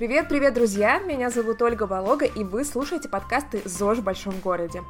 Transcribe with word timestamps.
Привет-привет, 0.00 0.54
друзья! 0.54 0.98
Меня 0.98 1.28
зовут 1.28 1.60
Ольга 1.60 1.82
Волога, 1.82 2.24
и 2.24 2.42
вы 2.42 2.64
слушаете 2.64 3.06
подкасты 3.06 3.60
«ЗОЖ 3.66 3.98
в 3.98 4.02
большом 4.02 4.32
городе». 4.40 4.82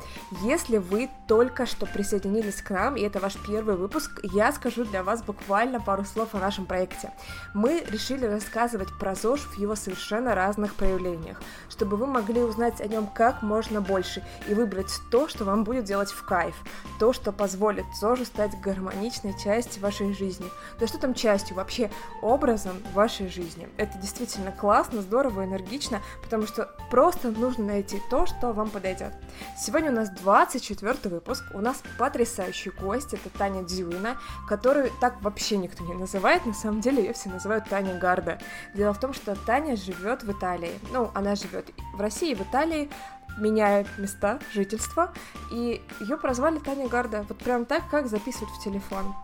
Если 0.44 0.78
вы 0.78 1.10
только 1.26 1.66
что 1.66 1.86
присоединились 1.86 2.62
к 2.62 2.70
нам, 2.70 2.94
и 2.96 3.02
это 3.02 3.18
ваш 3.18 3.34
первый 3.44 3.74
выпуск, 3.74 4.20
я 4.22 4.52
скажу 4.52 4.84
для 4.84 5.02
вас 5.02 5.24
буквально 5.24 5.80
пару 5.80 6.04
слов 6.04 6.36
о 6.36 6.38
нашем 6.38 6.64
проекте. 6.64 7.10
Мы 7.54 7.84
решили 7.90 8.24
рассказывать 8.24 8.86
про 9.00 9.16
ЗОЖ 9.16 9.40
в 9.46 9.58
его 9.58 9.74
совершенно 9.74 10.36
разных 10.36 10.76
проявлениях, 10.76 11.42
чтобы 11.68 11.96
вы 11.96 12.06
могли 12.06 12.40
узнать 12.42 12.80
о 12.80 12.86
нем 12.86 13.08
как 13.08 13.42
можно 13.42 13.80
больше 13.80 14.24
и 14.46 14.54
выбрать 14.54 14.92
то, 15.10 15.26
что 15.26 15.44
вам 15.44 15.64
будет 15.64 15.86
делать 15.86 16.10
в 16.12 16.24
кайф, 16.24 16.54
то, 17.00 17.12
что 17.12 17.32
позволит 17.32 17.84
ЗОЖу 18.00 18.26
стать 18.26 18.60
гармоничной 18.60 19.34
частью 19.42 19.82
вашей 19.82 20.14
жизни. 20.14 20.46
Да 20.78 20.86
что 20.86 20.98
там 20.98 21.14
частью, 21.14 21.56
вообще 21.56 21.90
образом 22.22 22.76
вашей 22.94 23.28
жизни. 23.28 23.68
Это 23.76 23.98
действительно 23.98 24.52
классно, 24.52 24.99
классно, 25.00 25.02
здорово, 25.02 25.44
энергично, 25.44 26.00
потому 26.22 26.46
что 26.46 26.68
просто 26.90 27.30
нужно 27.30 27.64
найти 27.64 28.00
то, 28.10 28.26
что 28.26 28.52
вам 28.52 28.70
подойдет. 28.70 29.12
Сегодня 29.58 29.90
у 29.90 29.94
нас 29.94 30.10
24 30.10 30.96
выпуск, 31.04 31.44
у 31.54 31.60
нас 31.60 31.82
потрясающий 31.98 32.70
гость, 32.70 33.14
это 33.14 33.30
Таня 33.38 33.62
Дзюина, 33.62 34.16
которую 34.48 34.90
так 35.00 35.22
вообще 35.22 35.56
никто 35.56 35.84
не 35.84 35.94
называет, 35.94 36.46
на 36.46 36.54
самом 36.54 36.80
деле 36.80 37.02
ее 37.02 37.12
все 37.12 37.28
называют 37.28 37.68
Таня 37.68 37.98
Гарда. 37.98 38.38
Дело 38.74 38.92
в 38.92 39.00
том, 39.00 39.12
что 39.12 39.34
Таня 39.46 39.76
живет 39.76 40.22
в 40.22 40.30
Италии, 40.30 40.72
ну, 40.92 41.10
она 41.14 41.34
живет 41.34 41.66
в 41.94 42.00
России, 42.00 42.34
в 42.34 42.42
Италии, 42.42 42.90
меняет 43.38 43.86
места 43.98 44.38
жительства, 44.52 45.12
и 45.52 45.82
ее 46.00 46.16
прозвали 46.16 46.58
Таня 46.58 46.88
Гарда, 46.88 47.24
вот 47.28 47.38
прям 47.38 47.64
так, 47.64 47.88
как 47.90 48.06
записывают 48.06 48.50
в 48.50 48.62
телефон. 48.62 49.14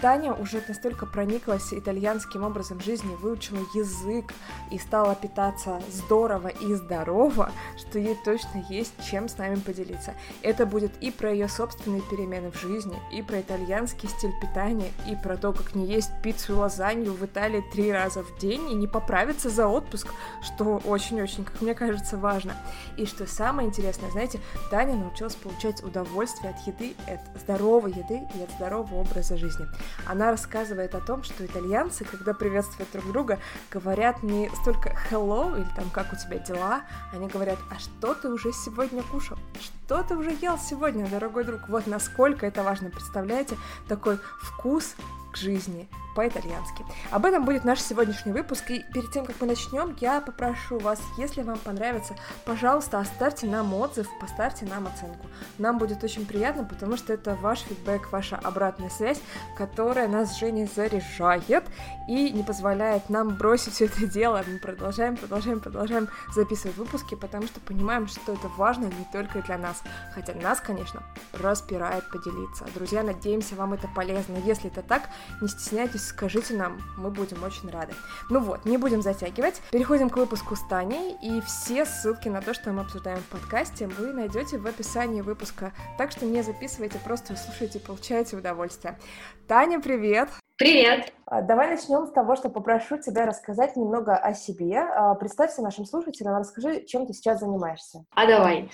Таня 0.00 0.32
уже 0.34 0.62
настолько 0.66 1.06
прониклась 1.06 1.72
итальянским 1.72 2.44
образом 2.44 2.80
жизни, 2.80 3.14
выучила 3.16 3.60
язык 3.74 4.32
и 4.70 4.78
стала 4.78 5.14
питаться 5.14 5.80
здорово 5.90 6.48
и 6.48 6.74
здорово, 6.74 7.52
что 7.76 7.98
ей 7.98 8.16
точно 8.24 8.64
есть 8.68 8.92
чем 9.08 9.28
с 9.28 9.38
нами 9.38 9.56
поделиться. 9.56 10.14
Это 10.42 10.66
будет 10.66 10.92
и 11.00 11.10
про 11.10 11.32
ее 11.32 11.48
собственные 11.48 12.02
перемены 12.02 12.50
в 12.50 12.60
жизни, 12.60 12.96
и 13.12 13.22
про 13.22 13.40
итальянский 13.40 14.08
стиль 14.08 14.32
питания, 14.40 14.90
и 15.08 15.16
про 15.16 15.36
то, 15.36 15.52
как 15.52 15.74
не 15.74 15.86
есть 15.86 16.10
пиццу 16.22 16.54
и 16.54 16.56
лазанью 16.56 17.12
в 17.12 17.24
Италии 17.24 17.64
три 17.72 17.92
раза 17.92 18.22
в 18.22 18.38
день 18.38 18.70
и 18.70 18.74
не 18.74 18.86
поправиться 18.86 19.50
за 19.50 19.68
отпуск, 19.68 20.08
что 20.42 20.80
очень-очень, 20.84 21.44
как 21.44 21.60
мне 21.60 21.74
кажется, 21.74 22.16
важно. 22.16 22.54
И 22.96 23.06
что 23.06 23.26
самое 23.26 23.68
интересное, 23.68 24.10
знаете, 24.10 24.40
Таня 24.70 24.94
научилась 24.94 25.34
получать 25.34 25.82
удовольствие 25.82 26.50
от 26.50 26.66
еды, 26.66 26.94
от 27.06 27.40
здоровой 27.40 27.92
еды 27.92 28.26
и 28.34 28.42
от 28.42 28.50
здорового 28.52 29.00
образа 29.00 29.36
жизни. 29.36 29.63
Она 30.06 30.30
рассказывает 30.30 30.94
о 30.94 31.00
том, 31.00 31.22
что 31.22 31.44
итальянцы, 31.44 32.04
когда 32.04 32.34
приветствуют 32.34 32.90
друг 32.92 33.10
друга, 33.12 33.38
говорят 33.70 34.22
не 34.22 34.50
столько 34.60 34.94
hello 35.10 35.56
или 35.56 35.68
там 35.76 35.90
как 35.90 36.12
у 36.12 36.16
тебя 36.16 36.38
дела, 36.38 36.82
они 37.12 37.28
говорят, 37.28 37.58
а 37.70 37.78
что 37.78 38.14
ты 38.14 38.28
уже 38.28 38.52
сегодня 38.52 39.02
кушал? 39.02 39.38
Что 39.60 40.02
ты 40.02 40.16
уже 40.16 40.32
ел 40.40 40.58
сегодня, 40.58 41.06
дорогой 41.08 41.44
друг? 41.44 41.68
Вот 41.68 41.86
насколько 41.86 42.46
это 42.46 42.62
важно, 42.62 42.90
представляете? 42.90 43.56
Такой 43.88 44.18
вкус 44.40 44.94
к 45.34 45.36
жизни, 45.36 45.88
по-итальянски. 46.14 46.84
Об 47.10 47.26
этом 47.26 47.44
будет 47.44 47.64
наш 47.64 47.80
сегодняшний 47.80 48.32
выпуск, 48.32 48.70
и 48.70 48.84
перед 48.94 49.10
тем, 49.10 49.26
как 49.26 49.40
мы 49.40 49.48
начнем, 49.48 49.96
я 50.00 50.20
попрошу 50.20 50.78
вас, 50.78 51.00
если 51.18 51.42
вам 51.42 51.58
понравится, 51.58 52.14
пожалуйста, 52.44 53.00
оставьте 53.00 53.46
нам 53.46 53.74
отзыв, 53.74 54.06
поставьте 54.20 54.64
нам 54.64 54.86
оценку. 54.86 55.26
Нам 55.58 55.78
будет 55.78 56.04
очень 56.04 56.24
приятно, 56.24 56.64
потому 56.64 56.96
что 56.96 57.12
это 57.12 57.34
ваш 57.34 57.60
фидбэк, 57.60 58.12
ваша 58.12 58.36
обратная 58.36 58.90
связь, 58.90 59.20
которая 59.56 60.06
нас 60.06 60.32
с 60.32 60.38
Женей 60.38 60.68
заряжает 60.72 61.68
и 62.08 62.30
не 62.30 62.42
позволяет 62.42 63.08
нам 63.10 63.36
бросить 63.36 63.74
все 63.74 63.86
это 63.86 64.06
дело. 64.06 64.42
Мы 64.46 64.58
продолжаем, 64.58 65.16
продолжаем, 65.16 65.60
продолжаем 65.60 66.08
записывать 66.34 66.76
выпуски, 66.76 67.14
потому 67.14 67.46
что 67.46 67.60
понимаем, 67.60 68.06
что 68.06 68.32
это 68.32 68.48
важно 68.48 68.84
не 68.84 69.06
только 69.12 69.42
для 69.42 69.58
нас, 69.58 69.82
хотя 70.14 70.34
нас, 70.34 70.60
конечно, 70.60 71.02
распирает 71.32 72.08
поделиться. 72.10 72.66
Друзья, 72.74 73.02
надеемся, 73.02 73.54
вам 73.54 73.74
это 73.74 73.88
полезно. 73.88 74.36
Если 74.44 74.70
это 74.70 74.82
так, 74.82 75.08
не 75.40 75.48
стесняйтесь 75.48 76.08
скажите 76.08 76.54
нам, 76.54 76.80
мы 76.96 77.10
будем 77.10 77.42
очень 77.42 77.70
рады. 77.70 77.94
Ну 78.30 78.40
вот, 78.40 78.64
не 78.64 78.76
будем 78.76 79.02
затягивать. 79.02 79.60
Переходим 79.70 80.10
к 80.10 80.16
выпуску 80.16 80.56
с 80.56 80.60
Таней, 80.68 81.16
и 81.22 81.40
все 81.42 81.84
ссылки 81.84 82.28
на 82.28 82.40
то, 82.42 82.54
что 82.54 82.72
мы 82.72 82.82
обсуждаем 82.82 83.18
в 83.18 83.26
подкасте, 83.26 83.86
вы 83.86 84.12
найдете 84.12 84.58
в 84.58 84.66
описании 84.66 85.20
выпуска. 85.20 85.72
Так 85.98 86.10
что 86.10 86.26
не 86.26 86.42
записывайте, 86.42 86.98
просто 87.04 87.36
слушайте, 87.36 87.80
получайте 87.80 88.36
удовольствие. 88.36 88.98
Таня, 89.46 89.80
привет! 89.80 90.28
Привет! 90.56 91.12
А, 91.26 91.42
давай 91.42 91.70
начнем 91.70 92.06
с 92.06 92.10
того, 92.10 92.36
что 92.36 92.48
попрошу 92.48 92.98
тебя 92.98 93.26
рассказать 93.26 93.76
немного 93.76 94.16
о 94.16 94.34
себе. 94.34 94.78
А, 94.78 95.14
представься 95.14 95.62
нашим 95.62 95.86
слушателям, 95.86 96.36
расскажи, 96.36 96.84
чем 96.86 97.06
ты 97.06 97.14
сейчас 97.14 97.40
занимаешься. 97.40 98.04
А 98.14 98.26
давай. 98.26 98.70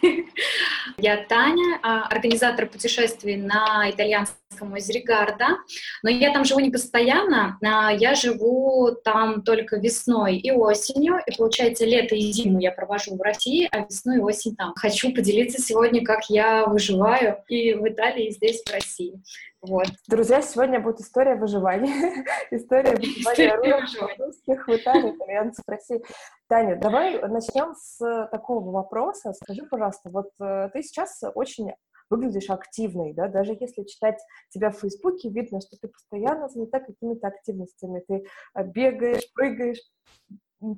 Я 0.96 1.24
Таня, 1.28 1.80
а, 1.82 2.06
организатор 2.06 2.66
путешествий 2.66 3.36
на 3.36 3.90
итальянском 3.90 4.72
озере 4.72 5.02
Гарда, 5.02 5.58
но 6.02 6.10
я 6.10 6.32
там 6.32 6.44
живу 6.44 6.60
не 6.60 6.70
постоянно, 6.70 7.58
я 7.62 8.14
живу 8.14 8.90
там 9.04 9.42
только 9.42 9.76
весной 9.76 10.36
и 10.36 10.50
осенью, 10.50 11.18
и 11.26 11.36
получается 11.36 11.84
лето 11.84 12.14
и 12.14 12.20
зиму 12.32 12.60
я 12.60 12.70
провожу 12.70 13.16
в 13.16 13.22
России, 13.22 13.68
а 13.72 13.80
весну 13.80 14.16
и 14.16 14.18
осень 14.18 14.54
там. 14.56 14.74
Хочу 14.76 15.12
поделиться 15.14 15.60
сегодня, 15.60 16.04
как 16.04 16.28
я 16.28 16.66
выживаю 16.66 17.38
и 17.48 17.74
в 17.74 17.88
Италии, 17.88 18.26
и 18.26 18.32
здесь, 18.32 18.62
в 18.62 18.72
России. 18.72 19.22
Вот. 19.62 19.86
Друзья, 20.08 20.42
сегодня 20.42 20.80
будет 20.80 20.98
история 20.98 21.36
выживания. 21.36 21.71
история 22.50 22.96
выживания 22.96 24.16
русских 24.18 24.66
в 24.66 24.70
Италии, 24.70 25.16
итальянцев 25.16 25.64
в 25.66 25.70
России. 25.70 26.02
Таня, 26.48 26.76
давай 26.76 27.20
начнем 27.28 27.74
с 27.74 28.28
такого 28.30 28.70
вопроса. 28.70 29.32
Скажи, 29.32 29.62
пожалуйста, 29.70 30.10
вот 30.10 30.30
э, 30.40 30.68
ты 30.72 30.82
сейчас 30.82 31.22
очень 31.34 31.72
выглядишь 32.10 32.50
активной, 32.50 33.14
да, 33.14 33.28
даже 33.28 33.56
если 33.58 33.84
читать 33.84 34.18
тебя 34.50 34.70
в 34.70 34.78
Фейсбуке, 34.78 35.30
видно, 35.30 35.60
что 35.60 35.76
ты 35.80 35.88
постоянно 35.88 36.48
занята 36.48 36.80
какими-то 36.80 37.28
активностями, 37.28 38.04
ты 38.06 38.26
э, 38.54 38.64
бегаешь, 38.64 39.32
прыгаешь, 39.32 39.80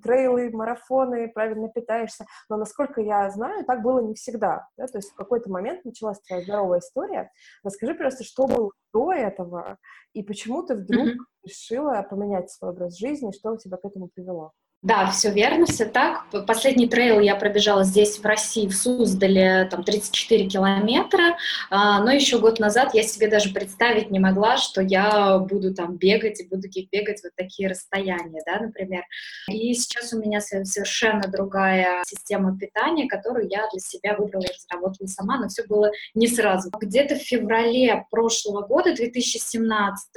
трейлы, 0.02 0.50
марафоны, 0.50 1.28
правильно 1.28 1.68
питаешься. 1.68 2.26
Но, 2.48 2.56
насколько 2.56 3.00
я 3.00 3.30
знаю, 3.30 3.64
так 3.64 3.82
было 3.82 4.00
не 4.00 4.14
всегда. 4.14 4.66
Да? 4.76 4.86
То 4.86 4.98
есть 4.98 5.10
в 5.10 5.14
какой-то 5.14 5.50
момент 5.50 5.84
началась 5.84 6.20
твоя 6.20 6.42
здоровая 6.42 6.78
история. 6.80 7.30
Расскажи 7.62 7.94
просто, 7.94 8.24
что 8.24 8.46
было 8.46 8.70
до 8.92 9.12
этого, 9.12 9.78
и 10.12 10.22
почему 10.22 10.62
ты 10.62 10.74
вдруг 10.74 11.08
mm-hmm. 11.08 11.46
решила 11.46 12.02
поменять 12.08 12.50
свой 12.50 12.70
образ 12.70 12.96
жизни, 12.96 13.32
что 13.32 13.56
тебя 13.56 13.76
к 13.76 13.84
этому 13.84 14.08
привело? 14.14 14.52
Да, 14.84 15.10
все 15.10 15.30
верно, 15.30 15.64
все 15.64 15.86
так. 15.86 16.26
Последний 16.46 16.86
трейл 16.86 17.18
я 17.18 17.36
пробежала 17.36 17.84
здесь, 17.84 18.18
в 18.18 18.24
России, 18.26 18.68
в 18.68 18.76
Суздале, 18.76 19.66
там 19.70 19.82
34 19.82 20.46
километра, 20.46 21.38
а, 21.70 22.02
но 22.02 22.12
еще 22.12 22.38
год 22.38 22.58
назад 22.58 22.92
я 22.92 23.02
себе 23.02 23.28
даже 23.28 23.48
представить 23.48 24.10
не 24.10 24.18
могла, 24.18 24.58
что 24.58 24.82
я 24.82 25.38
буду 25.38 25.72
там 25.72 25.96
бегать 25.96 26.38
и 26.42 26.46
буду 26.46 26.68
бегать 26.92 27.22
вот 27.24 27.32
такие 27.34 27.70
расстояния, 27.70 28.42
да, 28.44 28.60
например. 28.60 29.04
И 29.50 29.72
сейчас 29.72 30.12
у 30.12 30.20
меня 30.20 30.42
совершенно 30.42 31.28
другая 31.28 32.02
система 32.06 32.54
питания, 32.54 33.08
которую 33.08 33.48
я 33.48 33.66
для 33.72 33.80
себя 33.80 34.14
выбрала 34.18 34.42
и 34.42 34.52
разработала 34.52 35.06
сама, 35.06 35.38
но 35.38 35.48
все 35.48 35.64
было 35.66 35.90
не 36.14 36.26
сразу. 36.26 36.70
Где-то 36.78 37.14
в 37.14 37.22
феврале 37.22 38.04
прошлого 38.10 38.66
года, 38.66 38.94
2017, 38.94 40.10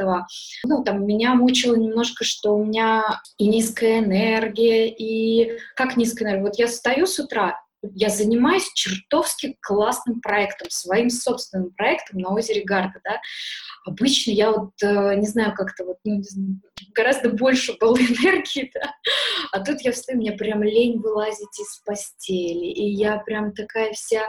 ну, 0.66 0.84
там 0.84 1.08
меня 1.08 1.36
мучило 1.36 1.76
немножко, 1.76 2.26
что 2.26 2.54
у 2.54 2.66
меня 2.66 3.22
и 3.38 3.48
низкая 3.48 4.00
энергия, 4.00 4.57
энергия, 4.58 4.90
и 4.90 5.60
как 5.76 5.98
низкая 5.98 6.30
энергия. 6.30 6.44
Вот 6.44 6.60
я 6.60 6.68
встаю 6.68 7.06
с 7.06 7.20
утра, 7.20 7.62
я 7.94 8.10
занимаюсь 8.10 8.72
чертовски 8.74 9.58
классным 9.62 10.20
проектом, 10.20 10.70
своим 10.70 11.10
собственным 11.10 11.72
проектом 11.72 12.20
на 12.20 12.34
озере 12.34 12.64
Гарда, 12.64 13.00
да. 13.04 13.22
Обычно 13.86 14.32
я 14.32 14.52
вот, 14.52 14.72
э, 14.82 15.16
не 15.16 15.28
знаю, 15.28 15.54
как-то 15.56 15.86
вот, 15.86 15.98
ну, 16.04 16.22
гораздо 16.94 17.30
больше 17.30 17.78
было 17.80 17.96
энергии, 17.98 18.72
да, 18.74 18.94
а 19.52 19.64
тут 19.64 19.82
я 19.82 19.92
встаю, 19.92 20.18
мне 20.18 20.32
прям 20.32 20.64
лень 20.64 21.00
вылазить 21.00 21.60
из 21.60 21.78
постели, 21.86 22.66
и 22.66 22.90
я 22.90 23.18
прям 23.20 23.54
такая 23.54 23.94
вся 23.94 24.28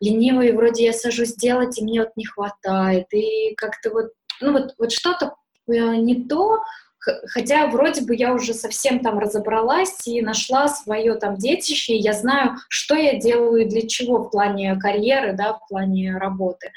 ленивая, 0.00 0.48
и 0.48 0.52
вроде 0.52 0.84
я 0.84 0.92
сажусь 0.92 1.34
делать, 1.36 1.78
и 1.78 1.84
мне 1.84 2.00
вот 2.00 2.10
не 2.16 2.26
хватает, 2.26 3.06
и 3.12 3.54
как-то 3.54 3.90
вот, 3.90 4.10
ну 4.40 4.52
вот, 4.52 4.74
вот 4.78 4.92
что-то 4.92 5.36
э, 5.68 5.72
не 5.72 6.26
то, 6.26 6.58
хотя 7.00 7.66
вроде 7.68 8.02
бы 8.02 8.14
я 8.14 8.32
уже 8.32 8.54
совсем 8.54 9.00
там 9.00 9.18
разобралась 9.18 10.06
и 10.06 10.22
нашла 10.22 10.68
свое 10.68 11.14
там 11.14 11.36
детище, 11.36 11.94
и 11.94 12.02
я 12.02 12.12
знаю, 12.12 12.56
что 12.68 12.94
я 12.94 13.18
делаю 13.18 13.62
и 13.62 13.68
для 13.68 13.86
чего 13.86 14.18
в 14.18 14.30
плане 14.30 14.76
карьеры, 14.76 15.32
да, 15.32 15.54
в 15.54 15.68
плане 15.68 16.16
работы. 16.16 16.72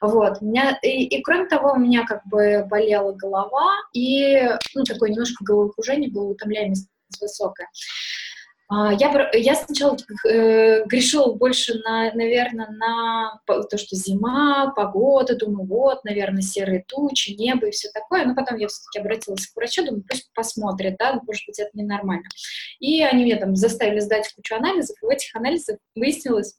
Вот, 0.00 0.38
у 0.40 0.44
меня, 0.44 0.78
и, 0.82 1.04
и 1.04 1.22
кроме 1.22 1.46
того, 1.46 1.72
у 1.72 1.78
меня 1.78 2.04
как 2.06 2.26
бы 2.26 2.66
болела 2.68 3.12
голова, 3.12 3.72
и, 3.92 4.42
ну, 4.74 4.84
такое 4.84 5.10
немножко 5.10 5.44
головокружение 5.44 6.10
было, 6.10 6.30
утомляемость 6.30 6.88
высокая. 7.20 7.68
А, 8.74 8.90
я, 8.94 9.30
я 9.34 9.54
сначала 9.54 9.98
э, 10.26 10.86
грешила 10.86 11.34
больше, 11.34 11.74
на, 11.84 12.10
наверное, 12.14 12.70
на 12.70 13.38
то, 13.46 13.76
что 13.76 13.96
зима, 13.96 14.72
погода, 14.74 15.36
думаю, 15.36 15.66
вот, 15.66 16.04
наверное, 16.04 16.40
серые 16.40 16.82
тучи, 16.88 17.32
небо 17.32 17.66
и 17.66 17.70
все 17.70 17.90
такое, 17.92 18.24
но 18.24 18.34
потом 18.34 18.56
я 18.56 18.68
все-таки 18.68 19.00
обратилась 19.00 19.46
к 19.46 19.56
врачу, 19.56 19.84
думаю, 19.84 20.04
пусть 20.08 20.32
посмотрит, 20.32 20.96
да, 20.98 21.20
может 21.26 21.46
быть, 21.46 21.58
это 21.58 21.68
ненормально. 21.74 22.24
и 22.80 23.02
они 23.02 23.24
меня 23.24 23.36
там 23.36 23.56
заставили 23.56 24.00
сдать 24.00 24.32
кучу 24.34 24.54
анализов, 24.54 24.96
и 25.02 25.06
в 25.06 25.08
этих 25.10 25.36
анализах 25.36 25.76
выяснилось, 25.94 26.54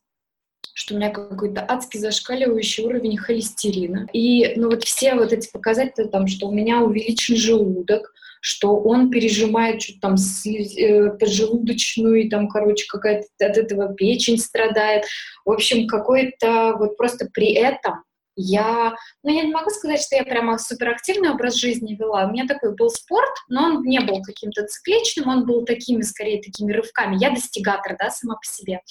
что 0.76 0.94
у 0.94 0.98
меня 0.98 1.10
какой-то 1.10 1.66
адский 1.68 2.00
зашкаливающий 2.00 2.84
уровень 2.84 3.18
холестерина. 3.18 4.08
И, 4.14 4.54
ну, 4.56 4.70
вот 4.70 4.84
все 4.84 5.16
вот 5.16 5.34
эти 5.34 5.52
показатели, 5.52 6.06
там, 6.08 6.28
что 6.28 6.48
у 6.48 6.52
меня 6.52 6.82
увеличен 6.82 7.36
желудок, 7.36 8.14
что 8.44 8.76
он 8.76 9.10
пережимает 9.10 9.82
что-то 9.82 10.00
там 10.02 10.16
э, 10.16 11.12
поджелудочную, 11.18 12.26
и 12.26 12.30
там, 12.30 12.50
короче, 12.50 12.86
какая-то 12.90 13.26
от 13.40 13.58
этого 13.58 13.94
печень 13.94 14.38
страдает. 14.38 15.06
В 15.46 15.52
общем, 15.52 15.88
какой-то 15.88 16.76
вот 16.78 16.98
просто 16.98 17.30
при 17.34 17.54
этом 17.54 18.04
я, 18.36 18.96
ну, 19.24 19.32
я 19.32 19.44
не 19.44 19.52
могу 19.52 19.70
сказать, 19.70 20.02
что 20.02 20.16
я 20.16 20.24
прямо 20.24 20.58
суперактивный 20.58 21.30
образ 21.30 21.56
жизни 21.56 21.96
вела. 21.96 22.26
У 22.26 22.32
меня 22.32 22.48
такой 22.48 22.76
был 22.76 22.90
спорт, 22.90 23.34
но 23.48 23.66
он 23.66 23.84
не 23.84 24.00
был 24.00 24.22
каким-то 24.22 24.66
цикличным, 24.66 25.30
он 25.30 25.46
был 25.46 25.66
такими, 25.66 26.02
скорее, 26.02 26.42
такими 26.42 26.72
рывками. 26.72 27.18
Я 27.20 27.30
достигатор, 27.32 27.96
да, 27.98 28.10
сама 28.10 28.36
по 28.36 28.46
себе. 28.46 28.82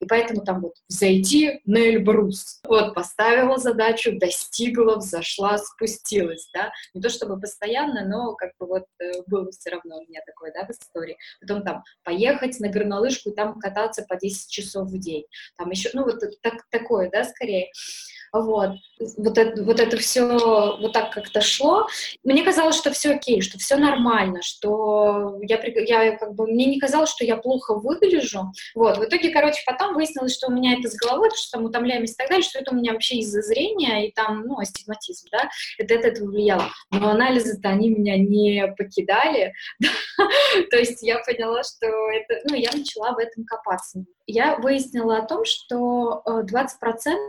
И 0.00 0.06
поэтому 0.06 0.44
там 0.44 0.60
вот 0.60 0.74
зайти 0.88 1.60
на 1.64 1.78
Эльбрус. 1.78 2.60
Вот, 2.66 2.94
поставила 2.94 3.58
задачу, 3.58 4.18
достигла, 4.18 4.96
взошла, 4.96 5.58
спустилась, 5.58 6.48
да. 6.54 6.72
Не 6.94 7.00
то 7.00 7.08
чтобы 7.08 7.40
постоянно, 7.40 8.06
но 8.06 8.34
как 8.34 8.52
бы 8.58 8.66
вот 8.66 8.84
э, 9.00 9.22
было 9.26 9.50
все 9.50 9.70
равно 9.70 9.98
у 9.98 10.02
меня 10.08 10.20
такое, 10.26 10.52
да, 10.52 10.66
в 10.66 10.70
истории. 10.70 11.16
Потом 11.40 11.62
там 11.62 11.82
поехать 12.04 12.58
на 12.60 12.68
горнолыжку 12.68 13.30
и 13.30 13.34
там 13.34 13.58
кататься 13.58 14.04
по 14.08 14.16
10 14.16 14.50
часов 14.50 14.88
в 14.88 14.98
день. 14.98 15.24
Там 15.56 15.70
еще, 15.70 15.90
ну, 15.94 16.04
вот 16.04 16.20
так, 16.42 16.54
такое, 16.70 17.10
да, 17.10 17.24
скорее. 17.24 17.70
Вот. 18.34 18.74
Вот 19.16 19.38
это, 19.38 19.62
вот 19.62 19.80
это 19.80 19.96
все 19.96 20.24
вот 20.78 20.92
так 20.92 21.12
как-то 21.12 21.40
шло. 21.40 21.86
Мне 22.22 22.42
казалось, 22.42 22.76
что 22.76 22.92
все 22.92 23.12
окей, 23.12 23.40
что 23.40 23.58
все 23.58 23.76
нормально, 23.76 24.40
что 24.42 25.38
я, 25.42 25.62
я 25.64 26.16
как 26.16 26.34
бы, 26.34 26.46
мне 26.46 26.66
не 26.66 26.78
казалось, 26.78 27.10
что 27.10 27.24
я 27.24 27.36
плохо 27.36 27.74
выгляжу. 27.74 28.52
Вот. 28.74 28.98
В 28.98 29.04
итоге, 29.04 29.30
короче, 29.30 29.62
потом 29.66 29.94
выяснилось, 29.94 30.34
что 30.34 30.48
у 30.48 30.52
меня 30.52 30.78
это 30.78 30.88
с 30.88 30.96
головой, 30.96 31.30
что 31.34 31.58
там 31.58 31.64
утомляемость 31.66 32.14
и 32.14 32.16
так 32.16 32.28
далее, 32.28 32.44
что 32.44 32.58
это 32.58 32.72
у 32.72 32.74
меня 32.74 32.92
вообще 32.92 33.16
из-за 33.16 33.42
зрения 33.42 34.08
и 34.08 34.12
там, 34.12 34.42
ну, 34.46 34.58
астигматизм, 34.58 35.28
да, 35.30 35.48
это, 35.78 35.94
это, 35.94 36.08
это 36.08 36.24
влияло. 36.24 36.68
Но 36.90 37.10
анализы-то 37.10 37.68
они 37.68 37.90
меня 37.90 38.16
не 38.16 38.74
покидали. 38.76 39.52
То 40.70 40.76
есть 40.76 41.02
я 41.02 41.18
поняла, 41.18 41.62
что 41.62 41.86
это, 41.86 42.40
ну, 42.48 42.54
я 42.54 42.70
начала 42.72 43.12
в 43.12 43.18
этом 43.18 43.44
копаться 43.44 44.04
я 44.26 44.56
выяснила 44.56 45.18
о 45.18 45.26
том, 45.26 45.44
что 45.44 46.22
20% 46.26 46.64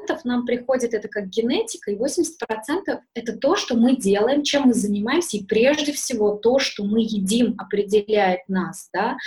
э, 0.10 0.18
нам 0.24 0.46
приходит 0.46 0.94
это 0.94 1.08
как 1.08 1.28
генетика, 1.28 1.65
и 1.74 1.96
80% 1.96 3.00
это 3.14 3.38
то, 3.38 3.56
что 3.56 3.76
мы 3.76 3.96
делаем, 3.96 4.44
чем 4.44 4.64
мы 4.64 4.74
занимаемся, 4.74 5.38
и 5.38 5.44
прежде 5.44 5.92
всего 5.94 6.36
то, 6.36 6.60
что 6.60 6.84
мы 6.84 7.02
едим, 7.02 7.56
определяет 7.58 8.48
нас, 8.48 8.90
да, 8.94 9.18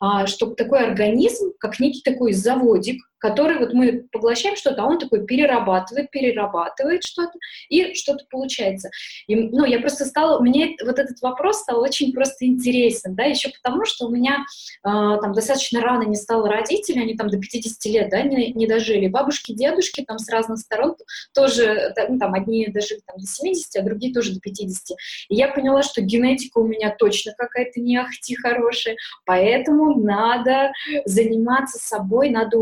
а, 0.00 0.26
что 0.26 0.46
такой 0.54 0.86
организм, 0.86 1.52
как 1.58 1.80
некий 1.80 2.02
такой 2.02 2.32
заводик, 2.32 3.02
который 3.24 3.58
вот 3.58 3.72
мы 3.72 4.04
поглощаем 4.12 4.54
что-то, 4.54 4.82
а 4.82 4.86
он 4.86 4.98
такой 4.98 5.24
перерабатывает, 5.24 6.10
перерабатывает 6.10 7.04
что-то, 7.04 7.32
и 7.70 7.94
что-то 7.94 8.26
получается. 8.30 8.90
И, 9.26 9.34
ну, 9.34 9.64
я 9.64 9.80
просто 9.80 10.04
стала, 10.04 10.40
мне 10.40 10.76
вот 10.84 10.98
этот 10.98 11.22
вопрос 11.22 11.60
стал 11.60 11.80
очень 11.80 12.12
просто 12.12 12.44
интересен, 12.44 13.14
да, 13.14 13.24
еще 13.24 13.48
потому, 13.48 13.86
что 13.86 14.04
у 14.04 14.10
меня 14.10 14.40
э, 14.40 14.82
там 14.82 15.32
достаточно 15.32 15.80
рано 15.80 16.02
не 16.02 16.16
стало 16.16 16.50
родителей, 16.50 17.00
они 17.00 17.16
там 17.16 17.30
до 17.30 17.38
50 17.38 17.84
лет, 17.86 18.10
да, 18.10 18.20
не, 18.20 18.52
не 18.52 18.66
дожили. 18.66 19.06
Бабушки, 19.06 19.54
дедушки 19.54 20.04
там 20.06 20.18
с 20.18 20.28
разных 20.28 20.58
сторон 20.58 20.94
тоже, 21.32 21.94
ну, 22.10 22.18
там 22.18 22.34
одни 22.34 22.66
дожили 22.66 23.00
там 23.06 23.16
до 23.16 23.26
70, 23.26 23.74
а 23.76 23.82
другие 23.82 24.12
тоже 24.12 24.34
до 24.34 24.40
50. 24.40 24.98
И 25.30 25.34
я 25.34 25.48
поняла, 25.48 25.82
что 25.82 26.02
генетика 26.02 26.58
у 26.58 26.66
меня 26.66 26.94
точно 26.94 27.32
какая-то 27.38 27.80
не 27.80 27.96
ахти 27.96 28.34
хорошая, 28.34 28.96
поэтому 29.24 29.98
надо 29.98 30.72
заниматься 31.06 31.78
собой, 31.78 32.28
надо 32.28 32.58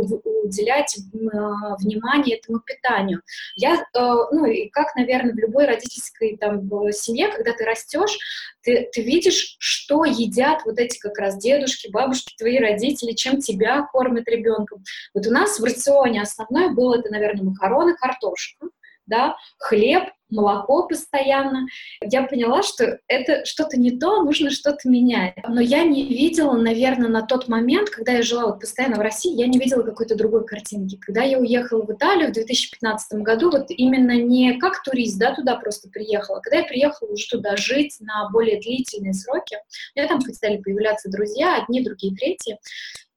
уделять 0.53 0.97
а, 1.33 1.77
внимание 1.77 2.37
этому 2.37 2.61
питанию. 2.61 3.23
Я, 3.57 3.77
э, 3.77 3.81
ну, 3.95 4.45
и 4.45 4.69
как, 4.69 4.95
наверное, 4.95 5.33
в 5.33 5.39
любой 5.39 5.67
родительской 5.67 6.37
там 6.37 6.69
семье, 6.93 7.29
когда 7.29 7.53
ты 7.53 7.65
растешь, 7.65 8.19
ты, 8.63 8.89
ты 8.93 9.03
видишь, 9.03 9.57
что 9.59 10.05
едят 10.05 10.63
вот 10.65 10.79
эти 10.79 10.99
как 10.99 11.19
раз 11.19 11.39
дедушки, 11.39 11.91
бабушки, 11.91 12.35
твои 12.39 12.59
родители, 12.59 13.13
чем 13.13 13.41
тебя 13.41 13.83
кормят 13.93 14.29
ребенком. 14.29 14.85
Вот 15.15 15.27
у 15.27 15.31
нас 15.31 15.59
в 15.59 15.65
рационе 15.65 16.23
основное 16.23 16.71
было 16.71 16.99
это, 16.99 17.11
наверное, 17.11 17.45
макароны, 17.45 17.95
картошка, 17.97 18.67
да, 19.13 19.37
хлеб, 19.59 20.05
молоко 20.31 20.89
постоянно. 20.89 21.67
Я 22.01 22.23
поняла, 22.23 22.63
что 22.63 22.99
это 23.07 23.45
что-то 23.45 23.79
не 23.79 23.91
то, 23.91 24.23
нужно 24.23 24.51
что-то 24.51 24.89
менять. 24.89 25.35
Но 25.47 25.61
я 25.61 25.85
не 25.85 26.05
видела, 26.09 26.57
наверное, 26.57 27.11
на 27.11 27.21
тот 27.21 27.47
момент, 27.49 27.91
когда 27.91 28.13
я 28.13 28.23
жила 28.23 28.47
вот 28.47 28.61
постоянно 28.61 28.97
в 28.97 29.03
России, 29.03 29.39
я 29.39 29.47
не 29.47 29.59
видела 29.59 29.83
какой-то 29.83 30.17
другой 30.17 30.47
картинки. 30.47 30.97
Когда 30.97 31.23
я 31.23 31.39
уехала 31.39 31.85
в 31.85 31.93
Италию 31.93 32.31
в 32.31 32.33
2015 32.33 33.21
году, 33.21 33.51
вот 33.51 33.67
именно 33.69 34.17
не 34.17 34.59
как 34.59 34.83
турист, 34.83 35.19
да, 35.19 35.35
туда 35.35 35.57
просто 35.57 35.91
приехала, 35.91 36.41
когда 36.41 36.59
я 36.59 36.65
приехала 36.65 37.13
уже 37.13 37.29
туда 37.29 37.57
жить 37.57 37.97
на 38.01 38.31
более 38.33 38.59
длительные 38.59 39.13
сроки, 39.13 39.59
у 39.95 39.99
меня 39.99 40.09
там 40.09 40.21
стали 40.23 40.57
появляться 40.57 41.11
друзья, 41.11 41.63
одни, 41.63 41.85
другие, 41.85 42.17
третьи, 42.17 42.59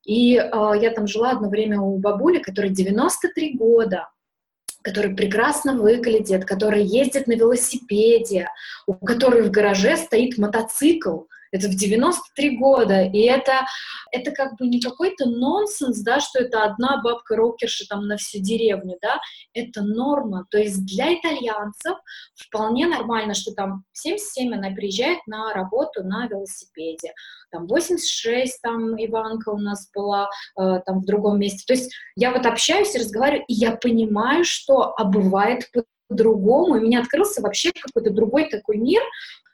и 0.05 0.35
э, 0.35 0.71
я 0.81 0.91
там 0.91 1.07
жила 1.07 1.31
одно 1.31 1.49
время 1.49 1.81
у 1.81 1.97
бабули, 1.97 2.37
которой 2.39 2.69
93 2.69 3.55
года, 3.55 4.09
который 4.85 5.15
прекрасно 5.15 5.73
выглядит, 5.73 6.45
который 6.45 6.83
ездит 6.83 7.25
на 7.25 7.33
велосипеде, 7.33 8.49
у 8.85 8.93
которой 8.93 9.41
в 9.41 9.49
гараже 9.49 9.97
стоит 9.97 10.37
мотоцикл, 10.37 11.21
это 11.55 11.67
в 11.67 11.75
93 11.75 12.57
года, 12.57 13.03
и 13.03 13.21
это, 13.21 13.65
это 14.11 14.31
как 14.31 14.57
бы 14.57 14.67
не 14.67 14.81
какой-то 14.81 15.25
нонсенс, 15.29 16.01
да, 16.01 16.19
что 16.19 16.39
это 16.39 16.63
одна 16.63 17.01
бабка-рокерша 17.01 17.85
там 17.87 18.07
на 18.07 18.17
всю 18.17 18.39
деревню, 18.39 18.97
да, 19.01 19.19
это 19.53 19.81
норма, 19.81 20.45
то 20.49 20.57
есть 20.57 20.85
для 20.85 21.13
итальянцев 21.15 21.97
вполне 22.35 22.87
нормально, 22.87 23.33
что 23.33 23.53
там 23.53 23.83
77 23.93 24.53
она 24.53 24.71
приезжает 24.71 25.19
на 25.27 25.53
работу 25.53 26.03
на 26.03 26.27
велосипеде, 26.27 27.13
там 27.51 27.67
86 27.67 28.61
там 28.61 28.95
Иванка 28.95 29.49
у 29.49 29.57
нас 29.57 29.89
была 29.93 30.29
э, 30.59 30.81
там 30.85 30.99
в 30.99 31.05
другом 31.05 31.39
месте, 31.39 31.63
то 31.65 31.73
есть 31.73 31.93
я 32.15 32.31
вот 32.31 32.45
общаюсь 32.45 32.95
и 32.95 32.99
разговариваю, 32.99 33.45
и 33.47 33.53
я 33.53 33.71
понимаю, 33.71 34.43
что 34.43 34.93
а 34.97 35.05
бывает 35.05 35.69
по-другому, 36.07 36.75
и 36.75 36.81
меня 36.81 36.99
открылся 36.99 37.41
вообще 37.41 37.71
какой-то 37.71 38.11
другой 38.11 38.49
такой 38.49 38.77
мир, 38.77 39.01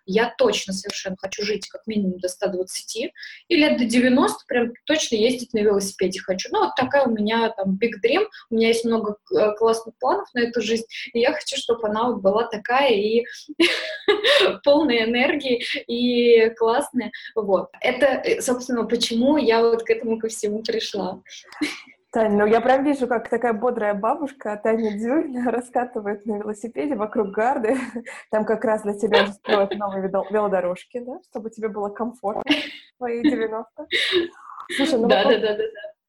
я 0.05 0.33
точно 0.37 0.73
совершенно 0.73 1.15
хочу 1.17 1.43
жить 1.43 1.67
как 1.67 1.81
минимум 1.87 2.19
до 2.19 2.27
120, 2.27 3.11
и 3.47 3.55
лет 3.55 3.77
до 3.77 3.85
90 3.85 4.45
прям 4.47 4.73
точно 4.85 5.15
ездить 5.15 5.53
на 5.53 5.59
велосипеде 5.59 6.19
хочу. 6.21 6.49
Ну, 6.51 6.65
вот 6.65 6.75
такая 6.75 7.05
у 7.05 7.11
меня 7.11 7.49
там 7.49 7.77
big 7.81 7.93
dream, 8.03 8.25
у 8.49 8.55
меня 8.55 8.69
есть 8.69 8.85
много 8.85 9.17
э, 9.33 9.53
классных 9.57 9.95
планов 9.99 10.27
на 10.33 10.39
эту 10.39 10.61
жизнь, 10.61 10.85
и 11.13 11.19
я 11.19 11.33
хочу, 11.33 11.57
чтобы 11.57 11.87
она 11.87 12.09
вот 12.09 12.21
была 12.21 12.47
такая 12.47 12.91
и 12.93 13.25
полная 14.63 15.05
энергии, 15.05 15.63
и 15.87 16.49
классная. 16.55 17.11
Вот. 17.35 17.69
Это, 17.81 18.05
э, 18.05 18.41
собственно, 18.41 18.85
почему 18.85 19.37
я 19.37 19.61
вот 19.61 19.83
к 19.83 19.89
этому 19.89 20.19
ко 20.19 20.27
всему 20.27 20.63
пришла. 20.63 21.21
Таня, 22.11 22.39
ну 22.39 22.45
я 22.45 22.59
прям 22.59 22.83
вижу, 22.83 23.07
как 23.07 23.29
такая 23.29 23.53
бодрая 23.53 23.93
бабушка 23.93 24.59
Таня 24.61 24.91
Дюрина 24.91 25.49
раскатывает 25.51 26.25
на 26.25 26.39
велосипеде 26.39 26.95
вокруг 26.95 27.29
гарды. 27.29 27.77
Там 28.31 28.43
как 28.43 28.65
раз 28.65 28.81
для 28.83 28.93
тебя 28.93 29.23
уже 29.23 29.33
строят 29.33 29.73
новые 29.75 30.09
велодорожки, 30.09 30.99
да, 30.99 31.19
чтобы 31.29 31.49
тебе 31.49 31.69
было 31.69 31.89
комфортно 31.89 32.43
в 32.43 32.97
твои 32.97 33.21
90. 33.21 33.65
Слушай, 34.75 34.99
ну 34.99 35.07
да, 35.07 35.23
да, 35.23 35.39
да, 35.39 35.55
да. 35.55 35.63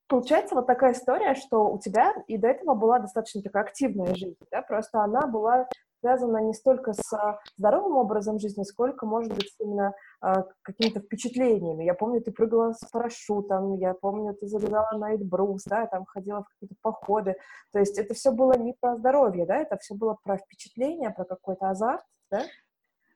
Получается 0.09 0.57
вот 0.57 0.67
такая 0.67 0.93
история, 0.93 1.35
что 1.35 1.73
у 1.73 1.79
тебя 1.79 2.13
и 2.27 2.37
до 2.37 2.49
этого 2.49 2.75
была 2.75 2.99
достаточно 2.99 3.41
такая 3.41 3.63
активная 3.63 4.15
жизнь, 4.15 4.37
да, 4.51 4.61
просто 4.61 5.01
она 5.01 5.27
была 5.27 5.69
связана 6.03 6.39
не 6.39 6.53
столько 6.53 6.93
с 6.93 7.13
а, 7.13 7.39
здоровым 7.57 7.97
образом 7.97 8.41
жизни, 8.41 8.65
сколько, 8.65 9.07
может 9.07 9.33
быть, 9.33 9.55
именно 9.61 9.95
э, 10.21 10.35
какими-то 10.63 11.01
впечатлениями. 11.01 11.85
Я 11.85 11.95
помню, 11.95 12.21
ты 12.21 12.33
прыгала 12.33 12.73
с 12.73 12.81
парашютом, 12.91 13.79
я 13.79 13.95
помню, 13.95 14.35
ты 14.35 14.49
залезала 14.49 14.99
на 14.99 15.15
Эльбрус, 15.15 15.63
да, 15.65 15.87
там 15.87 16.05
ходила 16.05 16.43
в 16.43 16.49
какие-то 16.49 16.75
походы. 16.83 17.37
То 17.73 17.79
есть 17.79 17.99
это 17.99 18.15
все 18.15 18.33
было 18.33 18.55
не 18.59 18.75
про 18.81 18.97
здоровье, 18.97 19.47
да, 19.47 19.57
это 19.57 19.79
все 19.79 19.95
было 19.95 20.19
про 20.25 20.39
впечатление, 20.39 21.11
про 21.11 21.25
какой-то 21.25 21.71
азарт, 21.71 22.03
да? 22.31 22.43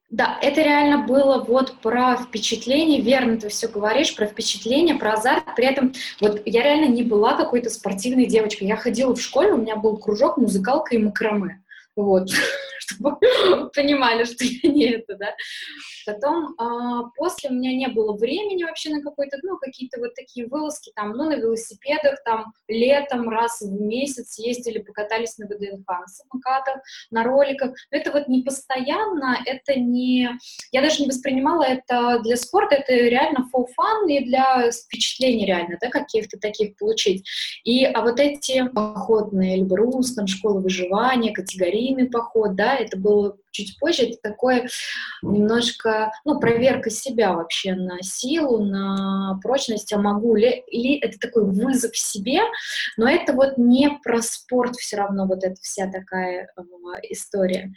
Да, 0.08 0.38
это 0.40 0.62
реально 0.62 1.04
было 1.04 1.42
вот 1.42 1.80
про 1.80 2.16
впечатление, 2.16 3.00
верно 3.00 3.38
ты 3.40 3.48
все 3.48 3.66
говоришь, 3.66 4.14
про 4.14 4.26
впечатление, 4.26 4.94
про 4.94 5.14
азарт. 5.14 5.56
При 5.56 5.66
этом 5.66 5.94
вот 6.20 6.42
я 6.46 6.62
реально 6.62 6.92
не 6.92 7.02
была 7.02 7.36
какой-то 7.36 7.70
спортивной 7.70 8.26
девочкой. 8.26 8.68
Я 8.68 8.76
ходила 8.76 9.16
в 9.16 9.20
школе, 9.20 9.52
у 9.52 9.56
меня 9.56 9.74
был 9.74 9.96
кружок, 9.96 10.36
музыкалка 10.36 10.94
и 10.94 10.98
макраме. 10.98 11.64
Вот. 11.96 12.28
Чтобы 12.86 13.18
понимали, 13.74 14.24
что 14.24 14.44
я 14.44 14.70
не 14.70 14.86
это, 14.90 15.16
да. 15.16 15.34
Потом 16.06 16.54
э, 16.54 17.10
после 17.16 17.50
у 17.50 17.52
меня 17.52 17.74
не 17.74 17.88
было 17.88 18.16
времени 18.16 18.64
вообще 18.64 18.90
на 18.90 19.02
какой-то, 19.02 19.38
ну, 19.42 19.58
какие-то 19.58 20.00
вот 20.00 20.14
такие 20.14 20.46
вылазки, 20.46 20.92
там, 20.94 21.12
ну, 21.12 21.24
на 21.24 21.34
велосипедах, 21.34 22.22
там, 22.24 22.52
летом 22.68 23.28
раз 23.28 23.60
в 23.60 23.80
месяц 23.80 24.38
ездили, 24.38 24.78
покатались 24.78 25.36
на 25.38 25.46
ВДНХ, 25.46 25.86
на 25.88 26.06
самокатах, 26.06 26.80
на 27.10 27.24
роликах. 27.24 27.74
Это 27.90 28.12
вот 28.12 28.28
не 28.28 28.42
постоянно, 28.42 29.38
это 29.44 29.78
не... 29.78 30.30
Я 30.72 30.82
даже 30.82 31.02
не 31.02 31.08
воспринимала 31.08 31.64
это 31.64 32.20
для 32.22 32.36
спорта, 32.36 32.76
это 32.76 32.92
реально 32.92 33.48
for 33.54 33.66
fun 33.78 34.08
и 34.08 34.24
для 34.24 34.70
впечатлений 34.70 35.46
реально, 35.46 35.78
да, 35.80 35.88
каких-то 35.88 36.38
таких 36.38 36.76
получить. 36.76 37.26
И, 37.64 37.84
а 37.84 38.02
вот 38.02 38.20
эти 38.20 38.66
походные, 38.68 39.56
Эльбрус, 39.56 40.14
там, 40.14 40.26
школа 40.26 40.60
выживания, 40.60 41.32
категорийный 41.32 42.08
поход, 42.08 42.54
да, 42.54 42.75
это 42.76 42.96
было 42.96 43.36
чуть 43.50 43.78
позже, 43.78 44.02
это 44.02 44.18
такое 44.22 44.68
немножко, 45.22 46.12
ну, 46.24 46.38
проверка 46.38 46.90
себя 46.90 47.32
вообще 47.32 47.74
на 47.74 48.02
силу, 48.02 48.64
на 48.64 49.38
прочность, 49.42 49.92
а 49.92 49.98
могу 49.98 50.36
ли, 50.36 50.62
или 50.68 50.98
это 50.98 51.18
такой 51.18 51.44
вызов 51.44 51.96
себе, 51.96 52.40
но 52.96 53.08
это 53.08 53.32
вот 53.32 53.56
не 53.56 53.98
про 54.02 54.20
спорт 54.20 54.76
все 54.76 54.96
равно, 54.96 55.26
вот 55.26 55.42
эта 55.42 55.56
вся 55.60 55.90
такая 55.90 56.48
э, 56.56 56.62
история. 57.10 57.72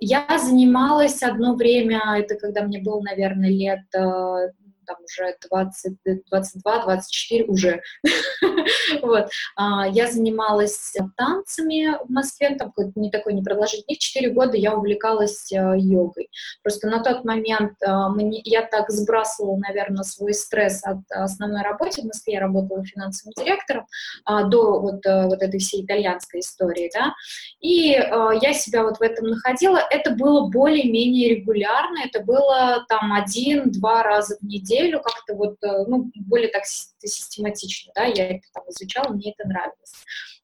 Я 0.00 0.26
занималась 0.38 1.22
одно 1.22 1.54
время, 1.54 2.00
это 2.16 2.36
когда 2.36 2.62
мне 2.62 2.80
было, 2.80 3.00
наверное, 3.02 3.50
лет 3.50 3.84
э, 3.94 4.52
там 4.88 4.96
уже 5.04 5.36
20, 5.48 5.98
22, 6.30 6.82
24 6.84 7.44
уже. 7.44 7.82
вот. 9.02 9.28
А, 9.54 9.86
я 9.86 10.10
занималась 10.10 10.94
танцами 11.16 11.96
в 12.04 12.10
Москве, 12.10 12.56
там 12.56 12.72
не 12.94 13.10
такой 13.10 13.34
непродолжительный, 13.34 13.98
4 13.98 14.30
года 14.30 14.56
я 14.56 14.74
увлекалась 14.74 15.52
а, 15.52 15.76
йогой. 15.76 16.30
Просто 16.62 16.88
на 16.88 17.02
тот 17.02 17.24
момент 17.24 17.74
а, 17.84 18.08
мне, 18.08 18.40
я 18.44 18.62
так 18.62 18.90
сбрасывала, 18.90 19.58
наверное, 19.58 20.04
свой 20.04 20.32
стресс 20.32 20.82
от 20.84 20.98
основной 21.10 21.62
работы. 21.62 22.02
В 22.02 22.06
Москве 22.06 22.34
я 22.34 22.40
работала 22.40 22.82
финансовым 22.84 23.34
директором 23.36 23.86
до 24.26 24.80
вот, 24.80 25.04
вот 25.04 25.42
этой 25.42 25.58
всей 25.60 25.84
итальянской 25.84 26.40
истории, 26.40 26.90
да, 26.94 27.12
и 27.60 27.88
я 27.90 28.52
себя 28.54 28.84
вот 28.84 28.98
в 28.98 29.02
этом 29.02 29.26
находила. 29.26 29.78
Это 29.90 30.12
было 30.12 30.48
более-менее 30.48 31.36
регулярно, 31.36 31.98
это 32.04 32.22
было 32.22 32.84
там 32.88 33.12
один-два 33.12 34.02
раза 34.02 34.36
в 34.40 34.44
неделю, 34.44 34.77
неделю 34.78 35.00
как-то 35.00 35.34
вот, 35.34 35.56
э, 35.62 35.84
ну, 35.86 36.10
более 36.26 36.48
так 36.48 36.64
систематично, 36.64 37.92
да, 37.94 38.04
я 38.04 38.30
это 38.30 38.42
там 38.52 38.64
изучала, 38.68 39.12
мне 39.12 39.32
это 39.36 39.48
нравилось. 39.48 39.94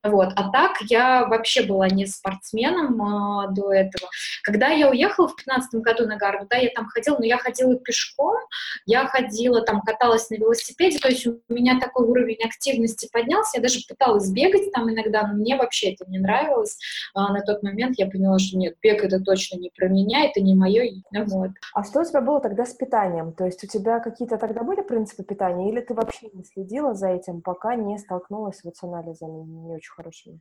Вот. 0.04 0.32
А 0.36 0.50
так 0.50 0.82
я 0.82 1.24
вообще 1.26 1.62
была 1.62 1.88
не 1.88 2.04
спортсменом 2.06 3.00
а, 3.02 3.48
до 3.48 3.72
этого. 3.72 4.10
Когда 4.42 4.68
я 4.68 4.90
уехала 4.90 5.28
в 5.28 5.36
15 5.36 5.80
году 5.80 6.06
на 6.06 6.16
Гарвард, 6.16 6.48
да, 6.50 6.56
я 6.56 6.68
там 6.74 6.86
ходила, 6.86 7.16
но 7.18 7.24
я 7.24 7.38
ходила 7.38 7.74
пешком, 7.76 8.36
я 8.84 9.06
ходила 9.06 9.62
там, 9.62 9.80
каталась 9.80 10.28
на 10.28 10.34
велосипеде, 10.34 10.98
то 10.98 11.08
есть 11.08 11.26
у 11.26 11.40
меня 11.48 11.80
такой 11.80 12.06
уровень 12.06 12.44
активности 12.44 13.08
поднялся, 13.10 13.56
я 13.56 13.62
даже 13.62 13.80
пыталась 13.88 14.30
бегать 14.30 14.70
там 14.72 14.92
иногда, 14.92 15.26
но 15.26 15.34
мне 15.34 15.56
вообще 15.56 15.92
это 15.94 16.04
не 16.10 16.18
нравилось. 16.18 16.76
А, 17.14 17.32
на 17.32 17.40
тот 17.40 17.62
момент 17.62 17.98
я 17.98 18.06
поняла, 18.06 18.38
что 18.38 18.58
нет, 18.58 18.76
бег 18.82 19.02
это 19.02 19.20
точно 19.20 19.58
не 19.58 19.70
про 19.70 19.88
меня, 19.88 20.26
это 20.26 20.40
не 20.40 20.54
мое. 20.54 20.84
Вот. 21.12 21.50
А 21.72 21.82
что 21.82 22.00
у 22.00 22.04
тебя 22.04 22.20
было 22.20 22.40
тогда 22.40 22.66
с 22.66 22.74
питанием? 22.74 23.32
То 23.32 23.46
есть 23.46 23.64
у 23.64 23.66
тебя 23.66 24.00
какие-то 24.00 24.36
тогда 24.36 24.62
были 24.64 24.82
принципы 24.82 25.24
питания, 25.24 25.70
или 25.70 25.80
ты 25.80 25.94
вообще 25.94 26.28
не 26.34 26.44
следила 26.44 26.94
за 26.94 27.08
этим, 27.08 27.40
пока 27.40 27.74
не 27.74 27.96
столкнулась 27.96 28.58
с 28.58 28.82
анализами 28.82 29.44
не 29.44 29.74
очень 29.74 29.93
хорошими. 29.94 30.40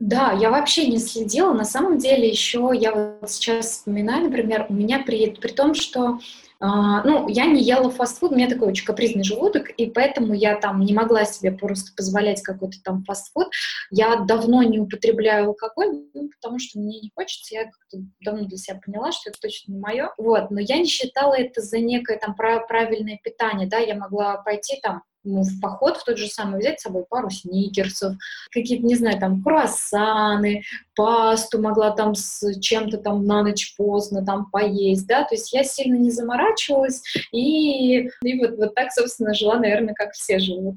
Да, 0.00 0.32
я 0.32 0.50
вообще 0.50 0.88
не 0.88 0.98
следила. 0.98 1.52
На 1.52 1.64
самом 1.64 1.98
деле 1.98 2.28
еще 2.28 2.72
я 2.74 2.92
вот 2.92 3.30
сейчас 3.30 3.66
вспоминаю, 3.66 4.24
например, 4.24 4.66
у 4.68 4.74
меня 4.74 5.02
при, 5.04 5.30
при 5.30 5.52
том, 5.52 5.74
что 5.74 6.18
Uh, 6.62 7.02
ну, 7.04 7.28
я 7.28 7.44
не 7.44 7.62
ела 7.62 7.90
фастфуд, 7.90 8.32
у 8.32 8.34
меня 8.36 8.48
такой 8.48 8.68
очень 8.68 8.86
капризный 8.86 9.24
желудок, 9.24 9.68
и 9.70 9.90
поэтому 9.90 10.32
я 10.32 10.56
там 10.56 10.80
не 10.80 10.94
могла 10.94 11.26
себе 11.26 11.52
просто 11.52 11.92
позволять 11.94 12.40
какой-то 12.42 12.78
там 12.82 13.04
фастфуд. 13.04 13.48
Я 13.90 14.16
давно 14.16 14.62
не 14.62 14.78
употребляю 14.78 15.48
алкоголь, 15.48 16.06
ну, 16.14 16.30
потому 16.30 16.58
что 16.58 16.78
мне 16.78 17.00
не 17.00 17.10
хочется, 17.14 17.54
я 17.54 17.64
как-то 17.64 17.98
давно 18.20 18.46
для 18.46 18.56
себя 18.56 18.80
поняла, 18.82 19.12
что 19.12 19.30
это 19.30 19.40
точно 19.40 19.72
не 19.72 19.78
мое. 19.78 20.14
Вот, 20.16 20.50
но 20.50 20.60
я 20.60 20.78
не 20.78 20.86
считала 20.86 21.34
это 21.34 21.60
за 21.60 21.80
некое 21.80 22.18
там 22.18 22.34
правильное 22.34 23.18
питание, 23.22 23.68
да, 23.68 23.78
я 23.78 23.96
могла 23.96 24.38
пойти 24.38 24.80
там 24.80 25.02
ну, 25.24 25.42
в 25.42 25.60
поход 25.60 25.96
в 25.96 26.04
тот 26.04 26.18
же 26.18 26.28
самый 26.28 26.60
взять 26.60 26.80
с 26.80 26.84
собой 26.84 27.04
пару 27.08 27.30
сникерсов, 27.30 28.14
какие-то, 28.50 28.86
не 28.86 28.94
знаю, 28.94 29.18
там, 29.18 29.42
круассаны, 29.42 30.62
пасту 30.94 31.60
могла 31.60 31.90
там 31.90 32.14
с 32.14 32.60
чем-то 32.60 32.98
там 32.98 33.24
на 33.24 33.42
ночь 33.42 33.74
поздно 33.76 34.24
там 34.24 34.50
поесть, 34.50 35.06
да, 35.06 35.24
то 35.24 35.34
есть 35.34 35.52
я 35.52 35.64
сильно 35.64 35.96
не 35.96 36.10
заморачивалась, 36.10 37.02
и, 37.32 38.08
и 38.22 38.40
вот, 38.40 38.56
вот 38.56 38.74
так, 38.74 38.92
собственно, 38.92 39.34
жила, 39.34 39.58
наверное, 39.58 39.94
как 39.94 40.12
все 40.12 40.38
живут. 40.38 40.76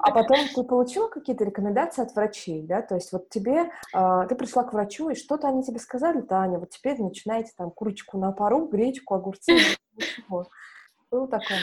А 0.00 0.10
потом 0.10 0.38
ты 0.54 0.62
получила 0.62 1.08
какие-то 1.08 1.44
рекомендации 1.44 2.02
от 2.02 2.14
врачей, 2.14 2.62
да, 2.62 2.82
то 2.82 2.94
есть 2.94 3.12
вот 3.12 3.28
тебе, 3.28 3.70
э, 3.94 4.26
ты 4.28 4.34
пришла 4.34 4.64
к 4.64 4.72
врачу, 4.72 5.10
и 5.10 5.14
что-то 5.14 5.48
они 5.48 5.62
тебе 5.62 5.78
сказали, 5.78 6.22
Таня, 6.22 6.58
вот 6.58 6.70
теперь 6.70 7.00
начинаете 7.00 7.52
там 7.56 7.70
курочку 7.70 8.18
на 8.18 8.32
пару, 8.32 8.66
гречку, 8.66 9.14
огурцы, 9.14 9.52
ничего. 9.96 10.48
Было 11.10 11.26
такое? 11.26 11.58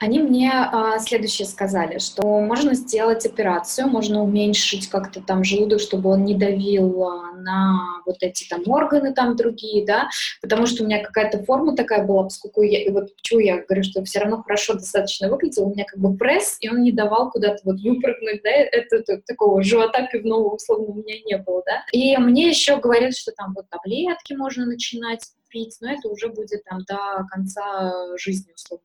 Они 0.00 0.20
мне 0.20 0.52
а, 0.52 0.98
следующее 0.98 1.46
сказали, 1.46 1.98
что 1.98 2.22
можно 2.40 2.74
сделать 2.74 3.26
операцию, 3.26 3.88
можно 3.88 4.22
уменьшить 4.22 4.88
как-то 4.88 5.20
там 5.20 5.44
желудок, 5.44 5.80
чтобы 5.80 6.10
он 6.10 6.24
не 6.24 6.34
давил 6.34 7.02
а, 7.04 7.32
на 7.32 8.02
вот 8.04 8.16
эти 8.20 8.48
там 8.48 8.62
органы 8.66 9.14
там 9.14 9.36
другие, 9.36 9.84
да, 9.84 10.08
потому 10.42 10.66
что 10.66 10.82
у 10.82 10.86
меня 10.86 11.02
какая-то 11.02 11.44
форма 11.44 11.76
такая 11.76 12.04
была, 12.04 12.24
поскольку 12.24 12.62
я, 12.62 12.82
и 12.82 12.90
вот 12.90 13.14
почему 13.16 13.40
я 13.40 13.62
говорю, 13.62 13.82
что 13.82 14.04
все 14.04 14.20
равно 14.20 14.42
хорошо 14.42 14.74
достаточно 14.74 15.28
выглядел, 15.28 15.66
у 15.66 15.72
меня 15.72 15.84
как 15.84 15.98
бы 15.98 16.16
пресс, 16.16 16.56
и 16.60 16.68
он 16.68 16.82
не 16.82 16.92
давал 16.92 17.30
куда-то 17.30 17.60
вот 17.64 17.80
выпрыгнуть, 17.80 18.42
да, 18.42 18.50
это, 18.50 18.96
это 18.96 19.22
такого 19.26 19.62
живота 19.62 20.08
пивного 20.10 20.54
условно 20.54 20.86
у 20.86 20.94
меня 20.94 21.14
не 21.24 21.38
было, 21.38 21.62
да. 21.66 21.84
И 21.92 22.16
мне 22.16 22.48
еще 22.48 22.78
говорят, 22.78 23.16
что 23.16 23.32
там 23.32 23.54
вот 23.54 23.66
таблетки 23.70 24.34
можно 24.34 24.66
начинать 24.66 25.20
пить, 25.48 25.76
но 25.80 25.92
это 25.92 26.08
уже 26.08 26.28
будет 26.28 26.64
там 26.64 26.80
до 26.86 27.24
конца 27.30 27.92
жизни, 28.16 28.52
условно, 28.54 28.84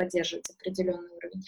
поддерживать 0.00 0.48
определенный 0.48 1.10
уровень. 1.14 1.44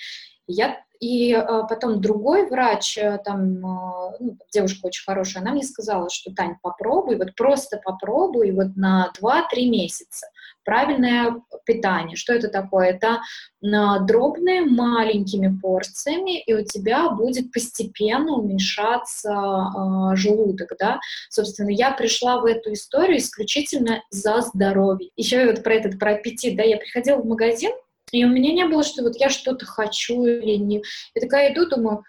Я, 0.47 0.83
и 1.01 1.33
а, 1.33 1.63
потом 1.65 2.01
другой 2.01 2.49
врач, 2.49 2.99
э, 2.99 3.19
там, 3.25 3.65
а, 3.65 4.13
ну, 4.21 4.37
девушка 4.53 4.87
очень 4.87 5.05
хорошая, 5.05 5.43
она 5.43 5.53
мне 5.53 5.63
сказала, 5.63 6.11
что, 6.11 6.33
Тань, 6.35 6.57
попробуй, 6.61 7.17
вот 7.17 7.35
просто 7.35 7.81
попробуй 7.83 8.53
вот 8.53 8.77
на 8.77 9.11
2-3 9.21 9.69
месяца 9.69 10.27
правильное 10.65 11.41
питание. 11.65 12.17
Что 12.17 12.35
это 12.35 12.49
такое? 12.49 12.91
Это 12.91 13.21
а, 13.65 14.01
дробные 14.01 14.63
маленькими 14.63 15.57
порциями, 15.61 16.41
и 16.43 16.55
у 16.55 16.65
тебя 16.65 17.11
будет 17.11 17.53
постепенно 17.53 18.35
уменьшаться 18.35 19.33
а, 19.33 20.17
желудок, 20.17 20.73
да. 20.79 21.01
Собственно, 21.31 21.71
я 21.71 21.93
пришла 21.93 22.41
в 22.41 22.45
эту 22.45 22.73
историю 22.73 23.19
исключительно 23.19 24.03
за 24.11 24.41
здоровье. 24.41 25.11
Еще 25.17 25.47
вот 25.47 25.63
про 25.63 25.75
этот, 25.75 25.99
про 25.99 26.13
аппетит, 26.13 26.57
да, 26.57 26.63
я 26.63 26.77
приходила 26.77 27.17
в 27.17 27.27
магазин, 27.27 27.73
и 28.13 28.25
у 28.25 28.29
меня 28.29 28.53
не 28.53 28.67
было, 28.67 28.85
что 28.85 29.03
вот 29.03 29.17
я 29.17 29.29
что-то 29.29 29.67
хочу 29.67 30.25
или 30.25 30.57
не. 30.57 30.83
Я 31.15 31.21
такая 31.21 31.53
иду, 31.53 31.67
думаю, 31.67 32.05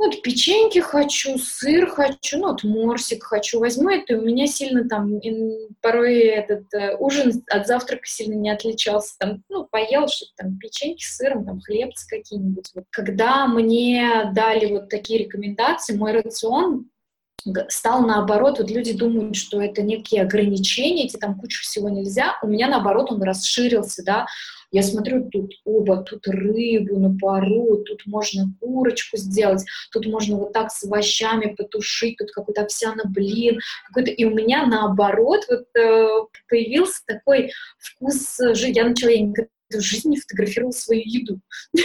ну, 0.00 0.06
вот 0.06 0.22
печеньки 0.22 0.78
хочу, 0.78 1.38
сыр 1.38 1.90
хочу, 1.90 2.38
ну, 2.38 2.48
вот 2.48 2.62
морсик 2.62 3.24
хочу, 3.24 3.58
возьму 3.58 3.90
это, 3.90 4.12
и 4.12 4.16
у 4.16 4.22
меня 4.22 4.46
сильно 4.46 4.88
там, 4.88 5.18
порой 5.82 6.18
этот 6.18 6.72
э, 6.72 6.96
ужин 6.98 7.42
от 7.50 7.66
завтрака 7.66 8.06
сильно 8.06 8.34
не 8.34 8.48
отличался, 8.48 9.16
там, 9.18 9.42
ну, 9.48 9.66
поел 9.68 10.06
что-то 10.06 10.32
там, 10.36 10.58
печеньки 10.58 11.02
с 11.02 11.16
сыром, 11.16 11.44
там, 11.44 11.60
хлебцы 11.60 12.06
какие-нибудь. 12.08 12.70
Вот. 12.74 12.84
Когда 12.90 13.48
мне 13.48 14.30
дали 14.32 14.66
вот 14.66 14.88
такие 14.88 15.24
рекомендации, 15.24 15.96
мой 15.96 16.12
рацион 16.12 16.88
стал 17.68 18.06
наоборот, 18.06 18.58
вот 18.58 18.70
люди 18.70 18.92
думают, 18.92 19.34
что 19.34 19.60
это 19.60 19.82
некие 19.82 20.22
ограничения, 20.22 21.06
эти 21.06 21.16
там 21.16 21.38
кучу 21.40 21.62
всего 21.62 21.88
нельзя, 21.88 22.38
у 22.42 22.46
меня 22.46 22.68
наоборот 22.68 23.10
он 23.10 23.22
расширился, 23.22 24.04
да, 24.04 24.26
я 24.70 24.82
смотрю, 24.82 25.28
тут 25.30 25.52
оба, 25.64 26.02
тут 26.02 26.26
рыбу 26.26 26.98
на 26.98 27.16
пару, 27.16 27.78
тут 27.84 28.02
можно 28.06 28.52
курочку 28.60 29.16
сделать, 29.16 29.64
тут 29.92 30.06
можно 30.06 30.36
вот 30.36 30.52
так 30.52 30.70
с 30.70 30.84
овощами 30.84 31.54
потушить, 31.54 32.16
тут 32.18 32.30
какой-то 32.32 32.62
овсяный 32.62 33.04
блин, 33.06 33.60
какой-то, 33.88 34.10
и 34.10 34.24
у 34.24 34.30
меня 34.30 34.66
наоборот 34.66 35.46
вот 35.48 35.66
э, 35.76 36.08
появился 36.48 37.02
такой 37.06 37.50
вкус 37.78 38.36
жизни, 38.54 38.76
я 38.76 38.84
начала, 38.84 39.10
я 39.10 39.20
никогда 39.20 39.50
в 39.70 39.80
жизни 39.80 40.16
фотографировала 40.16 40.72
свою 40.72 41.02
еду. 41.04 41.40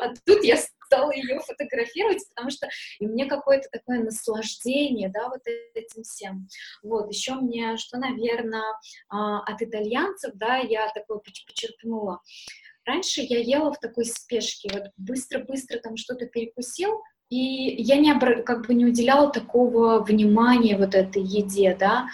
А 0.00 0.12
тут 0.26 0.44
я 0.44 0.56
стала 0.88 1.12
ее 1.12 1.38
фотографировать, 1.40 2.24
потому 2.30 2.50
что 2.50 2.68
и 2.98 3.06
мне 3.06 3.26
какое-то 3.26 3.68
такое 3.70 4.02
наслаждение, 4.02 5.10
да, 5.10 5.28
вот 5.28 5.42
этим 5.74 6.02
всем. 6.02 6.48
Вот, 6.82 7.12
еще 7.12 7.34
мне, 7.34 7.76
что, 7.76 7.98
наверное, 7.98 8.64
а, 9.08 9.40
от 9.40 9.60
итальянцев, 9.60 10.32
да, 10.34 10.56
я 10.56 10.90
такое 10.94 11.18
почерпнула. 11.18 12.20
Раньше 12.86 13.20
я 13.20 13.40
ела 13.40 13.70
в 13.72 13.78
такой 13.78 14.06
спешке, 14.06 14.70
вот 14.72 14.84
быстро-быстро 14.96 15.78
там 15.78 15.98
что-то 15.98 16.26
перекусил, 16.26 17.02
и 17.28 17.36
я 17.82 17.96
не, 17.96 18.18
как 18.18 18.66
бы 18.66 18.72
не 18.72 18.86
уделяла 18.86 19.30
такого 19.30 20.02
внимания 20.02 20.78
вот 20.78 20.94
этой 20.94 21.22
еде, 21.22 21.76
да, 21.78 22.08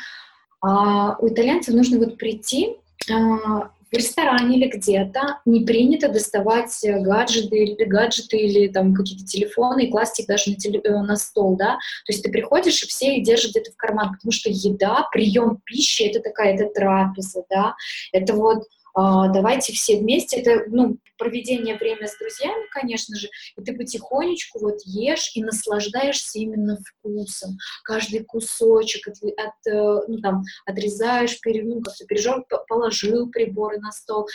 а 0.61 1.17
у 1.19 1.29
итальянцев 1.29 1.75
нужно 1.75 1.99
вот 1.99 2.19
прийти 2.19 2.77
а, 3.09 3.71
в 3.95 3.97
ресторане 3.97 4.57
или 4.57 4.69
где-то 4.69 5.41
не 5.45 5.65
принято 5.65 6.09
доставать 6.09 6.77
гаджеты 6.83 7.57
или 7.57 7.85
гаджеты 7.85 8.37
или 8.37 8.69
там 8.69 8.95
какие-то 8.95 9.25
телефоны 9.25 9.85
и 9.85 9.91
класть 9.91 10.19
их 10.21 10.27
даже 10.27 10.51
на, 10.51 10.57
теле, 10.57 10.81
э, 10.83 10.91
на 10.91 11.17
стол, 11.17 11.57
да. 11.57 11.79
То 12.07 12.13
есть 12.13 12.23
ты 12.23 12.31
приходишь 12.31 12.83
и 12.83 12.87
все 12.87 13.17
их 13.17 13.25
держат 13.25 13.53
где-то 13.53 13.73
в 13.73 13.77
карман, 13.77 14.15
потому 14.15 14.33
что 14.33 14.51
еда, 14.51 15.09
прием 15.13 15.59
пищи 15.65 16.03
это 16.03 16.21
такая, 16.21 16.55
это 16.55 16.67
трапеза, 16.67 17.45
да. 17.49 17.75
Это 18.13 18.35
вот 18.35 18.65
давайте 18.95 19.73
все 19.73 19.99
вместе, 19.99 20.37
это, 20.37 20.65
ну, 20.69 20.99
проведение 21.19 21.77
времени 21.77 22.07
с 22.07 22.19
друзьями, 22.19 22.69
конечно 22.71 23.17
же, 23.17 23.29
и 23.57 23.63
ты 23.63 23.77
потихонечку 23.77 24.61
вот 24.61 24.79
ешь 24.85 25.33
и 25.35 25.43
наслаждаешься 25.43 26.39
именно 26.39 26.79
вкусом. 26.85 27.57
Каждый 27.85 28.25
кусочек 28.25 29.09
от, 29.09 29.17
от 29.23 29.73
э, 29.73 30.05
ну, 30.09 30.21
там, 30.21 30.43
отрезаешь, 30.67 31.41
пере, 31.41 31.63
ну, 31.63 31.83
как-то 31.83 32.65
положил 32.69 33.31
приборы 33.31 33.79
на 33.79 33.93
стол. 33.93 34.29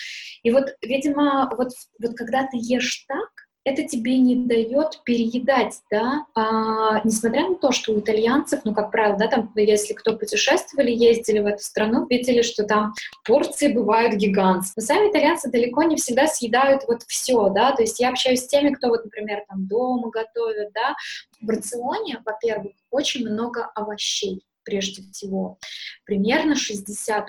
И 0.43 0.51
вот, 0.51 0.65
видимо, 0.81 1.49
вот, 1.57 1.69
вот 1.99 2.15
когда 2.15 2.43
ты 2.43 2.57
ешь 2.57 3.05
так, 3.07 3.29
это 3.65 3.83
тебе 3.83 4.17
не 4.17 4.35
дает 4.35 5.01
переедать, 5.03 5.81
да, 5.91 6.25
а, 6.33 7.01
несмотря 7.03 7.47
на 7.47 7.55
то, 7.55 7.71
что 7.71 7.91
у 7.91 7.99
итальянцев, 7.99 8.61
ну, 8.63 8.73
как 8.73 8.91
правило, 8.91 9.17
да, 9.17 9.27
там, 9.27 9.51
если 9.55 9.93
кто 9.93 10.15
путешествовали, 10.15 10.91
ездили 10.91 11.39
в 11.39 11.45
эту 11.45 11.63
страну, 11.63 12.07
видели, 12.07 12.41
что 12.41 12.63
там 12.63 12.93
порции 13.25 13.71
бывают 13.71 14.15
гигантские. 14.15 14.73
Но 14.77 14.83
сами 14.83 15.09
итальянцы 15.09 15.51
далеко 15.51 15.83
не 15.83 15.97
всегда 15.97 16.27
съедают 16.27 16.83
вот 16.87 17.03
все, 17.07 17.49
да, 17.49 17.73
то 17.73 17.81
есть 17.81 17.99
я 17.99 18.09
общаюсь 18.09 18.41
с 18.41 18.47
теми, 18.47 18.73
кто 18.73 18.89
вот, 18.89 19.03
например, 19.03 19.43
там 19.47 19.67
дома 19.67 20.09
готовит, 20.09 20.71
да, 20.73 20.95
в 21.41 21.49
рационе, 21.49 22.21
во-первых, 22.25 22.73
очень 22.91 23.27
много 23.27 23.69
овощей 23.75 24.43
прежде 24.63 25.01
всего. 25.11 25.57
Примерно 26.05 26.53
60% 26.53 27.25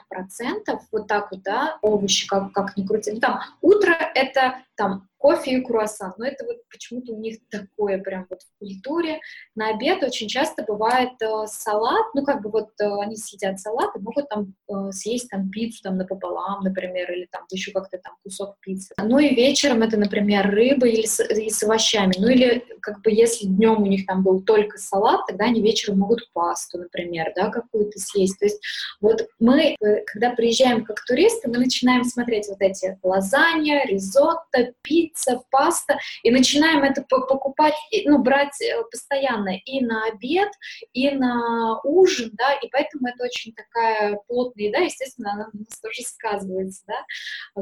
вот 0.92 1.06
так 1.06 1.30
вот, 1.32 1.42
да, 1.42 1.78
овощи, 1.80 2.26
как, 2.26 2.52
как 2.52 2.76
ни 2.76 2.87
крути. 2.87 3.12
Ну, 3.12 3.20
там, 3.20 3.40
утро— 3.62 3.92
это 4.14 4.58
там 4.76 5.08
кофе 5.21 5.59
и 5.59 5.61
круассан. 5.61 6.15
Но 6.17 6.27
это 6.27 6.47
вот 6.47 6.57
почему-то 6.71 7.12
у 7.12 7.21
них 7.21 7.39
такое 7.50 7.99
прям 7.99 8.27
вот 8.31 8.41
в 8.41 8.59
культуре. 8.59 9.21
На 9.55 9.69
обед 9.69 10.03
очень 10.03 10.29
часто 10.29 10.65
бывает 10.65 11.11
э, 11.21 11.47
салат, 11.47 12.07
ну 12.15 12.25
как 12.25 12.43
бы 12.43 12.50
вот 12.50 12.71
э, 12.81 12.85
они 13.03 13.17
съедят 13.17 13.61
салат 13.61 13.95
и 13.95 14.00
могут 14.00 14.29
там 14.31 14.55
э, 14.69 14.93
съесть 14.93 15.29
там 15.29 15.50
пиццу 15.50 15.83
там 15.83 15.99
напополам, 15.99 16.65
например, 16.65 17.12
или 17.12 17.29
там 17.31 17.43
еще 17.50 17.71
как-то 17.71 17.99
там 17.99 18.15
кусок 18.25 18.57
пиццы. 18.61 18.95
Ну 18.99 19.19
и 19.19 19.35
вечером 19.35 19.83
это, 19.83 19.99
например, 19.99 20.50
рыба 20.50 20.89
или 20.89 21.07
с, 21.07 21.23
и 21.23 21.50
с 21.50 21.62
овощами. 21.62 22.15
Ну 22.19 22.29
или 22.29 22.65
как 22.81 23.03
бы 23.03 23.11
если 23.11 23.47
днем 23.47 23.83
у 23.83 23.87
них 23.87 24.07
там 24.07 24.23
был 24.23 24.43
только 24.43 24.79
салат, 24.79 25.27
тогда 25.27 25.45
они 25.45 25.61
вечером 25.61 25.99
могут 25.99 26.31
пасту, 26.33 26.79
например, 26.79 27.33
да, 27.37 27.50
какую-то 27.50 27.99
съесть. 27.99 28.39
То 28.39 28.47
есть 28.47 28.61
вот 29.03 29.29
мы, 29.39 29.77
э, 29.81 30.05
когда 30.07 30.31
приезжаем 30.31 30.85
как 30.85 31.05
туристы, 31.05 31.49
мы 31.49 31.59
начинаем 31.59 32.05
смотреть 32.05 32.49
вот 32.49 32.61
эти 32.61 32.99
лазанья, 33.03 33.85
ризотто, 33.85 34.73
пицца, 34.83 35.10
пицца, 35.11 35.43
паста, 35.50 35.99
и 36.23 36.31
начинаем 36.31 36.83
это 36.83 37.02
покупать, 37.02 37.75
ну, 38.05 38.19
брать 38.19 38.61
э, 38.62 38.83
постоянно 38.90 39.57
и 39.64 39.85
на 39.85 40.07
обед, 40.07 40.50
и 40.93 41.11
на 41.11 41.81
ужин, 41.85 42.31
да, 42.35 42.55
и 42.55 42.69
поэтому 42.71 43.09
это 43.09 43.25
очень 43.25 43.52
такая 43.52 44.19
плотная 44.29 44.67
еда, 44.67 44.79
естественно, 44.79 45.33
она 45.33 45.50
у 45.52 45.59
нас 45.59 45.81
тоже 45.81 46.02
сказывается, 46.02 46.83
да, 46.87 47.05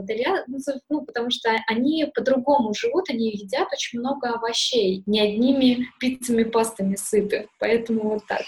Илья, 0.09 0.45
ну, 0.47 0.59
ну, 0.89 1.05
потому 1.05 1.31
что 1.31 1.51
они 1.69 2.11
по-другому 2.15 2.75
живут, 2.75 3.11
они 3.11 3.31
едят 3.31 3.69
очень 3.73 4.01
много 4.01 4.31
овощей, 4.31 5.03
не 5.07 5.21
одними 5.21 5.87
пиццами, 6.01 6.45
пастами 6.45 6.97
сыты, 6.97 7.49
поэтому 7.59 8.11
вот 8.11 8.27
так. 8.27 8.45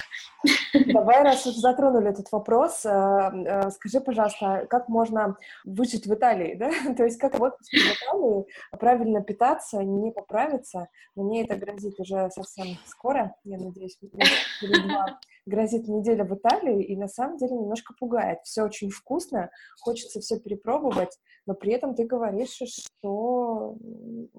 Давай, 0.92 1.22
раз 1.22 1.44
вот 1.46 1.56
затронули 1.56 2.10
этот 2.10 2.30
вопрос, 2.32 2.84
э, 2.84 2.88
э, 2.88 3.70
скажи, 3.70 4.00
пожалуйста, 4.00 4.66
как 4.68 4.88
можно 4.88 5.36
выжить 5.64 6.06
в 6.06 6.14
Италии, 6.14 6.54
да? 6.54 6.70
То 6.96 7.04
есть 7.04 7.18
как 7.18 7.38
вот 7.38 7.54
в 7.60 7.74
Италии 7.74 8.46
правильно 8.78 9.22
питаться, 9.22 9.82
не 9.82 10.10
поправиться? 10.12 10.88
Мне 11.14 11.44
это 11.44 11.56
грозит 11.56 11.98
уже 12.00 12.30
совсем 12.30 12.78
скоро, 12.86 13.34
я 13.44 13.58
надеюсь, 13.58 13.98
грозит 15.46 15.88
неделя 15.88 16.24
в 16.24 16.34
Италии, 16.34 16.82
и 16.84 16.96
на 16.96 17.08
самом 17.08 17.36
деле 17.36 17.56
немножко 17.56 17.94
пугает. 17.98 18.38
Все 18.44 18.62
очень 18.62 18.90
вкусно, 18.90 19.50
хочется 19.80 20.20
все 20.20 20.38
перепробовать, 20.38 21.18
но 21.46 21.54
при 21.54 21.72
этом 21.72 21.94
ты 21.94 22.04
говоришь, 22.04 22.60
что 22.60 23.76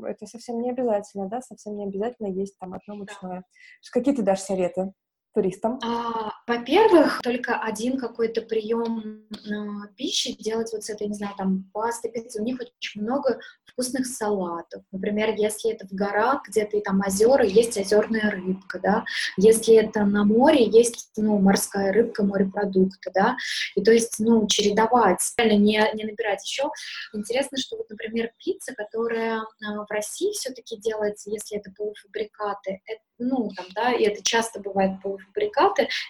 это 0.03 0.25
совсем 0.25 0.62
не 0.62 0.72
обязательно, 0.72 1.27
да, 1.27 1.41
совсем 1.41 1.75
не 1.77 1.86
обязательно 1.86 2.27
есть 2.27 2.58
там 2.58 2.74
одно 2.74 2.96
мучное. 2.96 3.43
Какие 3.91 4.16
ты 4.16 4.22
дашь 4.22 4.42
советы? 4.42 4.94
Туристам? 5.33 5.79
А, 5.83 6.31
во-первых, 6.48 7.20
только 7.24 7.57
один 7.59 7.98
какой-то 7.98 8.41
прием 8.41 9.25
э, 9.31 9.87
пищи 9.96 10.35
делать 10.41 10.72
вот 10.74 10.83
с 10.83 10.89
этой, 10.89 11.07
не 11.07 11.13
знаю, 11.13 11.33
там, 11.37 11.70
пасты, 11.74 12.09
пиццы. 12.09 12.41
У 12.41 12.44
них 12.44 12.59
очень 12.59 13.01
много 13.01 13.39
вкусных 13.65 14.05
салатов. 14.05 14.83
Например, 14.91 15.33
если 15.35 15.72
это 15.72 15.87
в 15.87 15.91
горах, 15.91 16.44
где-то 16.48 16.77
и 16.77 16.81
там 16.81 17.01
озера, 17.05 17.44
есть 17.44 17.77
озерная 17.77 18.31
рыбка, 18.31 18.79
да. 18.79 19.05
Если 19.37 19.75
это 19.75 20.03
на 20.05 20.24
море, 20.24 20.65
есть, 20.65 21.11
ну, 21.17 21.37
морская 21.39 21.94
рыбка, 21.94 22.24
морепродукты, 22.24 23.11
да. 23.13 23.35
И 23.75 23.83
то 23.83 23.91
есть, 23.91 24.15
ну, 24.20 24.48
чередовать, 24.48 25.20
реально 25.37 25.57
не, 25.57 25.91
не 25.94 26.03
набирать. 26.03 26.44
Еще 26.46 26.70
интересно, 27.13 27.57
что 27.57 27.77
вот, 27.77 27.89
например, 27.89 28.31
пицца, 28.37 28.74
которая 28.74 29.39
э, 29.39 29.44
в 29.61 29.87
России 29.89 30.31
все-таки 30.33 30.77
делается, 30.77 31.29
если 31.29 31.57
это 31.57 31.72
полуфабрикаты, 31.72 32.81
это 32.85 33.01
ну, 33.22 33.50
там, 33.55 33.65
да, 33.75 33.94
и 33.94 34.03
это 34.03 34.24
часто 34.24 34.59
бывает 34.59 35.01
полуфабрикаты, 35.01 35.21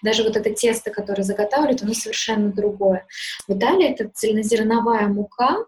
даже 0.03 0.23
вот 0.23 0.35
это 0.35 0.51
тесто, 0.51 0.91
которое 0.91 1.23
заготавливают, 1.23 1.83
оно 1.83 1.93
совершенно 1.93 2.51
другое. 2.51 3.05
В 3.47 3.57
Италии 3.57 3.89
это 3.89 4.09
цельнозерновая 4.13 5.07
мука, 5.07 5.65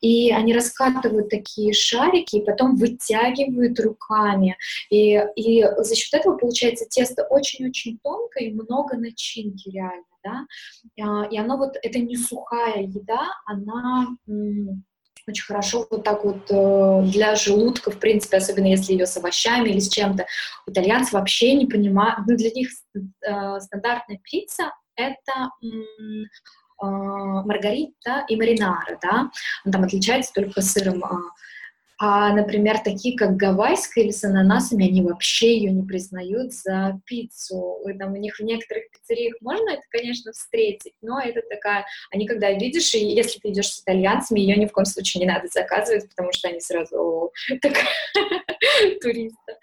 и 0.00 0.32
они 0.32 0.52
раскатывают 0.54 1.28
такие 1.28 1.72
шарики, 1.72 2.36
и 2.36 2.44
потом 2.44 2.76
вытягивают 2.76 3.78
руками, 3.80 4.56
и, 4.90 5.22
и 5.36 5.64
за 5.78 5.94
счет 5.94 6.14
этого 6.14 6.36
получается 6.36 6.86
тесто 6.88 7.24
очень-очень 7.24 7.98
тонкое 8.02 8.48
и 8.48 8.52
много 8.52 8.96
начинки 8.96 9.68
реально, 9.68 10.04
да, 10.24 10.46
а, 11.00 11.26
и 11.26 11.38
оно 11.38 11.56
вот, 11.56 11.76
это 11.82 11.98
не 11.98 12.16
сухая 12.16 12.82
еда, 12.82 13.28
она 13.46 14.08
очень 15.26 15.44
хорошо 15.44 15.86
вот 15.90 16.04
так 16.04 16.24
вот 16.24 16.50
э, 16.50 17.02
для 17.10 17.34
желудка, 17.34 17.90
в 17.90 17.98
принципе, 17.98 18.38
особенно 18.38 18.66
если 18.66 18.92
ее 18.92 19.06
с 19.06 19.16
овощами 19.16 19.68
или 19.68 19.78
с 19.78 19.88
чем-то. 19.88 20.26
Итальянцы 20.66 21.14
вообще 21.14 21.54
не 21.54 21.66
понимают, 21.66 22.20
ну, 22.26 22.36
для 22.36 22.50
них 22.50 22.68
э, 22.94 23.60
стандартная 23.60 24.18
пицца— 24.22 24.72
это 24.96 25.50
э, 25.62 26.84
маргарита 26.84 28.24
и 28.28 28.36
маринара, 28.36 28.98
да, 29.00 29.30
там 29.70 29.84
отличается 29.84 30.32
только 30.34 30.60
сыром 30.62 31.04
а, 32.04 32.32
например, 32.32 32.80
такие, 32.80 33.16
как 33.16 33.36
гавайская 33.36 34.02
или 34.02 34.10
с 34.10 34.24
ананасами, 34.24 34.88
они 34.88 35.02
вообще 35.02 35.56
ее 35.56 35.70
не 35.70 35.84
признают 35.84 36.52
за 36.52 37.00
пиццу. 37.06 37.78
И, 37.88 37.92
там, 37.96 38.14
у 38.14 38.16
них 38.16 38.40
в 38.40 38.42
некоторых 38.42 38.90
пиццериях 38.90 39.36
можно 39.40 39.70
это, 39.70 39.82
конечно, 39.88 40.32
встретить, 40.32 40.94
но 41.00 41.20
это 41.20 41.42
такая... 41.48 41.86
Они 42.10 42.26
когда 42.26 42.50
видишь, 42.50 42.92
и 42.94 43.06
если 43.06 43.38
ты 43.38 43.50
идешь 43.50 43.68
с 43.68 43.82
итальянцами, 43.82 44.40
ее 44.40 44.56
ни 44.56 44.66
в 44.66 44.72
коем 44.72 44.84
случае 44.84 45.24
не 45.24 45.32
надо 45.32 45.46
заказывать, 45.46 46.08
потому 46.08 46.32
что 46.32 46.48
они 46.48 46.58
сразу 46.58 47.30
туриста. 49.00 49.58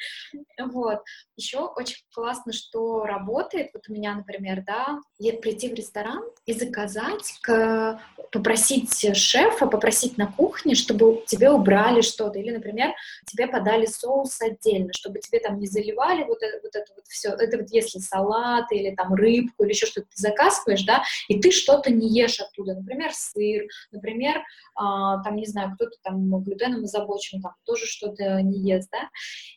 Вот. 0.60 1.00
Еще 1.40 1.60
очень 1.60 2.04
классно, 2.14 2.52
что 2.54 3.06
работает. 3.06 3.70
Вот 3.74 3.84
у 3.88 3.94
меня, 3.94 4.14
например, 4.14 4.64
да, 4.68 5.00
прийти 5.42 5.70
в 5.70 5.74
ресторан 5.74 6.24
и 6.46 6.54
заказать, 6.54 7.40
к, 7.42 8.02
попросить 8.32 9.16
шефа, 9.16 9.66
попросить 9.66 10.18
на 10.18 10.28
кухне, 10.28 10.76
чтобы 10.76 11.24
тебе 11.26 11.50
убрали 11.50 12.02
что 12.02 12.20
что-то, 12.20 12.40
или, 12.40 12.52
например, 12.52 12.94
тебе 13.26 13.48
подали 13.48 13.86
соус 13.86 14.42
отдельно, 14.42 14.90
чтобы 14.92 15.20
тебе 15.20 15.40
там 15.40 15.58
не 15.58 15.68
заливали 15.68 16.26
вот 16.26 16.44
это 16.44 16.60
вот, 16.62 16.76
это 16.76 16.92
вот 16.94 17.06
все, 17.08 17.30
это 17.30 17.58
вот 17.58 17.68
если 17.72 18.00
салат 18.00 18.70
или 18.74 18.94
там 18.94 19.14
рыбку 19.14 19.64
или 19.64 19.72
еще 19.72 19.86
что-то 19.86 20.08
ты 20.08 20.22
заказываешь, 20.22 20.84
да, 20.84 21.04
и 21.30 21.40
ты 21.40 21.52
что-то 21.52 21.90
не 21.92 22.10
ешь 22.10 22.42
оттуда, 22.42 22.76
например, 22.76 23.12
сыр, 23.14 23.64
например, 23.92 24.44
а, 24.76 25.24
там, 25.24 25.38
не 25.38 25.46
знаю, 25.46 25.72
кто-то 25.76 25.96
там 26.04 26.44
глютеном 26.44 26.84
озабочен, 26.84 27.42
там 27.42 27.54
тоже 27.64 27.86
что-то 27.86 28.42
не 28.42 28.60
ест, 28.70 28.90
да, 28.92 29.10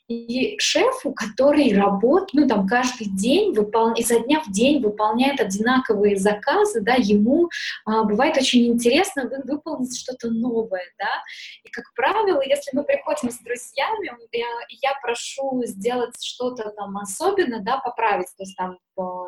и 0.06 0.56
шефу, 0.58 1.12
который 1.12 1.71
работает, 1.74 2.30
ну, 2.34 2.48
там, 2.48 2.66
каждый 2.66 3.06
день, 3.06 3.54
выпол... 3.54 3.92
изо 3.94 4.20
дня 4.20 4.40
в 4.40 4.50
день 4.50 4.82
выполняет 4.82 5.40
одинаковые 5.40 6.16
заказы, 6.16 6.80
да, 6.80 6.94
ему 6.96 7.48
а, 7.84 8.04
бывает 8.04 8.36
очень 8.36 8.66
интересно 8.66 9.30
выполнить 9.44 9.98
что-то 9.98 10.30
новое, 10.30 10.92
да, 10.98 11.10
и, 11.64 11.70
как 11.70 11.84
правило, 11.94 12.40
если 12.40 12.76
мы 12.76 12.84
приходим 12.84 13.30
с 13.30 13.38
друзьями, 13.38 14.12
я, 14.32 14.46
я 14.68 14.92
прошу 15.02 15.62
сделать 15.64 16.14
что-то 16.22 16.70
там 16.70 16.96
особенно, 16.98 17.60
да, 17.60 17.78
поправить, 17.78 18.28
то 18.36 18.42
есть 18.42 18.56
там 18.56 18.78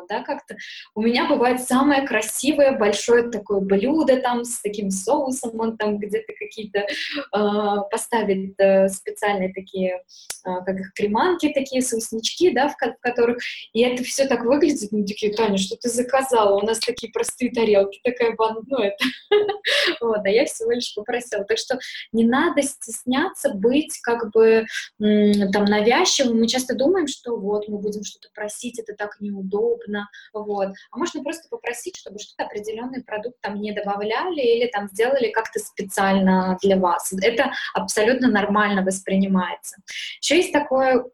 да, 0.09 0.23
как-то. 0.23 0.55
У 0.93 1.01
меня 1.01 1.27
бывает 1.27 1.61
самое 1.61 2.07
красивое 2.07 2.77
большое 2.77 3.29
такое 3.29 3.59
блюдо 3.59 4.21
там 4.21 4.45
с 4.45 4.61
таким 4.61 4.91
соусом, 4.91 5.59
он 5.59 5.77
там 5.77 5.97
где-то 5.97 6.33
какие-то 6.37 6.79
э, 6.79 7.89
поставит 7.89 8.59
э, 8.59 8.87
специальные 8.89 9.53
такие, 9.53 9.95
э, 9.95 10.01
как 10.43 10.79
их 10.79 10.93
креманки 10.93 11.51
такие, 11.51 11.81
соуснички, 11.81 12.34
да, 12.53 12.69
в, 12.69 12.73
в 12.73 13.01
которых, 13.01 13.37
и 13.73 13.81
это 13.81 14.03
все 14.03 14.27
так 14.27 14.43
выглядит, 14.43 14.91
ну, 14.91 15.05
такие, 15.05 15.33
Таня, 15.33 15.57
что 15.57 15.75
ты 15.75 15.89
заказала? 15.89 16.59
У 16.59 16.65
нас 16.65 16.79
такие 16.79 17.11
простые 17.11 17.51
тарелки, 17.51 17.99
такая 18.03 18.35
бан, 18.35 18.63
ну, 18.67 18.77
это, 18.77 19.03
вот, 20.01 20.19
а 20.23 20.29
я 20.29 20.45
всего 20.45 20.71
лишь 20.71 20.93
попросила. 20.93 21.43
Так 21.43 21.57
что 21.57 21.79
не 22.11 22.25
надо 22.25 22.61
стесняться 22.61 23.53
быть 23.53 23.99
как 24.01 24.31
бы 24.31 24.65
там 24.99 25.65
навязчивым. 25.65 26.39
Мы 26.39 26.47
часто 26.47 26.75
думаем, 26.75 27.07
что 27.07 27.37
вот 27.37 27.67
мы 27.67 27.79
будем 27.79 28.03
что-то 28.03 28.29
просить, 28.33 28.79
это 28.79 28.93
так 28.93 29.17
неудобно, 29.19 30.09
вот. 30.33 30.69
А 30.91 30.97
можно 30.97 31.23
просто 31.23 31.47
попросить, 31.49 31.97
чтобы 31.97 32.19
что-то 32.19 32.45
определенный 32.45 33.03
продукт 33.03 33.37
там 33.41 33.59
не 33.61 33.71
добавляли 33.71 34.41
или 34.41 34.67
там 34.67 34.87
сделали 34.87 35.29
как-то 35.29 35.59
специально 35.59 36.57
для 36.61 36.77
вас. 36.77 37.13
Это 37.21 37.51
абсолютно 37.73 38.29
нормально 38.29 38.83
воспринимается. 38.83 39.77
Еще 40.21 40.37
есть 40.37 40.53
такое 40.53 41.05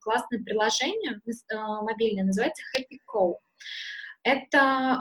классное 0.00 0.39
приложение 0.44 1.20
э, 1.26 1.56
мобильное, 1.82 2.24
называется 2.24 2.62
Happy 2.76 2.98
Cow. 3.12 3.34
Это 4.22 4.98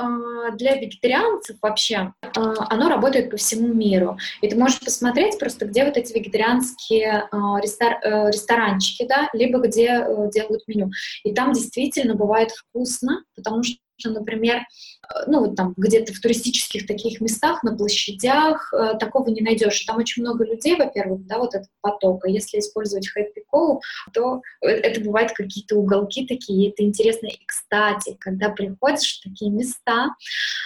э, 0.48 0.58
для 0.58 0.76
вегетарианцев 0.76 1.58
вообще, 1.62 2.14
э, 2.24 2.28
оно 2.34 2.90
работает 2.90 3.30
по 3.30 3.38
всему 3.38 3.74
миру. 3.74 4.18
И 4.42 4.48
ты 4.48 4.56
можешь 4.56 4.80
посмотреть 4.80 5.38
просто, 5.40 5.66
где 5.66 5.84
вот 5.84 5.98
эти 5.98 6.14
вегетарианские 6.14 7.28
рестор, 7.62 8.00
ресторанчики, 8.30 9.06
да, 9.08 9.30
либо 9.34 9.60
где 9.60 10.06
делают 10.34 10.68
меню. 10.68 10.90
И 11.24 11.34
там 11.34 11.54
действительно 11.54 12.16
бывает 12.16 12.52
вкусно, 12.52 13.24
потому 13.36 13.64
что 13.64 13.78
что, 14.00 14.12
например, 14.12 14.58
э, 14.58 15.24
ну, 15.28 15.46
вот 15.46 15.56
там 15.56 15.74
где-то 15.78 16.14
в 16.14 16.20
туристических 16.20 16.88
таких 16.88 17.22
местах, 17.22 17.64
на 17.64 17.76
площадях, 17.76 18.74
э, 18.74 18.98
такого 19.00 19.30
не 19.30 19.42
найдешь. 19.42 19.80
Там 19.82 19.98
очень 19.98 20.24
много 20.24 20.46
людей, 20.46 20.76
во-первых, 20.76 21.26
да, 21.26 21.38
вот 21.38 21.54
этот 21.54 21.70
поток. 21.82 22.26
А 22.26 22.30
если 22.30 22.60
использовать 22.60 23.10
Happy 23.16 23.44
Call, 23.54 23.80
то 24.14 24.42
э, 24.62 24.68
это 24.68 25.02
бывают 25.02 25.32
какие-то 25.34 25.76
уголки 25.76 26.26
такие, 26.26 26.70
это 26.72 26.84
интересно. 26.84 27.28
И, 27.28 27.40
кстати, 27.46 28.16
когда 28.20 28.50
приходишь 28.50 29.20
в 29.20 29.24
такие 29.30 29.52
места, 29.52 30.10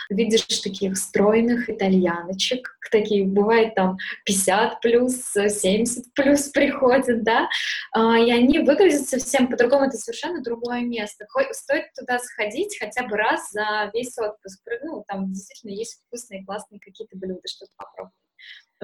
видишь 0.10 0.46
таких 0.46 0.98
стройных 0.98 1.70
итальяночек, 1.70 2.78
такие, 2.94 3.26
бывает 3.26 3.76
там 3.76 3.98
50 4.26 4.80
плюс, 4.80 5.16
70 5.34 6.14
плюс 6.14 6.50
приходят, 6.50 7.24
да, 7.24 7.50
а, 7.92 8.18
и 8.18 8.32
они 8.32 8.60
выглядят 8.60 9.08
совсем 9.08 9.48
по-другому, 9.48 9.86
это 9.86 9.98
совершенно 9.98 10.42
другое 10.42 10.82
место. 10.82 11.26
Стоит 11.52 11.86
туда 11.94 12.20
сходить 12.20 12.78
хотя 12.80 13.04
бы 13.04 13.18
раз 13.24 13.52
за 13.52 13.90
весь 13.94 14.18
отпуск. 14.18 14.62
Ну, 14.84 15.04
там 15.08 15.32
действительно 15.32 15.72
есть 15.72 16.02
вкусные, 16.06 16.46
классные 16.46 16.80
какие-то 16.80 17.18
блюда, 17.18 17.42
что-то 17.46 17.72
попробовать. 17.78 18.23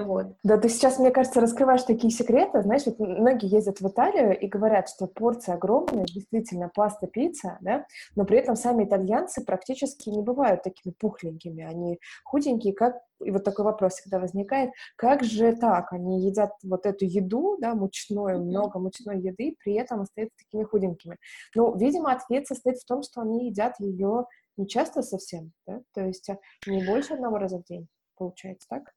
Вот. 0.04 0.26
Да, 0.42 0.56
ты 0.56 0.68
сейчас, 0.68 0.98
мне 0.98 1.10
кажется, 1.10 1.40
раскрываешь 1.40 1.82
такие 1.82 2.10
секреты. 2.10 2.62
Знаешь, 2.62 2.86
вот 2.86 2.98
многие 2.98 3.52
ездят 3.52 3.80
в 3.80 3.88
Италию 3.88 4.38
и 4.38 4.46
говорят, 4.46 4.88
что 4.88 5.06
порция 5.06 5.54
огромная, 5.54 6.04
действительно, 6.04 6.70
паста, 6.74 7.06
пицца, 7.06 7.58
да, 7.60 7.86
но 8.16 8.24
при 8.24 8.38
этом 8.38 8.56
сами 8.56 8.84
итальянцы 8.84 9.44
практически 9.44 10.08
не 10.08 10.22
бывают 10.22 10.62
такими 10.62 10.92
пухленькими. 10.92 11.64
Они 11.64 11.98
худенькие, 12.24 12.74
как... 12.74 13.00
И 13.22 13.30
вот 13.30 13.44
такой 13.44 13.66
вопрос 13.66 13.94
всегда 13.94 14.18
возникает, 14.18 14.70
как 14.96 15.22
же 15.22 15.54
так? 15.54 15.92
Они 15.92 16.26
едят 16.26 16.52
вот 16.62 16.86
эту 16.86 17.04
еду, 17.04 17.58
да, 17.60 17.74
мучную, 17.74 18.42
много 18.42 18.78
мучной 18.78 19.20
еды, 19.20 19.56
при 19.62 19.74
этом 19.74 20.00
остаются 20.00 20.38
такими 20.38 20.64
худенькими. 20.64 21.18
Ну, 21.54 21.76
видимо, 21.76 22.12
ответ 22.12 22.46
состоит 22.46 22.78
в 22.78 22.86
том, 22.86 23.02
что 23.02 23.20
они 23.20 23.48
едят 23.48 23.74
ее 23.78 24.24
не 24.56 24.66
часто 24.66 25.02
совсем, 25.02 25.52
да, 25.66 25.80
то 25.94 26.02
есть 26.02 26.28
а, 26.30 26.38
не 26.66 26.84
больше 26.84 27.14
одного 27.14 27.38
раза 27.38 27.58
в 27.58 27.64
день, 27.64 27.88
получается, 28.16 28.66
так? 28.68 28.92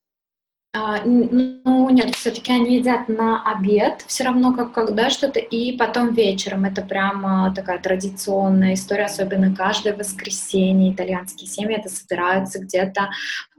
А, 0.75 1.03
ну, 1.05 1.89
нет, 1.91 2.15
все-таки 2.15 2.51
они 2.51 2.77
едят 2.77 3.07
на 3.07 3.43
обед, 3.43 4.03
все 4.07 4.23
равно 4.23 4.55
как 4.55 4.71
когда 4.71 5.11
что-то, 5.11 5.39
и 5.39 5.77
потом 5.77 6.15
вечером. 6.15 6.65
Это 6.65 6.81
прямо 6.81 7.53
такая 7.55 7.77
традиционная 7.77 8.73
история, 8.73 9.05
особенно 9.05 9.55
каждое 9.55 9.95
воскресенье 9.95 10.91
итальянские 10.91 11.47
семьи 11.47 11.77
это 11.77 11.89
собираются 11.89 12.57
где-то. 12.57 13.09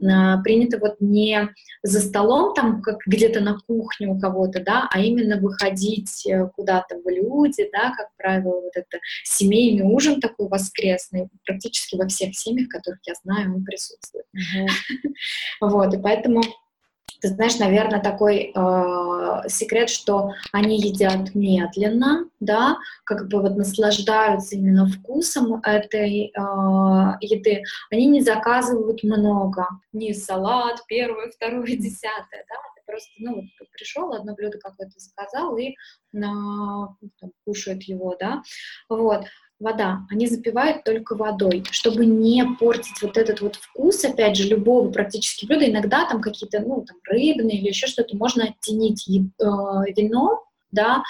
А, 0.05 0.39
принято 0.43 0.79
вот 0.81 0.97
не 0.99 1.51
за 1.85 2.01
столом, 2.01 2.53
там, 2.53 2.83
как 2.83 2.99
где-то 3.07 3.39
на 3.41 3.61
кухне 3.61 4.09
у 4.09 4.19
кого-то, 4.19 4.61
да, 4.61 4.89
а 4.91 4.99
именно 4.99 5.37
выходить 5.37 6.27
э, 6.27 6.49
куда-то 6.57 6.97
в 6.97 7.09
люди, 7.09 7.69
да, 7.73 7.93
как 7.97 8.09
правило, 8.17 8.61
вот 8.61 8.73
это 8.75 8.99
семейный 9.23 9.85
ужин 9.85 10.21
такой 10.21 10.49
воскресный, 10.49 11.29
практически 11.47 11.95
во 11.95 12.09
всех 12.09 12.35
семьях, 12.35 12.69
которых 12.71 12.99
я 13.07 13.15
знаю, 13.23 13.55
он 13.55 13.65
присутствует. 13.65 14.27
Вот, 15.61 15.95
и 15.95 15.99
поэтому 15.99 16.43
ты 17.25 17.29
знаешь, 17.29 17.59
наверное, 17.59 18.03
такой 18.03 18.53
э, 18.55 19.49
секрет, 19.49 19.89
что 19.89 20.35
они 20.53 20.79
едят 20.79 21.35
медленно, 21.35 22.29
да, 22.39 22.77
как 23.05 23.29
бы 23.29 23.41
вот 23.41 23.57
наслаждаются 23.57 24.57
именно 24.57 24.87
вкусом 24.87 25.55
этой 25.63 26.27
э, 26.27 26.31
еды. 27.23 27.63
Они 27.91 28.05
не 28.09 28.21
заказывают 28.21 29.03
много, 29.05 29.67
не 29.95 30.13
салат 30.13 30.81
первое, 30.87 31.31
второе, 31.35 31.65
десятое, 31.79 32.45
да, 32.47 32.57
просто, 32.87 33.11
ну, 33.17 33.37
вот 33.37 33.71
пришел, 33.73 34.13
одно 34.13 34.35
блюдо 34.35 34.59
какое-то 34.59 34.93
заказал 34.99 35.57
и 35.57 35.75
на, 36.13 36.95
там, 37.21 37.33
кушает 37.47 37.85
его, 37.85 38.17
да, 38.21 38.43
вот 38.91 39.25
вода. 39.61 40.07
Они 40.11 40.27
запивают 40.27 40.85
только 40.85 41.15
водой, 41.15 41.65
чтобы 41.71 42.07
не 42.07 42.45
портить 42.59 43.01
вот 43.03 43.17
этот 43.17 43.41
вот 43.41 43.57
вкус, 43.57 44.05
опять 44.05 44.37
же, 44.37 44.49
любого 44.49 44.91
практически 44.91 45.47
блюда. 45.47 45.71
Иногда 45.71 46.07
там 46.07 46.21
какие-то, 46.21 46.61
ну, 46.61 46.85
там, 46.87 46.97
рыбные 47.05 47.59
или 47.59 47.69
еще 47.69 47.87
что-то 47.87 48.17
можно 48.17 48.45
оттенить 48.45 49.09
э, 49.09 49.45
вино, 49.97 50.45
да, 50.71 51.03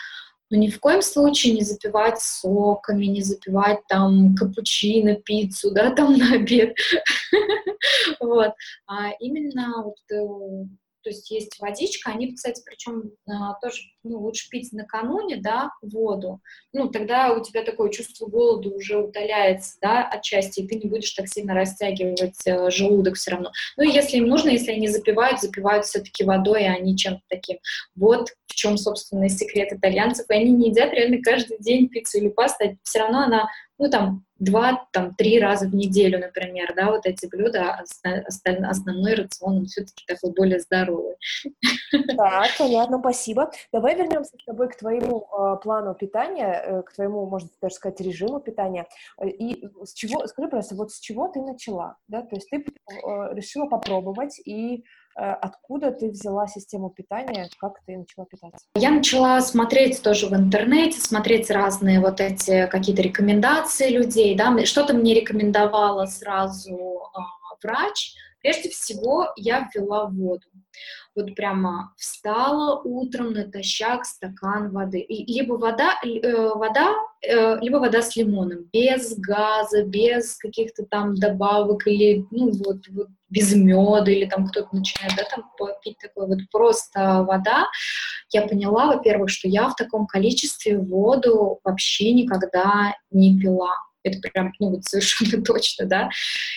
но 0.50 0.59
ни 0.59 0.68
в 0.68 0.78
коем 0.78 1.02
случае 1.02 1.54
не 1.54 1.62
запивать 1.62 2.20
соками, 2.20 3.07
не 3.07 3.22
запивать 3.22 3.80
там 3.88 4.35
капучино, 4.37 5.16
пиццу, 5.16 5.72
да, 5.72 5.90
там 5.90 6.16
на 6.16 6.35
обед. 6.35 6.76
Вот. 8.20 8.52
А 8.87 9.11
именно 9.20 9.83
вот 9.85 9.96
э, 10.11 10.66
то 11.04 11.10
есть 11.10 11.30
есть 11.30 11.60
водичка, 11.60 12.10
они, 12.10 12.34
кстати, 12.34 12.62
причем 12.64 13.12
а, 13.28 13.54
тоже 13.60 13.82
ну, 14.02 14.18
лучше 14.18 14.48
пить 14.48 14.72
накануне, 14.72 15.36
да, 15.36 15.70
воду, 15.82 16.40
ну, 16.72 16.88
тогда 16.88 17.34
у 17.34 17.42
тебя 17.42 17.62
такое 17.62 17.90
чувство 17.90 18.26
голода 18.26 18.70
уже 18.70 18.96
удаляется, 18.96 19.76
да, 19.82 20.08
отчасти, 20.08 20.60
и 20.60 20.66
ты 20.66 20.76
не 20.76 20.88
будешь 20.88 21.12
так 21.12 21.28
сильно 21.28 21.54
растягивать 21.54 22.46
э, 22.46 22.70
желудок 22.70 23.16
все 23.16 23.32
равно. 23.32 23.52
Ну, 23.76 23.84
и 23.84 23.92
если 23.92 24.16
им 24.16 24.26
нужно, 24.26 24.48
если 24.50 24.72
они 24.72 24.88
запивают, 24.88 25.40
запивают 25.40 25.84
все-таки 25.84 26.24
водой, 26.24 26.66
а 26.66 26.78
не 26.78 26.96
чем-то 26.96 27.22
таким. 27.28 27.58
Вот 27.94 28.30
в 28.46 28.54
чем, 28.54 28.78
собственно, 28.78 29.28
секрет 29.28 29.72
итальянцев, 29.72 30.26
и 30.30 30.34
они 30.34 30.50
не 30.50 30.70
едят 30.70 30.92
реально 30.92 31.20
каждый 31.22 31.58
день 31.58 31.88
пиццу 31.88 32.18
или 32.18 32.28
пасту, 32.28 32.64
а 32.64 32.74
все 32.82 33.00
равно 33.00 33.24
она 33.24 33.48
ну, 33.78 33.90
там, 33.90 34.24
два, 34.44 34.87
там, 34.92 35.14
три 35.14 35.40
раза 35.40 35.66
в 35.66 35.74
неделю, 35.74 36.18
например, 36.18 36.72
да, 36.76 36.90
вот 36.90 37.07
эти 37.07 37.26
блюда, 37.26 37.85
остальной, 38.26 38.68
основной 38.68 39.14
рацион, 39.14 39.59
он 39.59 39.66
все-таки 39.66 40.04
такой 40.07 40.33
более 40.33 40.61
здоровый. 40.61 41.16
Так, 42.16 42.48
понятно, 42.59 42.98
спасибо. 42.98 43.50
Давай 43.72 43.96
вернемся 43.96 44.37
с 44.37 44.44
тобой 44.44 44.68
к 44.68 44.76
твоему 44.76 45.26
э, 45.26 45.57
плану 45.62 45.94
питания, 45.94 46.62
э, 46.64 46.83
к 46.83 46.92
твоему, 46.92 47.26
можно 47.26 47.48
даже 47.61 47.74
сказать, 47.74 48.00
режиму 48.00 48.40
питания. 48.40 48.87
Э, 49.18 49.28
и 49.28 49.66
с 49.85 49.92
чего, 49.94 50.26
скажи, 50.26 50.48
пожалуйста, 50.48 50.74
вот 50.76 50.92
с 50.92 51.00
чего 51.00 51.28
ты 51.28 51.40
начала, 51.40 51.96
да, 52.09 52.22
то 52.22 52.37
есть 52.37 52.50
ты 52.50 52.59
э, 52.59 53.35
решила 53.35 53.66
попробовать 53.66 54.40
и 54.44 54.85
откуда 55.14 55.90
ты 55.92 56.11
взяла 56.11 56.46
систему 56.46 56.90
питания, 56.90 57.48
как 57.59 57.81
ты 57.87 57.96
начала 57.96 58.27
питаться? 58.27 58.66
Я 58.74 58.90
начала 58.90 59.40
смотреть 59.40 60.03
тоже 60.03 60.27
в 60.27 60.35
интернете, 60.35 61.00
смотреть 61.00 61.50
разные 61.50 62.00
вот 62.00 62.20
эти 62.20 62.66
какие-то 62.66 63.03
рекомендации 63.03 63.90
людей, 63.90 64.35
да, 64.35 64.64
что-то 64.64 64.94
мне 64.94 65.14
рекомендовала 65.14 66.07
сразу 66.07 66.74
э, 66.74 67.18
врач. 67.62 68.14
Прежде 68.40 68.68
всего 68.68 69.33
я 69.37 69.68
ввела 69.74 70.07
воду 70.07 70.46
вот 71.14 71.34
прямо 71.34 71.94
встала 71.96 72.80
утром 72.82 73.32
натощак 73.32 74.04
стакан 74.04 74.70
воды. 74.70 75.00
И 75.00 75.32
либо 75.32 75.54
вода, 75.54 75.94
э, 76.04 76.48
вода 76.54 76.94
э, 77.22 77.58
либо 77.60 77.76
вода 77.76 78.02
с 78.02 78.16
лимоном, 78.16 78.68
без 78.72 79.16
газа, 79.18 79.84
без 79.84 80.37
каких-то 80.37 80.84
там 80.84 81.14
добавок 81.14 81.87
или, 81.87 82.26
ну, 82.30 82.50
вот, 82.64 82.88
вот 82.88 83.08
без 83.30 83.54
меда, 83.54 84.10
или 84.10 84.26
там 84.26 84.48
кто-то 84.48 84.68
начинает, 84.72 85.14
да, 85.16 85.24
там 85.24 85.50
пить 85.82 85.98
такой 85.98 86.26
вот 86.26 86.38
просто 86.50 87.24
вода, 87.26 87.66
я 88.32 88.42
поняла, 88.46 88.87
во-первых, 88.87 89.30
что 89.30 89.48
я 89.48 89.68
в 89.68 89.76
таком 89.76 90.06
количестве 90.06 90.78
воду 90.78 91.60
вообще 91.64 92.12
никогда 92.12 92.94
не 93.10 93.38
пила. 93.38 93.72
Это 94.04 94.18
прям, 94.20 94.52
ну, 94.60 94.70
вот 94.70 94.84
совершенно 94.84 95.42
точно, 95.44 95.86
да, 95.86 96.10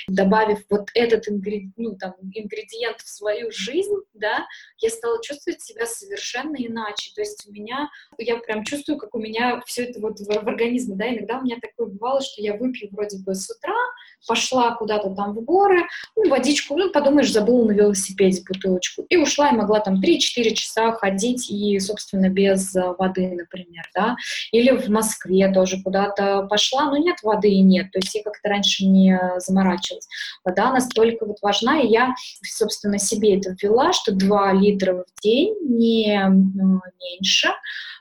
добавив 0.07 0.59
вот 0.69 0.89
этот 0.93 1.27
ингредиент, 1.29 1.73
ну, 1.77 1.95
там, 1.95 2.13
ингредиент 2.33 2.99
в 2.99 3.09
свою 3.09 3.49
жизнь, 3.51 3.95
да, 4.13 4.45
я 4.79 4.89
стала 4.89 5.21
чувствовать 5.23 5.61
себя 5.61 5.85
совершенно 5.85 6.55
иначе, 6.57 7.11
то 7.15 7.21
есть 7.21 7.47
у 7.47 7.51
меня, 7.51 7.89
я 8.17 8.37
прям 8.37 8.63
чувствую, 8.63 8.97
как 8.97 9.15
у 9.15 9.19
меня 9.19 9.61
все 9.65 9.85
это 9.85 9.99
вот 9.99 10.19
в, 10.19 10.25
в 10.25 10.47
организме, 10.47 10.95
да, 10.95 11.09
иногда 11.09 11.39
у 11.39 11.43
меня 11.43 11.57
такое 11.61 11.87
бывало, 11.87 12.21
что 12.21 12.41
я 12.41 12.55
выпью 12.55 12.89
вроде 12.91 13.17
бы 13.19 13.33
с 13.33 13.49
утра, 13.49 13.73
пошла 14.27 14.75
куда-то 14.75 15.09
там 15.11 15.33
в 15.33 15.41
горы, 15.41 15.83
ну, 16.15 16.29
водичку, 16.29 16.75
ну, 16.75 16.91
подумаешь, 16.91 17.31
забыла 17.31 17.65
на 17.65 17.71
велосипеде 17.71 18.43
бутылочку, 18.47 19.03
и 19.09 19.15
ушла, 19.15 19.49
и 19.49 19.55
могла 19.55 19.79
там 19.79 20.01
3-4 20.01 20.53
часа 20.53 20.91
ходить, 20.91 21.49
и, 21.49 21.79
собственно, 21.79 22.29
без 22.29 22.73
воды, 22.73 23.29
например, 23.29 23.89
да, 23.95 24.15
или 24.51 24.71
в 24.71 24.89
Москве 24.89 25.51
тоже 25.53 25.81
куда-то 25.81 26.43
пошла, 26.49 26.85
но 26.85 26.97
нет 26.97 27.17
воды 27.23 27.36
и 27.45 27.61
нет, 27.61 27.91
то 27.91 27.99
есть 27.99 28.15
я 28.15 28.23
как-то 28.23 28.49
раньше 28.49 28.85
не 28.85 29.19
заморачивалась. 29.37 30.07
Вода 30.43 30.71
настолько 30.71 31.25
вот 31.25 31.37
важна, 31.41 31.81
и 31.81 31.87
я, 31.87 32.13
собственно, 32.43 32.97
себе 32.97 33.37
это 33.37 33.55
ввела, 33.61 33.93
что 33.93 34.11
2 34.11 34.53
литра 34.53 34.93
в 34.93 35.21
день, 35.21 35.55
не 35.61 36.19
меньше, 37.07 37.49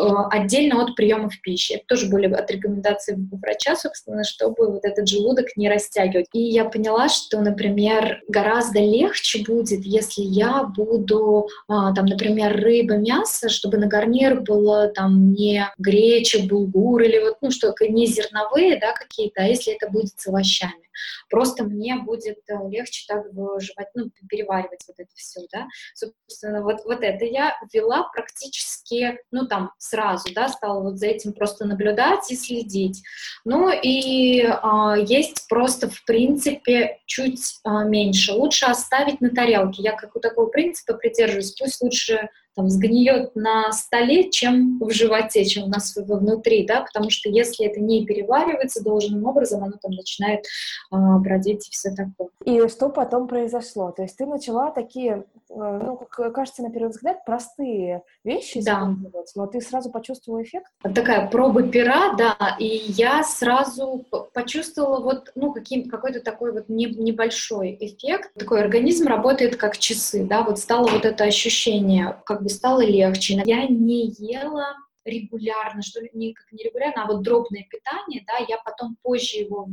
э, 0.00 0.04
отдельно 0.30 0.82
от 0.82 0.94
приемов 0.94 1.40
пищи. 1.40 1.74
Это 1.74 1.84
тоже 1.88 2.06
были 2.06 2.32
от 2.32 2.50
рекомендаций 2.50 3.16
врача, 3.16 3.76
собственно, 3.76 4.24
чтобы 4.24 4.70
вот 4.70 4.84
этот 4.84 5.08
желудок 5.08 5.56
не 5.56 5.68
растягивать. 5.68 6.26
И 6.32 6.40
я 6.40 6.64
поняла, 6.64 7.08
что, 7.08 7.40
например, 7.40 8.22
гораздо 8.28 8.80
легче 8.80 9.42
будет, 9.44 9.84
если 9.84 10.22
я 10.22 10.64
буду, 10.64 11.48
а, 11.68 11.94
там, 11.94 12.06
например, 12.06 12.56
рыба, 12.56 12.94
мясо, 12.94 13.48
чтобы 13.48 13.78
на 13.78 13.86
гарнир 13.86 14.40
было 14.40 14.88
там 14.88 15.32
не 15.32 15.68
греча, 15.78 16.40
булгур 16.40 17.02
или 17.02 17.18
вот, 17.20 17.36
ну, 17.40 17.50
что 17.50 17.74
не 17.88 18.06
зерновые, 18.06 18.78
да, 18.80 18.92
какие-то, 19.26 19.42
а 19.42 19.46
если 19.46 19.74
это 19.74 19.90
будет 19.90 20.18
с 20.18 20.26
овощами. 20.26 20.86
Просто 21.28 21.64
мне 21.64 21.96
будет 21.96 22.38
э, 22.48 22.54
легче 22.70 23.04
так 23.06 23.26
жевать, 23.32 23.88
ну, 23.94 24.10
переваривать 24.28 24.80
вот 24.86 24.98
это 24.98 25.10
все, 25.14 25.40
да. 25.52 25.66
Собственно, 25.94 26.62
вот, 26.62 26.84
вот 26.84 27.02
это 27.02 27.24
я 27.24 27.54
ввела 27.72 28.08
практически, 28.14 29.18
ну, 29.30 29.46
там, 29.46 29.72
сразу, 29.78 30.32
да, 30.32 30.48
стала 30.48 30.82
вот 30.82 30.98
за 30.98 31.06
этим 31.08 31.32
просто 31.32 31.66
наблюдать 31.66 32.30
и 32.30 32.36
следить. 32.36 33.02
Ну, 33.44 33.70
и 33.70 34.42
а, 34.46 34.96
есть 34.96 35.46
просто, 35.48 35.90
в 35.90 36.04
принципе, 36.04 37.00
чуть 37.06 37.58
а, 37.64 37.84
меньше. 37.84 38.32
Лучше 38.32 38.66
оставить 38.66 39.20
на 39.20 39.30
тарелке. 39.30 39.82
Я 39.82 39.92
как 39.92 40.16
у 40.16 40.20
такого 40.20 40.46
принципа 40.46 40.94
придерживаюсь. 40.94 41.52
Пусть 41.52 41.82
лучше 41.82 42.30
там, 42.56 42.70
сгниет 42.70 43.36
на 43.36 43.70
столе, 43.72 44.30
чем 44.30 44.78
в 44.80 44.90
животе, 44.90 45.44
чем 45.44 45.64
у 45.64 45.68
нас 45.68 45.94
внутри, 45.94 46.66
да, 46.66 46.80
потому 46.80 47.10
что 47.10 47.28
если 47.28 47.66
это 47.66 47.80
не 47.80 48.04
переваривается 48.06 48.82
должным 48.82 49.24
образом, 49.26 49.62
оно 49.62 49.74
там 49.80 49.92
начинает 49.92 50.46
э, 50.90 50.96
бродить 51.18 51.68
и 51.68 51.70
все 51.70 51.90
такое. 51.90 52.30
И 52.44 52.66
что 52.68 52.88
потом 52.88 53.28
произошло? 53.28 53.92
То 53.92 54.02
есть 54.02 54.16
ты 54.16 54.24
начала 54.24 54.70
такие, 54.70 55.24
э, 55.50 55.54
ну, 55.54 55.96
как 55.96 56.32
кажется, 56.34 56.62
на 56.62 56.70
первый 56.70 56.88
взгляд, 56.88 57.24
простые 57.26 58.02
вещи 58.24 58.62
да. 58.62 58.94
но 59.34 59.46
ты 59.46 59.60
сразу 59.60 59.90
почувствовала 59.90 60.42
эффект? 60.42 60.66
Такая 60.82 61.28
проба 61.28 61.62
пера, 61.62 62.14
да, 62.14 62.56
и 62.58 62.66
я 62.66 63.22
сразу 63.22 64.04
почувствовала 64.32 65.02
вот, 65.02 65.30
ну, 65.34 65.52
каким, 65.52 65.88
какой-то 65.90 66.20
такой 66.20 66.52
вот 66.52 66.68
не, 66.68 66.86
небольшой 66.86 67.76
эффект. 67.78 68.32
Такой 68.34 68.60
организм 68.60 69.06
работает 69.06 69.56
как 69.56 69.76
часы, 69.76 70.24
да, 70.24 70.42
вот 70.42 70.58
стало 70.58 70.88
вот 70.88 71.04
это 71.04 71.24
ощущение, 71.24 72.16
как 72.24 72.45
бы 72.46 72.50
стало 72.50 72.84
легче. 72.84 73.42
Я 73.44 73.66
не 73.66 74.08
ела 74.18 74.76
регулярно, 75.06 75.82
что 75.82 76.00
ли, 76.00 76.10
не 76.12 76.34
как 76.34 76.50
не 76.52 76.64
регулярно, 76.64 77.04
а 77.04 77.06
вот 77.06 77.22
дробное 77.22 77.64
питание, 77.70 78.24
да, 78.26 78.44
я 78.46 78.58
потом 78.64 78.96
позже 79.02 79.38
его 79.38 79.68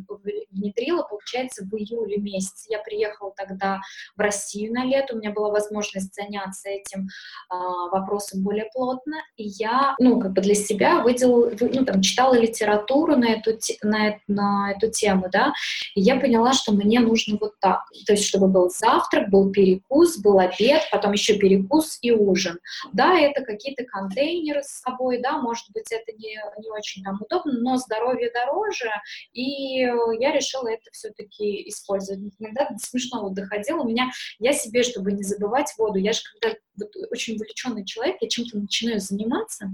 внедрила, 0.52 1.04
получается, 1.04 1.66
в 1.66 1.76
июле 1.76 2.18
месяце. 2.18 2.68
Я 2.70 2.80
приехала 2.80 3.34
тогда 3.36 3.82
в 4.16 4.20
Россию 4.20 4.74
на 4.74 4.86
лето, 4.86 5.16
у 5.16 5.18
меня 5.18 5.32
была 5.32 5.50
возможность 5.50 6.14
заняться 6.14 6.70
этим 6.70 7.08
э, 7.08 7.56
вопросом 7.92 8.44
более 8.44 8.70
плотно, 8.74 9.18
и 9.36 9.44
я, 9.44 9.96
ну, 10.00 10.20
как 10.20 10.34
бы 10.34 10.42
для 10.42 10.56
себя 10.56 11.02
выделила, 11.02 11.52
ну, 11.60 11.86
там, 11.86 12.02
читала 12.02 12.36
литературу 12.36 13.16
на 13.16 13.34
эту, 13.34 13.58
на, 13.82 14.20
на 14.28 14.74
эту 14.76 14.92
тему, 14.92 15.28
да, 15.32 15.54
и 15.96 16.02
я 16.02 16.20
поняла, 16.20 16.54
что 16.54 16.72
мне 16.72 17.00
нужно 17.00 17.38
вот 17.40 17.54
так, 17.60 17.82
то 18.06 18.14
есть, 18.14 18.26
чтобы 18.26 18.48
был 18.48 18.70
завтрак, 18.70 19.30
был 19.30 19.52
перекус, 19.52 20.18
был 20.18 20.40
обед, 20.40 20.82
потом 20.92 21.14
еще 21.14 21.38
перекус 21.38 21.98
и 22.02 22.12
ужин. 22.12 22.60
Да, 22.92 23.20
это 23.20 23.44
какие-то 23.44 23.84
контейнеры 23.86 24.62
с 24.64 24.82
собой, 24.82 25.20
да, 25.24 25.38
может 25.38 25.66
быть, 25.74 25.92
это 25.92 26.12
не, 26.18 26.40
не 26.60 26.70
очень 26.70 27.04
там 27.04 27.20
удобно, 27.22 27.54
но 27.62 27.78
здоровье 27.78 28.30
дороже, 28.32 28.92
и 29.32 29.80
я 30.20 30.32
решила 30.32 30.68
это 30.68 30.92
все-таки 30.92 31.68
использовать. 31.70 32.22
Иногда 32.38 32.70
до 32.70 32.78
смешного 32.78 33.32
доходило. 33.32 33.82
У 33.82 33.88
меня, 33.88 34.12
я 34.40 34.54
себе, 34.54 34.84
чтобы 34.84 35.14
не 35.14 35.24
забывать 35.24 35.74
воду, 35.78 35.98
я 35.98 36.12
же 36.12 36.20
когда 36.34 36.56
вот, 36.80 36.92
очень 37.12 37.36
увлеченный 37.36 37.86
человек, 37.86 38.18
я 38.22 38.28
чем-то 38.28 38.58
начинаю 38.58 39.00
заниматься, 39.00 39.70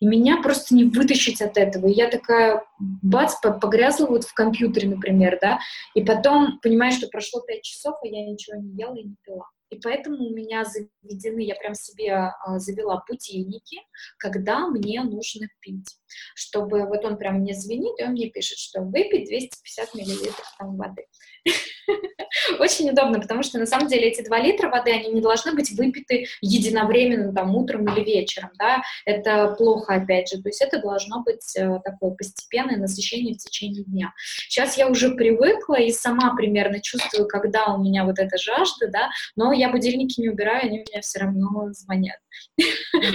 и 0.00 0.06
меня 0.06 0.42
просто 0.42 0.74
не 0.74 0.84
вытащить 0.84 1.40
от 1.40 1.56
этого. 1.56 1.86
И 1.86 1.94
я 1.94 2.08
такая, 2.08 2.64
бац, 2.78 3.34
погрязла 3.40 4.06
вот 4.06 4.24
в 4.24 4.34
компьютере, 4.34 4.88
например, 4.88 5.38
да, 5.40 5.58
и 5.94 6.04
потом 6.04 6.58
понимаю, 6.60 6.92
что 6.92 7.08
прошло 7.08 7.40
пять 7.40 7.62
часов, 7.62 7.96
а 8.02 8.06
я 8.06 8.24
ничего 8.26 8.56
не 8.60 8.76
ела 8.76 8.94
и 8.94 9.04
не 9.04 9.16
пила. 9.24 9.46
И 9.72 9.80
поэтому 9.80 10.26
у 10.26 10.34
меня 10.34 10.64
заведены, 10.64 11.40
я 11.40 11.54
прям 11.54 11.74
себе 11.74 12.12
а, 12.12 12.58
завела 12.58 13.02
будильники, 13.08 13.78
когда 14.18 14.68
мне 14.68 15.02
нужно 15.02 15.46
пить. 15.60 15.96
Чтобы 16.34 16.84
вот 16.84 17.06
он 17.06 17.16
прям 17.16 17.36
мне 17.36 17.54
звенит, 17.54 17.98
и 17.98 18.04
он 18.04 18.10
мне 18.10 18.28
пишет, 18.28 18.58
что 18.58 18.82
выпить 18.82 19.28
250 19.28 19.94
миллилитров 19.94 20.54
воды. 20.60 21.06
Очень 22.58 22.90
удобно, 22.90 23.20
потому 23.20 23.42
что 23.42 23.58
на 23.58 23.66
самом 23.66 23.88
деле 23.88 24.08
эти 24.08 24.22
2 24.22 24.38
литра 24.40 24.68
воды, 24.68 24.92
они 24.92 25.08
не 25.08 25.20
должны 25.20 25.52
быть 25.52 25.70
выпиты 25.72 26.26
единовременно 26.40 27.32
там 27.32 27.54
утром 27.54 27.86
или 27.92 28.04
вечером, 28.04 28.50
да, 28.58 28.82
это 29.04 29.54
плохо 29.58 29.94
опять 29.94 30.30
же, 30.30 30.40
то 30.40 30.48
есть 30.48 30.62
это 30.62 30.80
должно 30.80 31.22
быть 31.22 31.56
э, 31.56 31.80
такое 31.84 32.12
постепенное 32.12 32.76
насыщение 32.76 33.34
в 33.34 33.38
течение 33.38 33.84
дня. 33.84 34.12
Сейчас 34.48 34.76
я 34.76 34.88
уже 34.88 35.10
привыкла 35.10 35.74
и 35.80 35.92
сама 35.92 36.34
примерно 36.34 36.80
чувствую, 36.80 37.28
когда 37.28 37.66
у 37.66 37.82
меня 37.82 38.04
вот 38.04 38.18
эта 38.18 38.38
жажда, 38.38 38.88
да, 38.88 39.10
но 39.36 39.52
я 39.52 39.70
будильники 39.70 40.20
не 40.20 40.28
убираю, 40.28 40.66
они 40.66 40.80
у 40.80 40.90
меня 40.90 41.00
все 41.00 41.20
равно 41.20 41.68
звонят. 41.72 42.16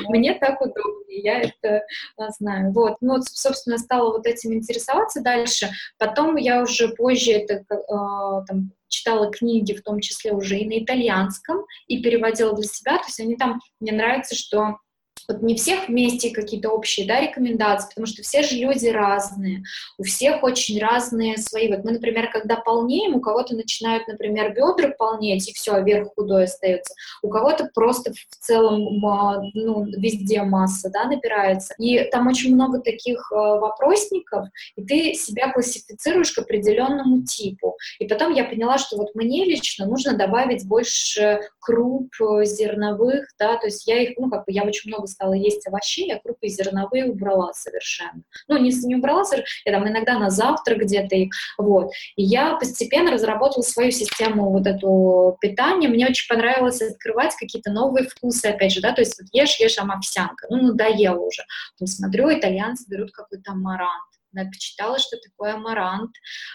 Мне 0.09 0.33
так 0.35 0.61
удобнее, 0.61 1.21
я 1.21 1.41
это 1.41 1.83
а, 2.17 2.29
знаю. 2.31 2.71
Вот, 2.71 2.97
ну, 3.01 3.17
собственно, 3.21 3.77
стала 3.77 4.11
вот 4.11 4.25
этим 4.25 4.53
интересоваться 4.53 5.21
дальше. 5.21 5.69
Потом 5.97 6.35
я 6.35 6.61
уже 6.61 6.89
позже 6.89 7.31
это 7.31 7.63
а, 7.89 8.16
там, 8.47 8.71
читала 8.87 9.31
книги, 9.31 9.73
в 9.73 9.83
том 9.83 9.99
числе 9.99 10.31
уже 10.33 10.59
и 10.59 10.67
на 10.67 10.83
итальянском, 10.83 11.65
и 11.87 12.01
переводила 12.01 12.55
для 12.55 12.67
себя. 12.67 12.97
То 12.97 13.05
есть 13.07 13.19
они 13.19 13.35
там, 13.35 13.59
мне 13.79 13.91
нравится, 13.91 14.35
что 14.35 14.77
вот 15.27 15.41
не 15.41 15.55
всех 15.55 15.87
вместе 15.87 16.31
какие-то 16.31 16.69
общие 16.69 17.05
да, 17.05 17.19
рекомендации, 17.19 17.89
потому 17.89 18.07
что 18.07 18.21
все 18.21 18.43
же 18.43 18.55
люди 18.55 18.87
разные, 18.87 19.63
у 19.97 20.03
всех 20.03 20.43
очень 20.43 20.79
разные 20.79 21.37
свои. 21.37 21.67
Вот 21.67 21.83
мы, 21.83 21.91
например, 21.91 22.31
когда 22.31 22.55
полнеем, 22.55 23.15
у 23.15 23.21
кого-то 23.21 23.55
начинают, 23.55 24.07
например, 24.07 24.53
бедра 24.53 24.93
полнеть, 24.97 25.49
и 25.49 25.53
все, 25.53 25.73
а 25.73 25.81
верх 25.81 26.09
худой 26.15 26.45
остается. 26.45 26.93
У 27.21 27.29
кого-то 27.29 27.69
просто 27.73 28.13
в 28.13 28.35
целом 28.39 28.99
ну, 29.53 29.85
везде 29.85 30.43
масса 30.43 30.89
да, 30.89 31.05
набирается. 31.05 31.73
И 31.77 32.03
там 32.09 32.27
очень 32.27 32.53
много 32.53 32.79
таких 32.79 33.31
э, 33.31 33.35
вопросников, 33.35 34.47
и 34.75 34.83
ты 34.83 35.13
себя 35.13 35.51
классифицируешь 35.51 36.31
к 36.31 36.39
определенному 36.39 37.23
типу. 37.23 37.77
И 37.99 38.07
потом 38.07 38.33
я 38.33 38.45
поняла, 38.45 38.77
что 38.77 38.97
вот 38.97 39.13
мне 39.15 39.45
лично 39.45 39.85
нужно 39.85 40.17
добавить 40.17 40.67
больше 40.67 41.41
круп 41.59 42.09
э, 42.21 42.45
зерновых, 42.45 43.27
да, 43.39 43.57
то 43.57 43.67
есть 43.67 43.87
я 43.87 44.01
их, 44.01 44.17
ну, 44.17 44.29
как 44.29 44.45
бы 44.45 44.51
я 44.51 44.63
очень 44.63 44.89
много 44.89 45.07
стала 45.17 45.33
есть 45.33 45.67
овощей, 45.67 46.13
а 46.13 46.19
крупы 46.19 46.47
зерновые 46.47 47.05
убрала 47.05 47.51
совершенно. 47.53 48.21
Ну, 48.47 48.57
не, 48.57 48.71
не 48.85 48.95
убрала, 48.95 49.23
я 49.65 49.71
там 49.71 49.87
иногда 49.87 50.19
на 50.19 50.29
завтрак 50.29 50.79
где-то 50.79 51.15
их, 51.15 51.31
вот. 51.57 51.91
И 52.15 52.23
я 52.23 52.55
постепенно 52.55 53.11
разработала 53.11 53.63
свою 53.63 53.91
систему 53.91 54.51
вот 54.51 54.67
эту 54.67 55.37
питания. 55.41 55.87
Мне 55.87 56.07
очень 56.07 56.27
понравилось 56.27 56.81
открывать 56.81 57.35
какие-то 57.35 57.71
новые 57.71 58.07
вкусы, 58.07 58.45
опять 58.45 58.71
же, 58.71 58.81
да, 58.81 58.93
то 58.93 59.01
есть 59.01 59.19
вот 59.19 59.27
ешь, 59.31 59.59
ешь, 59.59 59.77
а 59.79 59.87
овсянка, 59.91 60.47
ну, 60.49 60.61
надоело 60.61 61.19
уже. 61.19 61.43
Потом 61.73 61.87
смотрю, 61.87 62.31
итальянцы 62.31 62.85
берут 62.87 63.11
какой-то 63.11 63.51
амарант, 63.51 64.16
почитала, 64.45 64.99
что 64.99 65.17
такое 65.17 65.53
амарант, 65.53 66.11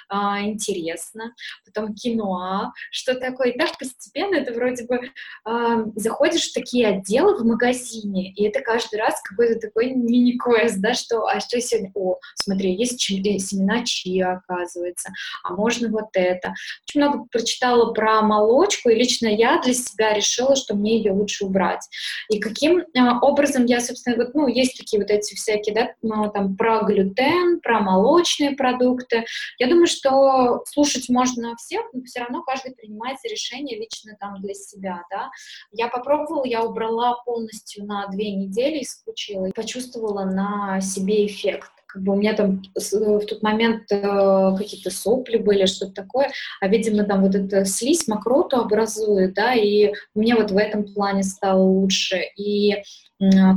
а, 0.09 0.41
интересно, 0.43 1.35
потом 1.65 1.95
киноа, 1.95 2.73
что 2.91 3.15
такое. 3.15 3.51
И 3.51 3.59
так 3.59 3.79
постепенно 3.79 4.37
это 4.37 4.53
вроде 4.53 4.85
бы 4.87 5.01
а, 5.45 5.85
заходишь 5.97 6.51
в 6.51 6.55
такие 6.55 6.89
отделы 6.89 7.37
в 7.37 7.45
магазине, 7.45 8.33
и 8.33 8.45
это 8.45 8.61
каждый 8.61 8.99
раз 8.99 9.21
какой-то 9.23 9.59
такой 9.59 9.93
мини-квест, 9.93 10.81
да, 10.81 10.95
что, 10.95 11.27
а 11.27 11.41
что 11.41 11.61
сегодня, 11.61 11.91
о, 11.95 12.19
смотри, 12.35 12.75
есть 12.75 13.01
чи, 13.01 13.21
э, 13.21 13.39
семена 13.39 13.85
чиа, 13.85 14.43
оказывается, 14.47 15.11
а 15.45 15.55
можно 15.55 15.89
вот 15.89 16.09
это. 16.15 16.55
Очень 16.89 17.01
много 17.01 17.25
прочитала 17.31 17.93
про 17.93 18.23
молочку, 18.23 18.91
и 18.91 18.95
лично 18.95 19.29
я 19.29 19.61
для 19.61 19.75
себя 19.75 20.15
решила, 20.15 20.57
что 20.57 20.75
мне 20.75 20.97
ее 20.97 21.13
лучше 21.13 21.45
убрать. 21.45 21.87
И 22.29 22.41
каким 22.41 22.83
а, 22.97 23.19
образом 23.21 23.67
я, 23.67 23.81
собственно, 23.81 24.17
вот, 24.17 24.35
ну, 24.35 24.49
есть 24.49 24.77
такие 24.77 25.01
вот 25.01 25.11
эти 25.11 25.35
всякие, 25.35 25.75
да, 25.75 25.95
ну, 26.03 26.31
там, 26.31 26.57
про 26.57 26.83
глютен, 26.83 27.61
про 27.61 27.72
про 27.73 27.81
молочные 27.81 28.51
продукты. 28.51 29.25
Я 29.59 29.67
думаю, 29.67 29.87
что 29.87 30.63
слушать 30.67 31.09
можно 31.09 31.57
всех, 31.57 31.83
но 31.95 32.03
все 32.05 32.21
равно 32.21 32.43
каждый 32.43 32.75
принимает 32.75 33.17
решение 33.25 33.79
лично 33.79 34.13
там 34.21 34.41
для 34.43 34.53
себя, 34.53 35.03
да. 35.11 35.31
Я 35.73 35.89
попробовала, 35.89 36.45
я 36.45 36.63
убрала 36.63 37.15
полностью 37.25 37.87
на 37.87 38.07
две 38.09 38.35
недели, 38.35 38.83
исключила, 38.83 39.47
и 39.47 39.53
почувствовала 39.53 40.25
на 40.25 40.81
себе 40.81 41.27
эффект 41.27 41.71
как 41.87 42.03
бы 42.05 42.15
у 42.15 42.17
меня 42.17 42.33
там 42.33 42.63
в 42.75 43.27
тот 43.27 43.43
момент 43.43 43.83
э, 43.93 44.57
какие-то 44.57 44.89
сопли 44.91 45.37
были, 45.37 45.67
что-то 45.67 45.93
такое, 45.93 46.31
а, 46.63 46.69
видимо, 46.69 47.05
там 47.05 47.23
вот 47.23 47.35
эта 47.35 47.67
слизь 47.67 48.09
мокроту 48.09 48.57
образует, 48.57 49.35
да, 49.35 49.53
и 49.53 49.93
меня 50.15 50.37
вот 50.37 50.53
в 50.53 50.57
этом 50.57 50.85
плане 50.85 51.23
стало 51.23 51.63
лучше, 51.63 52.23
и 52.35 52.83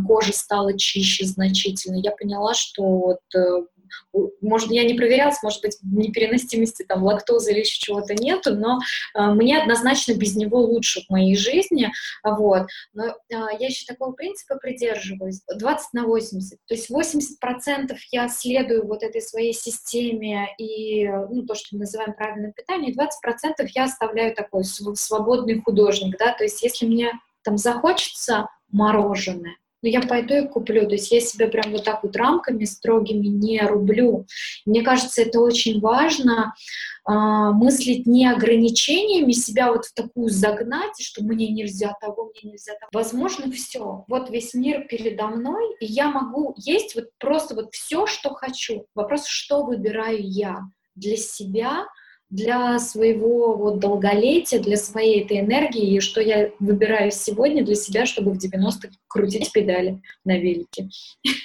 кожа 0.05 0.33
стала 0.33 0.77
чище 0.77 1.25
значительно. 1.25 1.95
Я 1.95 2.11
поняла, 2.11 2.53
что 2.53 2.83
вот 2.83 3.19
э, 3.35 3.63
может, 4.41 4.71
я 4.71 4.83
не 4.83 4.93
проверялась, 4.93 5.41
может 5.43 5.61
быть, 5.61 5.77
непереносимости 5.83 6.83
там 6.83 7.03
лактозы 7.03 7.51
или 7.51 7.59
еще 7.59 7.79
чего-то 7.79 8.13
нету, 8.13 8.55
но 8.55 8.79
э, 9.13 9.21
мне 9.31 9.61
однозначно 9.61 10.13
без 10.13 10.35
него 10.35 10.59
лучше 10.59 11.01
в 11.01 11.09
моей 11.09 11.35
жизни, 11.35 11.91
вот. 12.23 12.67
Но 12.93 13.05
э, 13.05 13.13
я 13.29 13.67
еще 13.67 13.85
такого 13.85 14.11
принципа 14.13 14.55
придерживаюсь, 14.55 15.41
20 15.53 15.93
на 15.93 16.03
80, 16.05 16.59
то 16.65 16.73
есть 16.73 16.89
80 16.89 17.39
процентов 17.39 17.99
я 18.11 18.27
следую 18.29 18.87
вот 18.87 19.03
этой 19.03 19.21
своей 19.21 19.53
системе 19.53 20.49
и, 20.57 21.07
ну, 21.07 21.45
то, 21.45 21.55
что 21.55 21.75
мы 21.75 21.81
называем 21.81 22.13
правильным 22.13 22.53
питанием, 22.53 22.91
и 22.91 22.95
20 22.95 23.21
процентов 23.21 23.69
я 23.71 23.85
оставляю 23.85 24.35
такой 24.35 24.63
свободный 24.63 25.61
художник, 25.61 26.17
да, 26.17 26.33
то 26.33 26.43
есть 26.43 26.61
если 26.61 26.85
мне 26.85 27.11
там 27.43 27.57
захочется 27.57 28.47
мороженое, 28.71 29.55
но 29.85 29.91
я 29.91 30.01
пойду 30.01 30.33
и 30.33 30.47
куплю. 30.47 30.87
То 30.87 30.95
есть 30.95 31.11
я 31.11 31.21
себя 31.21 31.47
прям 31.47 31.71
вот 31.71 31.83
так 31.83 32.01
вот 32.01 32.15
рамками 32.15 32.65
строгими 32.65 33.27
не 33.27 33.61
рублю. 33.61 34.25
Мне 34.65 34.81
кажется, 34.81 35.21
это 35.21 35.39
очень 35.39 35.79
важно 35.79 36.55
э, 37.07 37.13
мыслить 37.13 38.07
не 38.07 38.25
ограничениями, 38.25 39.31
себя 39.31 39.71
вот 39.71 39.85
в 39.85 39.93
такую 39.93 40.29
загнать, 40.29 40.99
что 40.99 41.23
мне 41.23 41.49
нельзя 41.49 41.93
того, 42.01 42.31
мне 42.31 42.53
нельзя 42.53 42.73
того. 42.73 42.89
Возможно, 42.93 43.51
все. 43.51 44.05
Вот 44.07 44.31
весь 44.31 44.55
мир 44.55 44.87
передо 44.89 45.27
мной, 45.27 45.75
и 45.79 45.85
я 45.85 46.09
могу 46.09 46.55
есть 46.57 46.95
вот 46.95 47.09
просто 47.19 47.53
вот 47.53 47.71
все, 47.71 48.07
что 48.07 48.33
хочу. 48.33 48.87
Вопрос, 48.95 49.27
что 49.27 49.63
выбираю 49.63 50.19
я 50.19 50.61
для 50.95 51.15
себя, 51.15 51.85
для 52.29 52.79
своего 52.79 53.55
вот 53.55 53.79
долголетия, 53.79 54.59
для 54.59 54.77
своей 54.77 55.23
этой 55.23 55.39
энергии, 55.39 55.95
и 55.95 55.99
что 55.99 56.21
я 56.21 56.51
выбираю 56.59 57.11
сегодня 57.11 57.63
для 57.63 57.75
себя, 57.75 58.05
чтобы 58.05 58.31
в 58.31 58.37
90-х 58.37 58.89
крутить 59.07 59.51
педали 59.51 60.01
на 60.23 60.37
велике. 60.37 60.89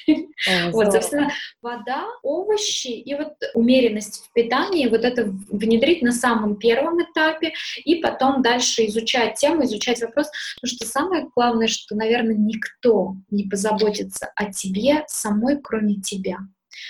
Вот, 0.73 0.93
собственно, 0.93 1.31
вода, 1.61 2.07
овощи 2.23 2.87
и 2.87 3.14
вот 3.14 3.35
умеренность 3.53 4.25
в 4.25 4.33
питании, 4.33 4.88
вот 4.88 5.05
это 5.05 5.27
внедрить 5.51 6.01
на 6.01 6.12
самом 6.12 6.57
первом 6.57 7.03
этапе, 7.03 7.53
и 7.85 7.97
потом 7.97 8.40
дальше 8.40 8.87
изучать 8.87 9.35
тему, 9.35 9.64
изучать 9.64 10.01
вопрос, 10.01 10.29
потому 10.57 10.77
что 10.77 10.87
самое 10.87 11.29
главное, 11.37 11.66
что, 11.66 11.95
наверное, 11.95 12.35
никто 12.35 13.16
не 13.31 13.45
позаботится 13.45 14.33
о 14.35 14.51
тебе 14.51 15.05
самой, 15.09 15.61
кроме 15.62 15.97
тебя. 15.97 16.38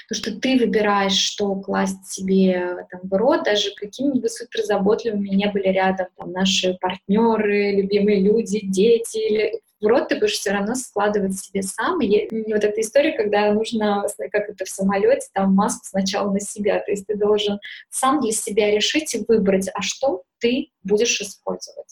Потому 0.08 0.22
что 0.22 0.40
ты 0.40 0.58
выбираешь, 0.58 1.16
что 1.16 1.54
класть 1.56 2.06
себе 2.06 2.86
там, 2.90 3.00
в 3.04 3.12
рот, 3.14 3.44
даже 3.44 3.74
какими 3.74 4.18
бы 4.18 4.28
суперзаботливыми 4.28 5.28
не 5.28 5.48
были 5.48 5.68
рядом 5.68 6.08
там, 6.16 6.32
наши 6.32 6.74
партнеры, 6.80 7.72
любимые 7.72 8.20
люди, 8.20 8.60
дети, 8.64 9.18
или 9.18 9.60
в 9.80 9.86
рот 9.86 10.08
ты 10.08 10.18
будешь 10.18 10.32
все 10.32 10.50
равно 10.50 10.74
складывать 10.74 11.38
себе 11.38 11.62
сам. 11.62 12.00
И 12.02 12.28
вот 12.52 12.64
эта 12.64 12.80
история, 12.80 13.12
когда 13.12 13.52
нужно, 13.52 14.04
как 14.30 14.50
это 14.50 14.64
в 14.64 14.68
самолете, 14.68 15.28
там 15.32 15.54
маску 15.54 15.86
сначала 15.86 16.30
на 16.30 16.40
себя. 16.40 16.80
То 16.80 16.90
есть 16.90 17.06
ты 17.06 17.16
должен 17.16 17.58
сам 17.88 18.20
для 18.20 18.32
себя 18.32 18.70
решить 18.70 19.14
и 19.14 19.24
выбрать, 19.26 19.70
а 19.72 19.80
что 19.80 20.22
ты 20.38 20.68
будешь 20.82 21.20
использовать. 21.20 21.88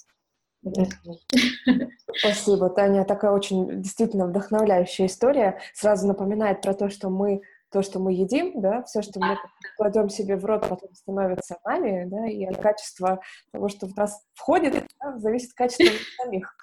Спасибо, 2.19 2.69
Таня. 2.69 3.05
Такая 3.05 3.31
очень 3.31 3.81
действительно 3.81 4.27
вдохновляющая 4.27 5.07
история. 5.07 5.61
Сразу 5.73 6.07
напоминает 6.07 6.61
про 6.61 6.75
то, 6.75 6.91
что 6.91 7.09
мы 7.09 7.41
то, 7.71 7.83
что 7.83 7.99
мы 7.99 8.13
едим, 8.13 8.61
да, 8.61 8.83
все, 8.85 9.03
что 9.03 9.21
мы 9.21 9.37
кладем 9.77 10.09
себе 10.09 10.37
в 10.37 10.45
рот, 10.45 10.69
потом 10.69 10.95
становится 10.95 11.59
нами, 11.65 12.05
да, 12.07 12.27
и 12.27 12.45
от 12.45 12.59
качества 12.59 13.21
того, 13.53 13.69
что 13.69 13.87
в 13.87 13.97
нас 13.97 14.25
входит, 14.35 14.87
да, 15.01 15.19
зависит 15.19 15.53
качество 15.55 15.85
самих. 16.23 16.55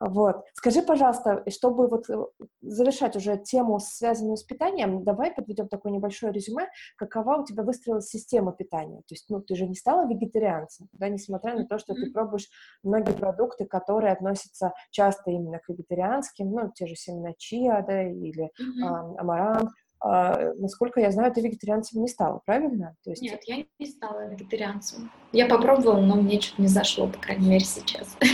Вот. 0.00 0.44
Скажи, 0.54 0.82
пожалуйста, 0.82 1.42
чтобы 1.50 1.88
вот 1.88 2.08
э, 2.08 2.16
завершать 2.60 3.16
уже 3.16 3.36
тему, 3.36 3.80
связанную 3.80 4.36
с 4.36 4.44
питанием, 4.44 5.02
давай 5.02 5.32
подведем 5.32 5.68
такое 5.68 5.92
небольшое 5.92 6.32
резюме, 6.32 6.68
какова 6.96 7.38
у 7.38 7.44
тебя 7.44 7.64
выстроилась 7.64 8.08
система 8.08 8.52
питания. 8.52 8.98
То 8.98 9.14
есть, 9.14 9.26
ну, 9.28 9.40
ты 9.40 9.56
же 9.56 9.66
не 9.66 9.74
стала 9.74 10.06
вегетарианцем, 10.06 10.88
да, 10.92 11.08
несмотря 11.08 11.56
на 11.56 11.66
то, 11.66 11.78
что 11.78 11.94
ты 11.94 12.12
пробуешь 12.12 12.48
многие 12.84 13.12
продукты, 13.12 13.64
которые 13.64 14.12
относятся 14.12 14.72
часто 14.90 15.32
именно 15.32 15.58
к 15.58 15.68
вегетарианским, 15.68 16.48
ну, 16.48 16.70
те 16.72 16.86
же 16.86 16.94
семена 16.94 17.32
чиа, 17.36 17.82
да, 17.82 18.02
или 18.04 18.44
mm-hmm. 18.44 18.84
а, 18.84 19.20
амарант, 19.20 19.70
а, 20.00 20.52
насколько 20.54 21.00
я 21.00 21.10
знаю, 21.10 21.32
ты 21.32 21.40
вегетарианцем 21.40 22.00
не 22.00 22.08
стала, 22.08 22.40
правильно? 22.44 22.94
То 23.04 23.10
есть... 23.10 23.22
Нет, 23.22 23.40
я 23.46 23.64
не 23.78 23.86
стала 23.86 24.28
вегетарианцем. 24.28 25.10
Я 25.32 25.46
попробовала, 25.46 26.00
но 26.00 26.16
мне 26.16 26.40
что-то 26.40 26.62
не 26.62 26.68
зашло, 26.68 27.08
по 27.08 27.18
крайней 27.18 27.48
мере, 27.48 27.64
сейчас. 27.64 28.16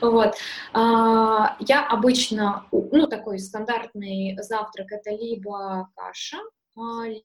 Вот. 0.00 0.34
А, 0.72 1.56
я 1.58 1.86
обычно, 1.86 2.64
ну, 2.70 3.06
такой 3.06 3.38
стандартный 3.38 4.36
завтрак— 4.40 4.86
это 4.92 5.10
либо 5.10 5.88
каша, 5.94 6.38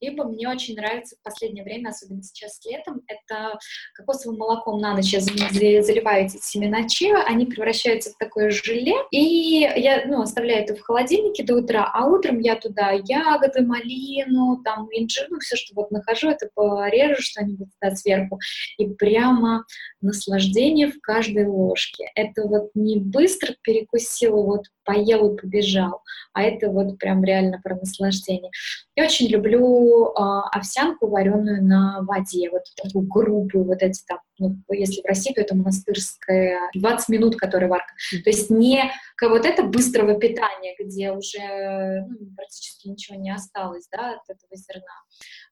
либо 0.02 0.24
мне 0.26 0.50
очень 0.50 0.76
нравится 0.76 1.16
в 1.16 1.24
последнее 1.24 1.64
время, 1.64 1.90
особенно 1.90 2.24
сейчас 2.24 2.60
летом, 2.66 3.02
это 3.08 3.58
кокосовым 3.94 4.38
молоком 4.40 4.80
на 4.80 4.94
ночь 4.94 5.14
я 5.14 5.22
заливаю 5.22 6.26
эти 6.26 6.38
семена 6.38 6.88
чиа, 6.88 7.24
они 7.26 7.46
превращаются 7.46 8.12
в 8.12 8.18
такое 8.18 8.50
желе, 8.50 8.96
и 9.12 9.60
я 9.60 10.04
ну, 10.06 10.22
оставляю 10.22 10.64
это 10.64 10.76
в 10.76 10.82
холодильнике 10.82 11.44
до 11.44 11.56
утра, 11.56 11.90
а 11.94 12.06
утром 12.08 12.40
я 12.40 12.56
туда 12.56 12.92
ягоды, 12.92 13.62
малину, 13.62 14.62
там 14.64 14.88
инжир, 14.92 15.28
ну 15.30 15.40
все, 15.40 15.56
что 15.56 15.74
вот 15.76 15.92
нахожу, 15.92 16.30
это 16.30 16.50
порежу 16.54 17.22
что-нибудь 17.22 17.70
туда 17.80 17.96
сверху, 17.96 18.40
и 18.78 18.88
прямо 18.88 19.66
наслаждение 20.02 20.92
в 20.92 21.00
каждой 21.02 21.48
ложке. 21.48 22.12
Это 22.16 22.44
вот 22.48 22.72
не 22.74 23.00
быстро 23.00 23.56
перекусила, 23.62 24.42
вот 24.42 24.66
поел 24.86 25.34
и 25.34 25.38
побежал, 25.38 26.02
а 26.34 26.44
это 26.44 26.70
вот 26.70 26.98
прям 26.98 27.24
реально 27.24 27.60
про 27.64 27.76
наслаждение. 27.76 28.52
Я 28.96 29.06
очень 29.06 29.28
люблю 29.28 30.08
э, 30.08 30.12
овсянку, 30.52 31.08
вареную 31.08 31.64
на 31.64 32.02
воде, 32.02 32.50
вот 32.50 32.64
такую 32.82 33.08
грубую, 33.08 33.66
вот 33.66 33.82
эти 33.82 34.04
там, 34.06 34.20
ну, 34.38 34.58
если 34.70 35.02
в 35.02 35.06
России, 35.06 35.34
то 35.34 35.42
это 35.42 35.56
монастырская, 35.56 36.60
20 36.76 37.10
минут, 37.10 37.36
которая 37.36 37.70
варка. 37.70 37.94
То 38.24 38.30
есть 38.30 38.50
не 38.50 38.92
как 39.18 39.32
вот 39.32 39.46
это 39.46 39.64
быстрого 39.64 40.20
питания, 40.20 40.76
где 40.80 41.12
уже 41.12 42.06
ну, 42.08 42.36
практически 42.36 42.88
ничего 42.88 43.18
не 43.18 43.34
осталось, 43.34 43.88
да, 43.92 44.12
от 44.12 44.30
этого 44.30 44.56
зерна. 44.56 44.84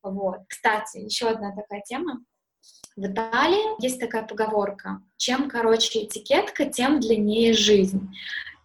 Вот. 0.03 0.39
Кстати, 0.47 0.97
еще 0.99 1.29
одна 1.29 1.55
такая 1.55 1.81
тема. 1.85 2.21
В 2.95 3.05
Италии 3.07 3.81
есть 3.81 3.99
такая 3.99 4.23
поговорка, 4.23 5.01
чем 5.17 5.49
короче 5.49 6.03
этикетка, 6.03 6.65
тем 6.65 6.99
длиннее 6.99 7.53
жизнь. 7.53 8.09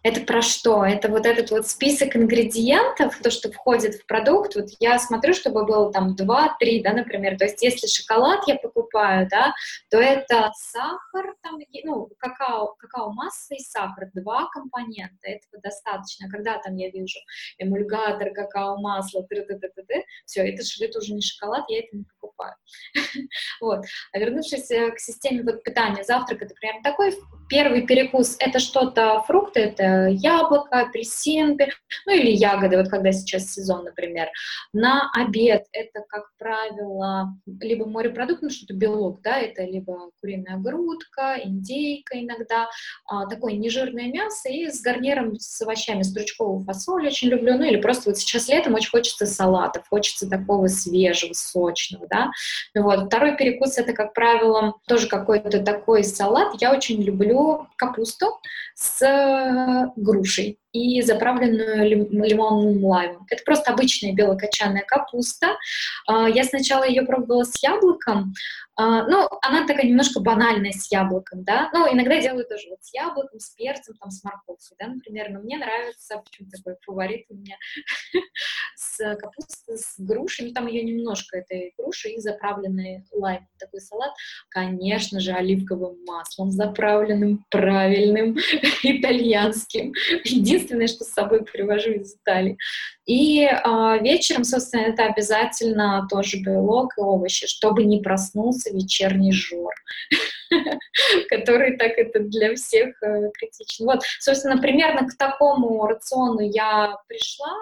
Это 0.01 0.21
про 0.21 0.41
что? 0.41 0.85
Это 0.85 1.09
вот 1.09 1.25
этот 1.25 1.51
вот 1.51 1.67
список 1.67 2.15
ингредиентов, 2.15 3.19
то, 3.21 3.29
что 3.29 3.51
входит 3.51 3.95
в 3.95 4.05
продукт. 4.05 4.55
Вот 4.55 4.67
я 4.79 4.97
смотрю, 4.97 5.33
чтобы 5.33 5.65
было 5.65 5.91
там 5.91 6.15
2-3, 6.15 6.81
да, 6.83 6.93
например. 6.93 7.37
То 7.37 7.43
есть 7.43 7.61
если 7.61 7.87
шоколад 7.87 8.47
я 8.47 8.55
покупаю, 8.55 9.27
да, 9.29 9.53
то 9.89 9.97
это 9.97 10.51
сахар, 10.55 11.35
там, 11.41 11.59
ну, 11.83 12.09
какао, 12.17 12.75
какао-масса 12.77 13.55
и 13.55 13.59
сахар. 13.59 14.09
Два 14.13 14.47
компонента. 14.49 15.27
Этого 15.27 15.61
достаточно. 15.61 16.29
Когда 16.29 16.59
там 16.59 16.75
я 16.75 16.89
вижу 16.91 17.19
эмульгатор, 17.57 18.31
какао-масло, 18.31 19.27
все, 20.25 20.47
это, 20.47 20.63
это 20.79 20.99
уже 20.99 21.13
не 21.13 21.21
шоколад, 21.21 21.65
я 21.67 21.79
это 21.79 21.97
не 21.97 22.03
покупаю. 22.03 22.18
вот. 23.61 23.85
А 24.13 24.19
вернувшись 24.19 24.71
э, 24.71 24.91
к 24.91 24.99
системе 24.99 25.43
вот 25.43 25.63
питания, 25.63 26.03
завтрак 26.03 26.41
это 26.41 26.53
прям 26.55 26.81
такой 26.81 27.15
первый 27.49 27.85
перекус, 27.85 28.35
это 28.39 28.59
что-то, 28.59 29.23
фрукты, 29.27 29.59
это 29.61 30.07
яблоко, 30.07 30.81
апельсин, 30.81 31.57
ну 32.05 32.13
или 32.13 32.31
ягоды, 32.31 32.77
вот 32.77 32.89
когда 32.89 33.11
сейчас 33.11 33.51
сезон, 33.51 33.85
например. 33.85 34.29
На 34.71 35.09
обед 35.13 35.65
это, 35.71 36.03
как 36.07 36.25
правило, 36.37 37.33
либо 37.59 37.85
морепродукт, 37.85 38.41
ну 38.41 38.49
что-то 38.49 38.73
белок, 38.73 39.21
да, 39.21 39.39
это 39.39 39.63
либо 39.63 40.11
куриная 40.21 40.57
грудка, 40.57 41.37
индейка 41.43 42.19
иногда, 42.19 42.69
а, 43.05 43.25
такое 43.25 43.53
нежирное 43.53 44.07
мясо 44.11 44.49
и 44.49 44.69
с 44.69 44.81
гарниром 44.81 45.35
с 45.39 45.61
овощами, 45.61 46.03
стручковую 46.03 46.63
фасоль 46.63 47.07
очень 47.07 47.29
люблю, 47.29 47.57
ну 47.57 47.63
или 47.63 47.77
просто 47.77 48.09
вот 48.09 48.17
сейчас 48.17 48.47
летом 48.47 48.75
очень 48.75 48.91
хочется 48.91 49.25
салатов, 49.25 49.87
хочется 49.89 50.29
такого 50.29 50.67
свежего, 50.67 51.33
сочного, 51.33 52.07
да. 52.07 52.28
Вот. 52.75 53.07
Второй 53.07 53.35
перекус 53.35 53.77
это, 53.77 53.93
как 53.93 54.13
правило, 54.13 54.75
тоже 54.87 55.07
какой-то 55.07 55.61
такой 55.61 56.03
салат. 56.03 56.53
Я 56.61 56.73
очень 56.73 57.01
люблю 57.01 57.67
капусту 57.75 58.39
с 58.75 59.91
грушей. 59.95 60.59
И 60.71 61.01
заправленную 61.01 61.87
лимонным 61.89 62.83
лаймом. 62.83 63.25
Это 63.29 63.43
просто 63.43 63.71
обычная 63.71 64.13
белокочанная 64.13 64.83
капуста. 64.85 65.57
А, 66.07 66.29
я 66.29 66.43
сначала 66.43 66.87
ее 66.87 67.03
пробовала 67.03 67.43
с 67.43 67.61
яблоком, 67.63 68.33
а, 68.81 69.05
ну, 69.09 69.27
она 69.41 69.67
такая 69.67 69.85
немножко 69.85 70.21
банальная 70.21 70.71
с 70.71 70.89
яблоком, 70.89 71.43
да, 71.43 71.69
ну, 71.73 71.85
иногда 71.91 72.21
делаю 72.21 72.45
тоже 72.45 72.69
вот 72.69 72.79
с 72.81 72.93
яблоком, 72.93 73.37
с 73.37 73.49
перцем, 73.49 73.93
там, 73.95 74.09
с 74.09 74.23
морковью, 74.23 74.57
да, 74.79 74.87
например, 74.87 75.31
но 75.31 75.41
мне 75.41 75.57
нравится, 75.57 76.23
почему 76.23 76.49
такой 76.49 76.75
фаворит 76.85 77.25
у 77.27 77.33
меня, 77.33 77.57
с 78.77 79.15
капустой, 79.17 79.77
с 79.77 79.95
грушей, 79.97 80.47
ну, 80.47 80.53
там 80.53 80.67
ее 80.67 80.83
немножко, 80.83 81.39
этой 81.39 81.73
груши, 81.77 82.07
и 82.11 82.21
заправленный 82.21 83.03
лайм, 83.11 83.45
такой 83.59 83.81
салат, 83.81 84.13
конечно 84.47 85.19
же, 85.19 85.33
оливковым 85.33 85.97
маслом 86.05 86.49
заправленным, 86.49 87.45
правильным, 87.49 88.37
итальянским, 88.83 89.91
единственное, 90.23 90.58
что 90.87 91.03
с 91.03 91.13
собой 91.13 91.43
привожу 91.43 91.91
из 91.91 92.15
Италии, 92.15 92.57
и 93.05 93.43
э, 93.43 93.99
вечером, 94.01 94.43
собственно, 94.43 94.81
это 94.81 95.05
обязательно 95.05 96.07
тоже 96.09 96.37
белок 96.37 96.93
и 96.97 97.01
овощи, 97.01 97.47
чтобы 97.47 97.83
не 97.83 98.01
проснулся 98.01 98.71
вечерний 98.71 99.31
жор, 99.31 99.73
который 101.29 101.77
так 101.77 101.93
это 101.97 102.19
для 102.19 102.55
всех 102.55 103.01
э, 103.01 103.31
критичен. 103.33 103.85
Вот, 103.85 104.01
собственно, 104.19 104.61
примерно 104.61 105.07
к 105.07 105.17
такому 105.17 105.85
рациону 105.87 106.41
я 106.41 106.97
пришла, 107.07 107.53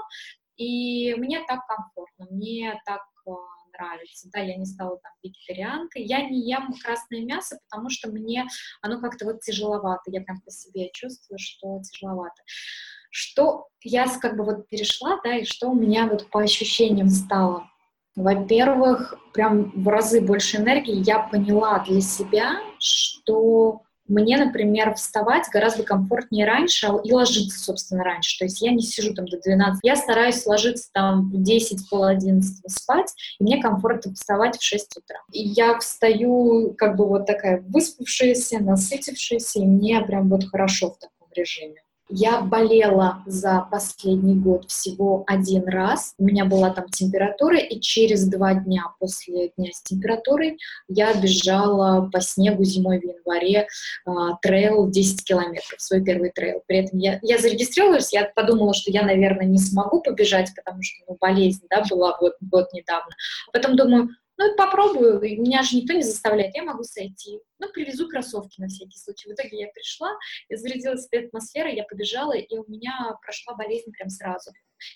и 0.58 1.14
мне 1.16 1.40
так 1.48 1.60
комфортно, 1.68 2.28
мне 2.32 2.80
так 2.86 3.02
э, 3.28 3.32
нравится. 3.78 4.30
Да, 4.32 4.40
я 4.40 4.58
не 4.58 4.66
стала 4.66 4.98
там 4.98 5.12
вегетарианкой. 5.24 6.04
Я 6.04 6.28
не 6.28 6.50
ем 6.50 6.74
красное 6.84 7.22
мясо, 7.22 7.60
потому 7.70 7.90
что 7.90 8.10
мне 8.10 8.48
оно 8.82 9.00
как-то 9.00 9.26
вот 9.26 9.42
тяжеловато. 9.42 10.12
Я 10.12 10.22
прям 10.22 10.42
по 10.42 10.52
себе 10.52 10.90
чувствую, 10.94 11.38
что 11.40 11.82
тяжеловато 11.82 12.42
что 13.10 13.68
я 13.82 14.06
как 14.20 14.38
бы 14.38 14.44
вот 14.44 14.68
перешла, 14.68 15.20
да, 15.24 15.38
и 15.38 15.46
что 15.46 15.70
у 15.70 15.74
меня 15.74 16.08
вот 16.08 16.30
по 16.30 16.42
ощущениям 16.42 17.10
стало. 17.10 17.68
Во-первых, 18.16 19.14
прям 19.34 19.72
в 19.72 19.88
разы 19.88 20.22
больше 20.22 20.58
энергии 20.58 21.04
я 21.04 21.20
поняла 21.20 21.80
для 21.80 22.02
себя, 22.02 22.60
что 22.80 23.82
мне, 24.08 24.38
например, 24.38 24.94
вставать 24.96 25.48
гораздо 25.52 25.84
комфортнее 25.84 26.46
раньше 26.46 26.88
и 27.04 27.12
ложиться, 27.12 27.60
собственно, 27.60 28.04
раньше. 28.04 28.40
То 28.40 28.46
есть 28.46 28.62
я 28.62 28.72
не 28.72 28.82
сижу 28.82 29.14
там 29.14 29.28
до 29.28 29.40
12. 29.40 29.80
Я 29.84 29.96
стараюсь 29.96 30.46
ложиться 30.46 30.90
там 30.94 31.30
в 31.30 31.42
10, 31.42 31.90
пол 31.90 32.06
11 32.06 32.72
спать, 32.72 33.14
и 33.40 33.44
мне 33.44 33.62
комфортно 33.62 34.14
вставать 34.14 34.58
в 34.58 34.64
6 34.64 34.98
утра. 34.98 35.20
И 35.32 35.44
я 35.44 35.78
встаю 35.80 36.74
как 36.78 36.96
бы 36.96 37.08
вот 37.08 37.26
такая 37.26 37.62
выспавшаяся, 37.68 38.60
насытившаяся, 38.60 39.60
и 39.60 39.66
мне 39.66 40.02
прям 40.02 40.30
вот 40.30 40.46
хорошо 40.46 40.92
в 40.92 41.00
таком 41.00 41.28
режиме. 41.36 41.82
Я 42.10 42.40
болела 42.40 43.22
за 43.26 43.68
последний 43.70 44.36
год 44.36 44.70
всего 44.70 45.26
один 45.28 45.68
раз. 45.68 46.14
У 46.18 46.24
меня 46.24 46.46
была 46.46 46.70
там 46.70 46.88
температура, 46.88 47.58
и 47.58 47.82
через 47.82 48.26
два 48.28 48.54
дня 48.54 48.84
после 49.00 49.50
дня 49.58 49.72
с 49.74 49.82
температурой 49.82 50.58
я 50.88 51.14
бежала 51.14 52.10
по 52.10 52.22
снегу 52.22 52.64
зимой 52.64 53.00
в 53.00 53.04
январе 53.04 53.68
э, 54.06 54.12
трейл 54.42 54.90
10 54.90 55.26
километров, 55.26 55.80
свой 55.80 56.02
первый 56.02 56.32
трейл. 56.32 56.64
При 56.66 56.78
этом 56.78 56.98
я, 57.00 57.20
я 57.22 57.40
зарегистрировалась, 57.40 58.14
я 58.14 58.32
подумала, 58.34 58.74
что 58.74 58.90
я, 58.90 59.04
наверное, 59.04 59.46
не 59.46 59.60
смогу 59.60 60.02
побежать, 60.02 60.52
потому 60.56 60.82
что 60.84 61.04
ну, 61.10 61.18
болезнь 61.20 61.66
да, 61.70 61.84
была 61.90 62.18
вот, 62.22 62.36
год 62.40 62.72
недавно. 62.72 63.12
Потом 63.52 63.76
думаю, 63.76 64.10
ну, 64.38 64.56
попробую, 64.56 65.20
меня 65.20 65.64
же 65.64 65.78
никто 65.78 65.94
не 65.94 66.04
заставляет, 66.04 66.56
я 66.56 66.64
могу 66.64 66.84
сойти. 66.84 67.40
Ну, 67.60 67.70
привезу 67.74 68.08
кроссовки 68.08 68.62
на 68.62 68.68
всякий 68.68 68.98
случай. 68.98 69.30
В 69.30 69.34
итоге 69.34 69.62
я 69.62 69.68
пришла, 69.68 70.12
я 70.50 70.58
зарядилась 70.58 71.08
этой 71.08 71.26
атмосферой, 71.26 71.76
я 71.76 71.84
побежала, 71.84 72.34
и 72.34 72.58
у 72.58 72.66
меня 72.68 73.18
прошла 73.22 73.56
болезнь 73.56 73.92
прям 73.92 74.10
сразу. 74.10 74.52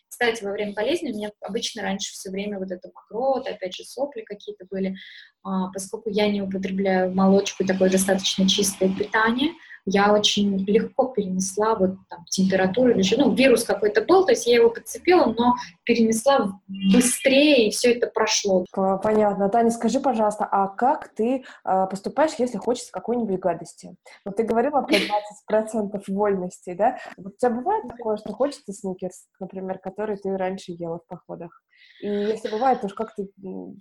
Кстати, 0.07 0.43
во 0.43 0.51
время 0.51 0.73
болезни 0.73 1.11
у 1.11 1.15
меня 1.15 1.31
обычно 1.41 1.81
раньше 1.81 2.13
все 2.13 2.29
время 2.29 2.59
вот 2.59 2.71
это 2.71 2.91
мокрот, 2.93 3.47
опять 3.47 3.75
же 3.75 3.83
сопли 3.83 4.21
какие-то 4.21 4.65
были, 4.69 4.95
а, 5.43 5.71
поскольку 5.71 6.09
я 6.09 6.29
не 6.29 6.43
употребляю 6.43 7.11
молочку 7.11 7.63
и 7.63 7.67
такое 7.67 7.89
достаточно 7.89 8.47
чистое 8.47 8.95
питание– 8.95 9.53
я 9.85 10.13
очень 10.13 10.57
легко 10.65 11.07
перенесла 11.07 11.75
вот 11.75 11.95
там 12.09 12.25
температуру 12.25 12.91
или 12.91 13.03
ну, 13.17 13.33
вирус 13.33 13.63
какой-то 13.63 14.01
был, 14.01 14.25
то 14.25 14.31
есть 14.31 14.47
я 14.47 14.55
его 14.55 14.69
подцепила, 14.69 15.25
но 15.25 15.55
перенесла 15.83 16.59
быстрее, 16.93 17.67
и 17.67 17.71
все 17.71 17.93
это 17.93 18.07
прошло. 18.07 18.65
Понятно. 18.71 19.49
Таня, 19.49 19.71
скажи, 19.71 19.99
пожалуйста, 19.99 20.47
а 20.49 20.67
как 20.67 21.09
ты 21.09 21.43
э, 21.65 21.87
поступаешь, 21.89 22.31
если 22.37 22.57
хочется 22.57 22.91
какой-нибудь 22.91 23.39
гадости? 23.39 23.95
Вот 24.25 24.37
ты 24.37 24.43
говорила 24.43 24.81
про 24.81 24.95
20% 24.95 26.01
вольности, 26.07 26.73
да? 26.73 26.97
Вот 27.17 27.33
у 27.33 27.37
тебя 27.37 27.51
бывает 27.51 27.87
такое, 27.87 28.17
что 28.17 28.33
хочется 28.33 28.73
сникерс, 28.73 29.25
например, 29.39 29.79
который 29.79 30.17
ты 30.17 30.35
раньше 30.37 30.71
ела 30.71 30.99
в 30.99 31.07
походах? 31.07 31.61
И 32.01 32.07
если 32.07 32.49
бывает, 32.49 32.81
то 32.81 32.87
как 32.89 33.15
ты 33.15 33.29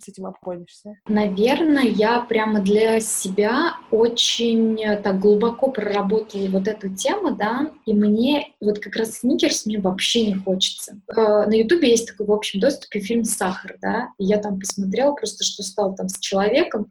с 0.00 0.08
этим 0.08 0.26
обходишься? 0.26 0.96
Наверное, 1.08 1.84
я 1.84 2.20
прямо 2.20 2.60
для 2.60 3.00
себя 3.00 3.74
очень 3.90 4.80
э, 4.82 4.98
так 4.98 5.18
глубоко 5.18 5.70
проработала 5.70 6.46
вот 6.48 6.68
эту 6.68 6.94
тему, 6.94 7.34
да, 7.34 7.70
и 7.86 7.94
мне 7.94 8.54
вот 8.60 8.78
как 8.78 8.96
раз 8.96 9.18
сникерс 9.18 9.64
мне 9.64 9.78
вообще 9.78 10.26
не 10.26 10.34
хочется. 10.34 11.00
Э, 11.08 11.46
на 11.46 11.54
ютубе 11.54 11.90
есть 11.90 12.08
такой 12.08 12.26
в 12.26 12.32
общем 12.32 12.60
доступе 12.60 13.00
фильм 13.00 13.24
«Сахар», 13.24 13.78
да, 13.80 14.10
и 14.18 14.24
я 14.24 14.38
там 14.38 14.58
посмотрела 14.58 15.14
просто, 15.14 15.42
что 15.44 15.62
стало 15.62 15.96
там 15.96 16.08
с 16.08 16.18
человеком. 16.18 16.88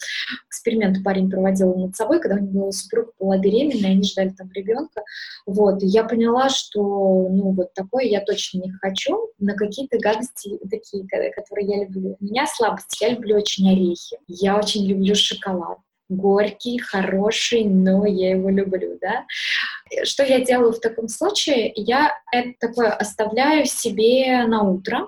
Эксперимент 0.48 1.04
парень 1.04 1.30
проводил 1.30 1.76
над 1.76 1.96
собой, 1.96 2.20
когда 2.20 2.38
у 2.38 2.46
него 2.46 2.72
супруга 2.72 3.12
была 3.20 3.38
беременна, 3.38 3.88
и 3.88 3.92
они 3.92 4.04
ждали 4.04 4.30
там 4.30 4.52
ребенка. 4.52 5.04
Вот, 5.46 5.84
и 5.84 5.88
я 5.88 6.04
поняла, 6.04 6.50
что, 6.50 6.82
ну, 7.30 7.52
вот 7.52 7.74
такое 7.74 8.06
я 8.06 8.22
точно 8.22 8.60
не 8.60 8.72
хочу. 8.72 9.30
На 9.38 9.54
какие-то 9.54 10.00
гадости 10.00 10.58
такие 10.70 10.99
которые 11.08 11.68
я 11.68 11.84
люблю. 11.84 12.18
У 12.20 12.24
меня 12.24 12.46
слабость, 12.48 13.00
я 13.02 13.10
люблю 13.10 13.38
очень 13.38 13.70
орехи, 13.72 14.18
я 14.28 14.58
очень 14.58 14.86
люблю 14.88 15.16
шоколад 15.16 15.78
горький, 16.10 16.80
хороший, 16.80 17.64
но 17.64 18.06
я 18.06 18.32
его 18.32 18.50
люблю, 18.50 18.98
да. 19.00 19.26
Что 20.04 20.24
я 20.24 20.44
делаю 20.44 20.74
в 20.74 20.80
таком 20.80 21.08
случае? 21.08 21.72
Я 21.76 22.14
это 22.32 22.54
такое 22.60 22.90
оставляю 22.90 23.66
себе 23.66 24.44
на 24.48 24.64
утро, 24.64 25.08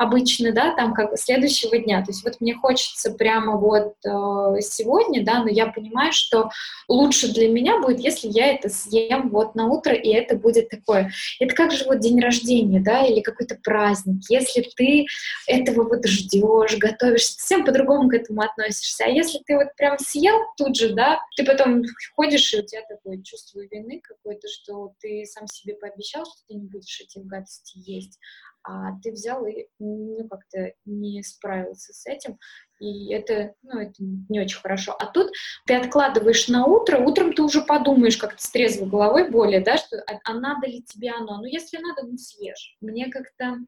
обычно, 0.00 0.52
да, 0.52 0.74
там 0.74 0.94
как 0.94 1.18
следующего 1.18 1.76
дня. 1.76 2.02
То 2.02 2.10
есть 2.10 2.24
вот 2.24 2.40
мне 2.40 2.54
хочется 2.54 3.10
прямо 3.12 3.58
вот 3.58 3.94
э, 4.02 4.60
сегодня, 4.62 5.22
да, 5.22 5.42
но 5.42 5.50
я 5.50 5.66
понимаю, 5.66 6.10
что 6.14 6.48
лучше 6.88 7.30
для 7.30 7.50
меня 7.50 7.78
будет, 7.80 8.00
если 8.00 8.28
я 8.28 8.46
это 8.46 8.70
съем 8.70 9.28
вот 9.28 9.54
на 9.54 9.66
утро, 9.66 9.92
и 9.92 10.08
это 10.08 10.36
будет 10.36 10.70
такое. 10.70 11.12
Это 11.38 11.54
как 11.54 11.72
же 11.72 11.84
вот 11.84 11.98
день 11.98 12.18
рождения, 12.18 12.80
да, 12.80 13.04
или 13.04 13.20
какой-то 13.20 13.58
праздник. 13.62 14.22
Если 14.30 14.62
ты 14.74 15.04
этого 15.46 15.86
вот 15.86 16.06
ждешь, 16.06 16.78
готовишься, 16.78 17.34
совсем 17.34 17.66
по-другому 17.66 18.08
к 18.08 18.14
этому 18.14 18.40
относишься. 18.40 19.04
А 19.04 19.08
если 19.08 19.38
ты 19.44 19.54
вот 19.54 19.68
прям 19.76 19.98
съел 19.98 20.38
тут 20.56 20.76
же, 20.76 20.94
да, 20.94 21.20
ты 21.36 21.44
потом 21.44 21.82
ходишь, 22.16 22.54
и 22.54 22.60
у 22.60 22.62
тебя 22.64 22.80
такое 22.88 23.20
чувство 23.22 23.60
вины 23.70 24.00
какое-то, 24.02 24.48
что 24.48 24.94
ты 24.98 25.26
сам 25.26 25.46
себе 25.46 25.74
пообещал, 25.74 26.24
что 26.24 26.36
ты 26.48 26.54
не 26.54 26.66
будешь 26.66 27.02
эти 27.02 27.18
гадости 27.18 27.74
есть 27.84 28.18
а 28.62 28.98
ты 29.02 29.12
взял 29.12 29.46
и 29.46 29.66
ну, 29.78 30.28
как-то 30.28 30.72
не 30.84 31.22
справился 31.22 31.92
с 31.92 32.06
этим, 32.06 32.38
и 32.80 33.12
это, 33.12 33.54
ну, 33.62 33.78
это 33.78 33.94
не 33.98 34.40
очень 34.40 34.58
хорошо. 34.58 34.96
А 34.98 35.06
тут 35.06 35.30
ты 35.66 35.74
откладываешь 35.74 36.48
на 36.48 36.64
утро, 36.64 36.98
утром 36.98 37.32
ты 37.32 37.42
уже 37.42 37.62
подумаешь 37.62 38.16
как-то 38.16 38.42
с 38.42 38.50
трезвой 38.50 38.88
головой 38.88 39.30
более, 39.30 39.60
да, 39.60 39.76
что 39.76 39.96
а, 40.06 40.18
а 40.24 40.34
надо 40.34 40.66
ли 40.66 40.82
тебе 40.82 41.10
оно? 41.10 41.38
Ну, 41.38 41.44
если 41.44 41.78
надо, 41.78 42.06
ну, 42.06 42.16
съешь. 42.16 42.76
Мне 42.80 43.10
как-то 43.10 43.58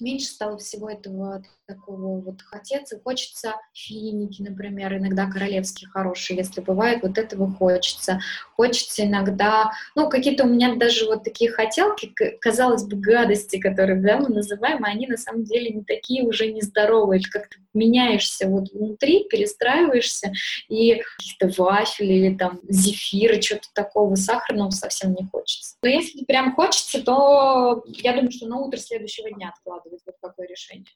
меньше 0.00 0.26
стало 0.26 0.58
всего 0.58 0.90
этого 0.90 1.42
такого 1.66 2.20
вот 2.20 2.42
хотеться. 2.42 3.00
Хочется 3.02 3.54
финики, 3.72 4.42
например, 4.42 4.96
иногда 4.96 5.30
королевские 5.30 5.90
хорошие, 5.90 6.38
если 6.38 6.60
бывает, 6.60 7.02
вот 7.02 7.18
этого 7.18 7.50
хочется. 7.50 8.20
Хочется 8.56 9.04
иногда, 9.04 9.72
ну, 9.94 10.08
какие-то 10.08 10.44
у 10.44 10.48
меня 10.48 10.76
даже 10.76 11.06
вот 11.06 11.24
такие 11.24 11.50
хотелки, 11.50 12.14
казалось 12.40 12.84
бы, 12.84 12.96
гадости, 12.96 13.58
которые, 13.58 14.00
да, 14.00 14.18
мы 14.18 14.28
называем, 14.28 14.84
они 14.84 15.06
на 15.06 15.16
самом 15.16 15.44
деле 15.44 15.70
не 15.70 15.84
такие 15.84 16.26
уже 16.26 16.50
нездоровые. 16.50 17.20
Ты 17.20 17.30
как-то 17.30 17.58
меняешься 17.78 18.48
вот 18.48 18.70
внутри, 18.72 19.24
перестраиваешься, 19.28 20.32
и 20.68 21.00
каких-то 21.16 21.62
вафель 21.62 22.12
или 22.12 22.36
там 22.36 22.60
зефира, 22.68 23.40
что-то 23.40 23.68
такого 23.74 24.14
сахарного 24.14 24.70
совсем 24.70 25.14
не 25.14 25.26
хочется. 25.30 25.76
Но 25.82 25.88
если 25.88 26.24
прям 26.24 26.54
хочется, 26.54 27.02
то 27.02 27.82
я 27.86 28.12
думаю, 28.12 28.30
что 28.30 28.46
на 28.46 28.58
утро 28.58 28.78
следующего 28.78 29.30
дня 29.30 29.52
откладывать 29.56 30.02
вот 30.04 30.16
такое 30.20 30.46
решение. 30.46 30.86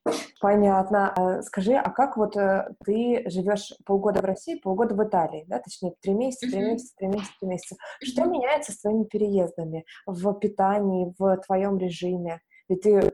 Понятно. 0.41 1.13
А 1.17 1.43
скажи, 1.43 1.75
а 1.75 1.91
как 1.91 2.17
вот 2.17 2.37
э, 2.37 2.69
ты 2.85 3.23
живешь 3.27 3.73
полгода 3.85 4.21
в 4.21 4.25
России, 4.25 4.57
полгода 4.57 4.95
в 4.95 5.03
Италии, 5.07 5.45
да, 5.47 5.61
точнее, 5.61 5.95
три 6.01 6.13
месяца, 6.13 6.51
три 6.51 6.61
месяца, 6.61 6.95
три 6.97 7.09
месяца, 7.09 7.33
три 7.41 7.49
месяца. 7.49 7.77
Что 8.03 8.25
меняется 8.25 8.73
с 8.73 8.81
твоими 8.81 9.05
переездами 9.05 9.85
в 10.07 10.33
питании, 10.35 11.15
в 11.19 11.37
твоем 11.47 11.79
режиме? 11.79 12.41
Ведь 12.69 12.83
ты 12.83 13.13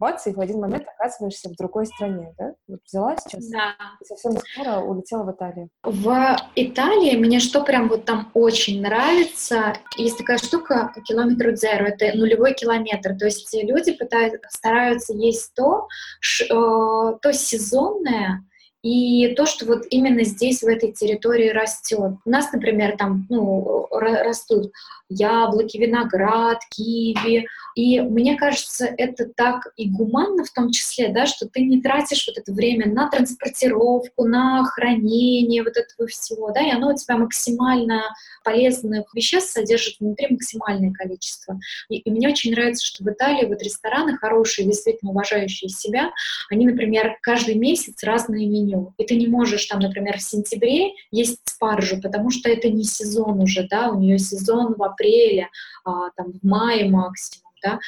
бац, 0.00 0.26
и 0.26 0.32
в 0.32 0.40
один 0.40 0.60
момент 0.60 0.86
оказываешься 0.88 1.50
в 1.50 1.56
другой 1.56 1.86
стране, 1.86 2.34
да? 2.38 2.54
Вот 2.66 2.80
взяла 2.84 3.16
сейчас 3.18 3.46
да. 3.50 3.74
и 4.00 4.04
совсем 4.04 4.32
скоро 4.38 4.80
улетела 4.80 5.24
в 5.24 5.30
Италию. 5.30 5.68
В 5.84 6.36
Италии 6.56 7.16
мне 7.16 7.38
что 7.38 7.62
прям 7.62 7.88
вот 7.88 8.06
там 8.06 8.30
очень 8.34 8.80
нравится, 8.80 9.74
есть 9.96 10.18
такая 10.18 10.38
штука 10.38 10.92
километр 11.04 11.50
zero, 11.50 11.84
это 11.84 12.16
нулевой 12.16 12.54
километр, 12.54 13.16
то 13.16 13.26
есть 13.26 13.52
люди 13.52 13.92
пытаются, 13.92 14.40
стараются 14.48 15.12
есть 15.12 15.54
то, 15.54 15.86
ш, 16.20 16.44
э, 16.44 16.48
то 16.48 17.32
сезонное, 17.32 18.44
и 18.82 19.34
то, 19.34 19.46
что 19.46 19.66
вот 19.66 19.82
именно 19.90 20.24
здесь, 20.24 20.62
в 20.62 20.66
этой 20.66 20.92
территории 20.92 21.50
растет. 21.50 22.14
У 22.24 22.30
нас, 22.30 22.52
например, 22.52 22.96
там 22.96 23.26
ну, 23.28 23.86
растут 23.90 24.72
яблоки, 25.10 25.76
виноград, 25.76 26.60
киви. 26.70 27.46
И 27.74 28.00
мне 28.00 28.36
кажется, 28.36 28.86
это 28.96 29.26
так 29.26 29.66
и 29.76 29.88
гуманно 29.88 30.44
в 30.44 30.50
том 30.50 30.70
числе, 30.70 31.08
да, 31.08 31.26
что 31.26 31.46
ты 31.48 31.62
не 31.62 31.80
тратишь 31.80 32.26
вот 32.26 32.38
это 32.38 32.52
время 32.52 32.92
на 32.92 33.08
транспортировку, 33.08 34.24
на 34.24 34.64
хранение 34.64 35.62
вот 35.62 35.76
этого 35.76 36.08
всего, 36.08 36.50
да, 36.52 36.60
и 36.60 36.70
оно 36.70 36.92
у 36.92 36.96
тебя 36.96 37.16
максимально 37.16 38.02
полезных 38.44 39.12
веществ 39.14 39.52
содержит 39.52 40.00
внутри 40.00 40.28
максимальное 40.30 40.92
количество. 40.92 41.58
И, 41.88 41.98
и 41.98 42.10
мне 42.10 42.28
очень 42.28 42.52
нравится, 42.52 42.84
что 42.84 43.04
в 43.04 43.08
Италии 43.08 43.46
вот 43.46 43.62
рестораны 43.62 44.16
хорошие, 44.16 44.66
действительно 44.66 45.10
уважающие 45.10 45.68
себя, 45.68 46.10
они, 46.50 46.66
например, 46.66 47.18
каждый 47.22 47.56
месяц 47.56 48.02
разные 48.02 48.46
меню. 48.46 48.69
И 48.98 49.04
ты 49.04 49.16
не 49.16 49.26
можешь 49.26 49.66
там, 49.66 49.80
например, 49.80 50.18
в 50.18 50.22
сентябре 50.22 50.92
есть 51.10 51.40
спаржу, 51.44 52.00
потому 52.00 52.30
что 52.30 52.48
это 52.48 52.68
не 52.68 52.84
сезон 52.84 53.40
уже, 53.40 53.66
да, 53.68 53.90
у 53.90 53.98
нее 53.98 54.18
сезон 54.18 54.74
в 54.74 54.82
апреле, 54.82 55.48
а, 55.84 56.10
там, 56.16 56.32
в 56.32 56.46
мае 56.46 56.88
максимум 56.88 57.49
да, 57.62 57.78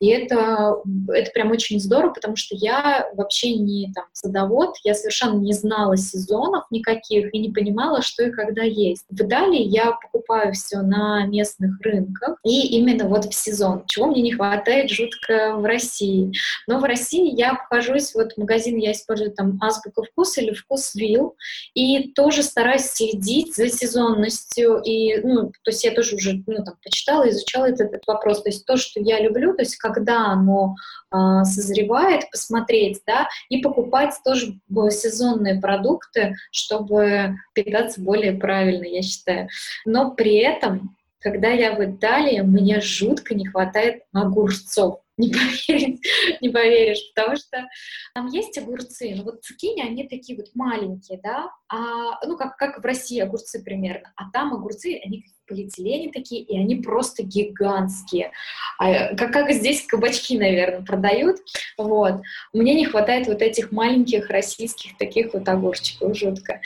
и 0.00 0.08
это, 0.08 0.76
это 1.08 1.30
прям 1.32 1.50
очень 1.50 1.80
здорово, 1.80 2.12
потому 2.12 2.36
что 2.36 2.54
я 2.54 3.08
вообще 3.14 3.54
не 3.54 3.92
там 3.94 4.04
садовод, 4.12 4.76
я 4.84 4.94
совершенно 4.94 5.38
не 5.38 5.52
знала 5.52 5.96
сезонов 5.96 6.64
никаких 6.70 7.32
и 7.34 7.38
не 7.38 7.50
понимала, 7.50 8.02
что 8.02 8.24
и 8.24 8.30
когда 8.30 8.62
есть. 8.62 9.04
В 9.08 9.20
Италии 9.20 9.62
я 9.62 9.92
покупаю 9.92 10.52
все 10.52 10.80
на 10.82 11.26
местных 11.26 11.80
рынках 11.80 12.38
и 12.44 12.78
именно 12.78 13.06
вот 13.06 13.24
в 13.26 13.34
сезон, 13.34 13.84
чего 13.86 14.06
мне 14.06 14.22
не 14.22 14.32
хватает 14.32 14.90
жутко 14.90 15.56
в 15.56 15.64
России. 15.64 16.32
Но 16.66 16.78
в 16.78 16.84
России 16.84 17.34
я 17.36 17.52
обхожусь, 17.52 18.14
вот 18.14 18.36
магазин 18.36 18.76
я 18.76 18.92
использую 18.92 19.32
там 19.32 19.58
азбука 19.60 20.02
вкус 20.02 20.36
или 20.38 20.52
вкус 20.52 20.94
вил, 20.94 21.36
и 21.74 22.10
тоже 22.12 22.42
стараюсь 22.42 22.82
следить 22.82 23.54
за 23.54 23.68
сезонностью, 23.68 24.80
и, 24.84 25.18
ну, 25.22 25.50
то 25.62 25.70
есть 25.70 25.84
я 25.84 25.92
тоже 25.92 26.16
уже, 26.16 26.42
ну, 26.46 26.64
там, 26.64 26.74
почитала, 26.82 27.28
изучала 27.30 27.66
этот, 27.66 27.92
этот 27.92 28.06
вопрос, 28.06 28.42
то 28.42 28.48
есть 28.48 28.66
то, 28.66 28.76
что 28.76 29.00
я 29.00 29.18
люблю, 29.22 29.54
то 29.54 29.62
есть 29.62 29.76
когда 29.76 30.26
оно 30.26 30.76
э, 31.12 31.44
созревает, 31.44 32.30
посмотреть, 32.30 33.00
да, 33.06 33.28
и 33.48 33.62
покупать 33.62 34.14
тоже 34.24 34.54
сезонные 34.90 35.60
продукты, 35.60 36.34
чтобы 36.50 37.36
питаться 37.54 38.00
более 38.00 38.32
правильно, 38.32 38.84
я 38.84 39.02
считаю. 39.02 39.48
Но 39.84 40.12
при 40.12 40.36
этом, 40.36 40.96
когда 41.22 41.48
я 41.48 41.74
в 41.74 41.84
Италии, 41.84 42.40
мне 42.40 42.80
жутко 42.80 43.34
не 43.34 43.46
хватает 43.46 44.02
огурцов 44.12 45.02
не 45.18 45.30
поверишь, 45.30 45.98
не 46.40 46.48
поверишь, 46.48 47.12
потому 47.14 47.36
что 47.36 47.68
там 48.14 48.28
есть 48.28 48.56
огурцы, 48.56 49.14
но 49.14 49.24
вот 49.24 49.42
цукини, 49.44 49.82
они 49.82 50.08
такие 50.08 50.38
вот 50.38 50.48
маленькие, 50.54 51.20
да, 51.22 51.50
а, 51.68 52.24
ну, 52.26 52.36
как, 52.38 52.56
как 52.56 52.78
в 52.78 52.84
России 52.84 53.20
огурцы 53.20 53.62
примерно, 53.62 54.12
а 54.16 54.30
там 54.30 54.54
огурцы, 54.54 55.00
они 55.04 55.24
полиэтилене 55.46 56.10
такие, 56.10 56.42
и 56.42 56.58
они 56.58 56.76
просто 56.76 57.22
гигантские, 57.22 58.32
а, 58.78 59.14
как, 59.14 59.32
как 59.32 59.52
здесь 59.52 59.86
кабачки, 59.86 60.38
наверное, 60.38 60.84
продают, 60.84 61.38
вот. 61.76 62.22
Мне 62.54 62.74
не 62.74 62.86
хватает 62.86 63.26
вот 63.26 63.42
этих 63.42 63.70
маленьких 63.70 64.30
российских 64.30 64.96
таких 64.96 65.34
вот 65.34 65.46
огурчиков, 65.48 66.16
жутко. 66.16 66.60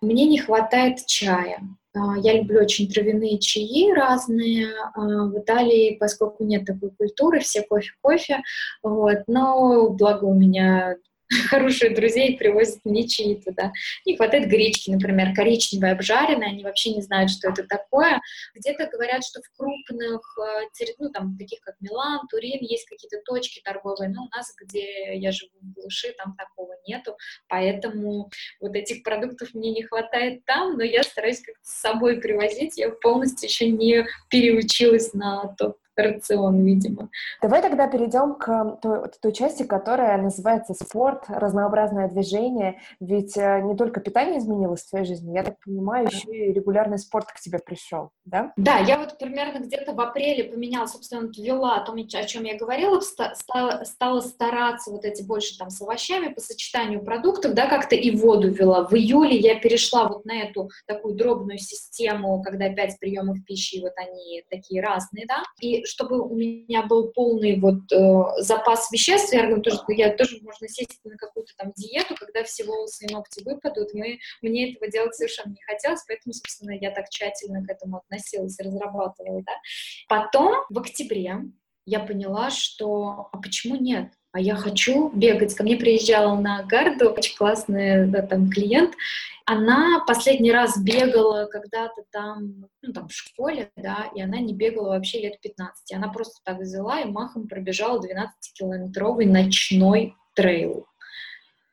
Мне 0.00 0.24
не 0.26 0.38
хватает 0.38 1.06
чая, 1.06 1.60
я 2.16 2.34
люблю 2.34 2.60
очень 2.60 2.88
травяные 2.88 3.38
чаи 3.38 3.92
разные. 3.92 4.68
А, 4.94 5.00
в 5.00 5.38
Италии, 5.38 5.96
поскольку 5.98 6.44
нет 6.44 6.64
такой 6.64 6.90
культуры, 6.90 7.40
все 7.40 7.62
кофе-кофе, 7.62 8.42
вот, 8.82 9.18
но 9.26 9.90
благо 9.90 10.24
у 10.24 10.34
меня 10.34 10.96
хорошие 11.50 11.94
друзей 11.94 12.36
привозят 12.36 12.80
мне 12.84 13.06
чаи 13.08 13.34
туда. 13.34 13.72
Не 14.04 14.16
хватает 14.16 14.48
гречки, 14.48 14.90
например, 14.90 15.34
коричневая 15.34 15.92
обжаренная, 15.92 16.48
они 16.48 16.62
вообще 16.62 16.94
не 16.94 17.02
знают, 17.02 17.30
что 17.30 17.50
это 17.50 17.64
такое. 17.64 18.20
Где-то 18.54 18.88
говорят, 18.92 19.24
что 19.24 19.40
в 19.42 19.56
крупных, 19.56 20.38
э, 20.38 20.92
ну, 20.98 21.10
там, 21.10 21.36
таких 21.36 21.60
как 21.60 21.74
Милан, 21.80 22.26
Турин, 22.28 22.62
есть 22.62 22.86
какие-то 22.88 23.20
точки 23.24 23.60
торговые, 23.64 24.08
но 24.10 24.24
у 24.24 24.36
нас, 24.36 24.54
где 24.60 25.16
я 25.16 25.32
живу 25.32 25.52
в 25.60 25.72
глуши, 25.74 26.14
там 26.16 26.36
такого 26.36 26.74
нету, 26.86 27.16
поэтому 27.48 28.30
вот 28.60 28.74
этих 28.74 29.02
продуктов 29.02 29.54
мне 29.54 29.72
не 29.72 29.82
хватает 29.82 30.44
там, 30.44 30.76
но 30.76 30.84
я 30.84 31.02
стараюсь 31.02 31.40
как-то 31.40 31.60
с 31.62 31.80
собой 31.80 32.20
привозить, 32.20 32.78
я 32.78 32.90
полностью 32.90 33.48
еще 33.48 33.68
не 33.68 34.06
переучилась 34.30 35.12
на 35.12 35.54
тот 35.58 35.78
рацион, 36.02 36.64
видимо. 36.64 37.08
Давай 37.42 37.62
тогда 37.62 37.88
перейдем 37.88 38.34
к 38.34 38.78
той, 38.82 39.08
той 39.20 39.32
части, 39.32 39.62
которая 39.62 40.20
называется 40.20 40.74
спорт, 40.74 41.24
разнообразное 41.28 42.08
движение. 42.08 42.80
Ведь 43.00 43.36
э, 43.36 43.60
не 43.62 43.76
только 43.76 44.00
питание 44.00 44.38
изменилось 44.38 44.82
в 44.82 44.90
твоей 44.90 45.06
жизни, 45.06 45.34
я 45.34 45.42
так 45.42 45.58
понимаю, 45.64 46.06
еще 46.06 46.30
и 46.30 46.52
регулярный 46.52 46.98
спорт 46.98 47.26
к 47.26 47.40
тебе 47.40 47.58
пришел, 47.58 48.10
да? 48.24 48.52
Да, 48.56 48.78
я 48.78 48.98
вот 48.98 49.18
примерно 49.18 49.58
где-то 49.58 49.92
в 49.92 50.00
апреле 50.00 50.44
поменяла, 50.44 50.86
собственно, 50.86 51.28
ввела 51.28 51.76
о 51.76 51.84
том, 51.84 51.96
о 51.96 52.24
чем 52.24 52.44
я 52.44 52.56
говорила, 52.56 53.00
стала, 53.00 54.20
стараться 54.20 54.90
вот 54.90 55.04
эти 55.04 55.22
больше 55.22 55.56
там 55.58 55.70
с 55.70 55.80
овощами 55.80 56.32
по 56.32 56.40
сочетанию 56.40 57.02
продуктов, 57.02 57.54
да, 57.54 57.66
как-то 57.68 57.94
и 57.94 58.10
воду 58.16 58.50
ввела. 58.50 58.86
В 58.86 58.94
июле 58.94 59.36
я 59.36 59.58
перешла 59.58 60.08
вот 60.08 60.24
на 60.24 60.42
эту 60.42 60.70
такую 60.86 61.14
дробную 61.14 61.58
систему, 61.58 62.42
когда 62.42 62.68
пять 62.68 62.98
приемов 62.98 63.38
пищи, 63.44 63.80
вот 63.80 63.92
они 63.96 64.44
такие 64.50 64.82
разные, 64.82 65.26
да, 65.26 65.42
и 65.60 65.84
чтобы 65.86 66.20
у 66.20 66.36
меня 66.36 66.82
был 66.82 67.12
полный 67.12 67.58
вот 67.60 67.90
э, 67.92 68.42
запас 68.42 68.90
веществ, 68.90 69.32
я 69.32 69.46
говорю, 69.46 69.62
тоже, 69.62 69.78
я 69.88 70.14
тоже 70.14 70.38
можно 70.42 70.68
сесть 70.68 71.00
на 71.04 71.16
какую-то 71.16 71.52
там 71.56 71.72
диету, 71.76 72.14
когда 72.16 72.44
все 72.44 72.64
волосы 72.64 73.06
и 73.06 73.12
ногти 73.12 73.42
выпадут, 73.44 73.94
мы, 73.94 74.18
мне 74.42 74.72
этого 74.72 74.90
делать 74.90 75.14
совершенно 75.14 75.52
не 75.52 75.62
хотелось, 75.62 76.04
поэтому, 76.06 76.32
собственно, 76.32 76.72
я 76.72 76.90
так 76.90 77.08
тщательно 77.08 77.64
к 77.64 77.70
этому 77.70 77.98
относилась 77.98 78.58
разрабатывала, 78.58 79.42
да. 79.42 79.52
Потом 80.08 80.54
в 80.68 80.78
октябре 80.78 81.40
я 81.86 82.00
поняла, 82.00 82.50
что 82.50 83.28
а 83.32 83.38
почему 83.38 83.76
нет? 83.76 84.12
А 84.36 84.38
я 84.38 84.54
хочу 84.54 85.10
бегать. 85.14 85.54
Ко 85.54 85.62
мне 85.62 85.76
приезжала 85.76 86.38
на 86.38 86.62
гарду 86.62 87.08
очень 87.08 87.34
классный 87.38 88.06
да, 88.06 88.20
там 88.20 88.50
клиент, 88.50 88.92
она 89.46 90.04
последний 90.06 90.52
раз 90.52 90.76
бегала 90.76 91.46
когда-то 91.46 92.02
там, 92.10 92.66
ну, 92.82 92.92
там, 92.92 93.08
в 93.08 93.14
школе, 93.14 93.70
да, 93.76 94.10
и 94.14 94.20
она 94.20 94.38
не 94.38 94.52
бегала 94.52 94.88
вообще 94.88 95.22
лет 95.22 95.40
15. 95.40 95.90
Она 95.94 96.08
просто 96.08 96.40
так 96.44 96.58
взяла 96.58 97.00
и 97.00 97.08
махом 97.08 97.48
пробежала 97.48 97.98
12-километровый 97.98 99.24
ночной 99.24 100.14
трейл. 100.34 100.86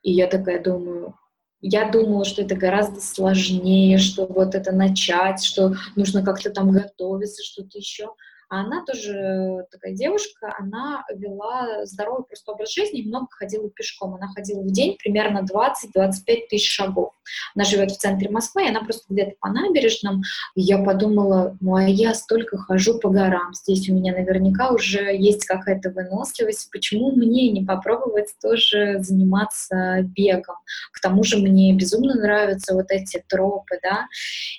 И 0.02 0.14
я 0.14 0.28
такая 0.28 0.64
думаю, 0.64 1.18
я 1.60 1.90
думала, 1.90 2.24
что 2.24 2.44
это 2.44 2.56
гораздо 2.56 3.02
сложнее, 3.02 3.98
что 3.98 4.26
вот 4.26 4.56
это 4.56 4.72
начать, 4.72 5.44
что 5.44 5.74
нужно 5.98 6.24
как-то 6.24 6.50
там 6.50 6.72
готовиться, 6.72 7.44
что-то 7.44 7.78
еще. 7.78 8.14
А 8.50 8.62
она 8.62 8.84
тоже 8.86 9.66
такая 9.72 9.94
девушка, 9.94 10.54
она 10.58 11.04
вела 11.14 11.86
здоровый 11.86 12.26
простой 12.26 12.56
образ 12.56 12.74
жизни 12.74 13.02
и 13.02 13.08
много 13.08 13.28
ходила 13.30 13.70
пешком. 13.70 14.16
Она 14.16 14.28
ходила 14.28 14.62
в 14.62 14.72
день 14.72 14.98
примерно 14.98 15.46
20-25 15.46 16.48
тысяч 16.50 16.70
шагов. 16.70 17.14
Она 17.56 17.66
живет 17.66 17.92
в 17.92 17.98
центре 17.98 18.30
Москвы, 18.30 18.66
и 18.66 18.70
она 18.70 18.82
просто 18.82 19.06
где-то 19.10 19.34
по 19.40 19.50
набережным. 19.50 20.22
И 20.56 20.62
я 20.62 20.84
подумала, 20.84 21.58
ну 21.62 21.76
а 21.76 21.84
я 21.84 22.14
столько 22.14 22.58
хожу 22.58 23.00
по 23.00 23.10
горам. 23.10 23.54
Здесь 23.54 23.90
у 23.90 23.94
меня 23.94 24.14
наверняка 24.14 24.72
уже 24.72 25.16
есть 25.16 25.46
какая-то 25.46 25.90
выносливость. 25.92 26.70
Почему 26.72 27.12
мне 27.12 27.50
не 27.52 27.64
попробовать 27.64 28.30
тоже 28.42 29.00
заниматься 29.00 30.02
бегом? 30.02 30.58
К 30.92 31.02
тому 31.02 31.24
же 31.24 31.38
мне 31.38 31.74
безумно 31.74 32.16
нравятся 32.16 32.74
вот 32.74 32.88
эти 32.90 33.24
тропы, 33.28 33.80
да. 33.82 34.08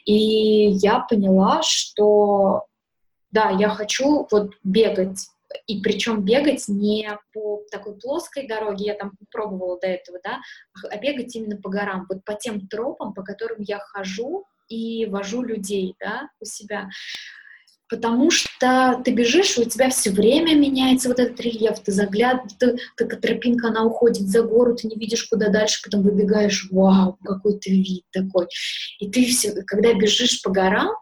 И 0.05 0.70
я 0.70 1.01
поняла, 1.01 1.62
что 1.62 2.66
да, 3.35 3.51
я 3.51 3.68
хочу 3.68 4.26
вот 4.30 4.53
бегать, 4.62 5.26
и 5.66 5.80
причем 5.82 6.24
бегать 6.24 6.68
не 6.68 7.09
по 7.32 7.62
такой 7.70 7.99
плоской 7.99 8.47
дороге, 8.47 8.87
я 8.87 8.95
там 8.95 9.12
пробовала 9.30 9.78
до 9.80 9.89
этого, 9.89 10.20
да, 10.22 10.41
а 10.89 10.97
бегать 10.99 11.35
именно 11.35 11.57
по 11.57 11.68
горам, 11.68 12.07
вот 12.09 12.24
по 12.24 12.35
тем 12.35 12.68
тропам, 12.68 13.12
по 13.12 13.22
которым 13.22 13.61
я 13.61 13.78
хожу 13.80 14.45
и 14.68 15.07
вожу 15.07 15.43
людей, 15.43 15.97
да, 16.01 16.28
у 16.41 16.45
себя. 16.45 16.89
Потому 17.91 18.30
что 18.30 19.03
ты 19.05 19.12
бежишь, 19.12 19.59
у 19.59 19.64
тебя 19.64 19.91
все 19.91 20.11
время 20.11 20.55
меняется 20.55 21.09
вот 21.09 21.18
этот 21.18 21.39
рельеф, 21.41 21.80
ты 21.80 21.93
заглядываешь, 21.93 22.53
ты, 22.59 22.78
такая 22.97 23.20
тропинка, 23.20 23.68
она 23.68 23.85
уходит 23.85 24.28
за 24.28 24.43
гору, 24.43 24.74
ты 24.74 24.89
не 24.89 24.97
видишь, 24.97 25.24
куда 25.24 25.49
дальше, 25.49 25.82
потом 25.85 26.03
выбегаешь, 26.03 26.68
вау, 26.70 27.18
какой 27.22 27.59
ты 27.59 27.70
вид 27.70 28.05
такой. 28.11 28.47
И 29.01 29.11
ты 29.11 29.26
все, 29.26 29.62
когда 29.66 29.93
бежишь 29.93 30.41
по 30.43 30.51
горам, 30.51 30.95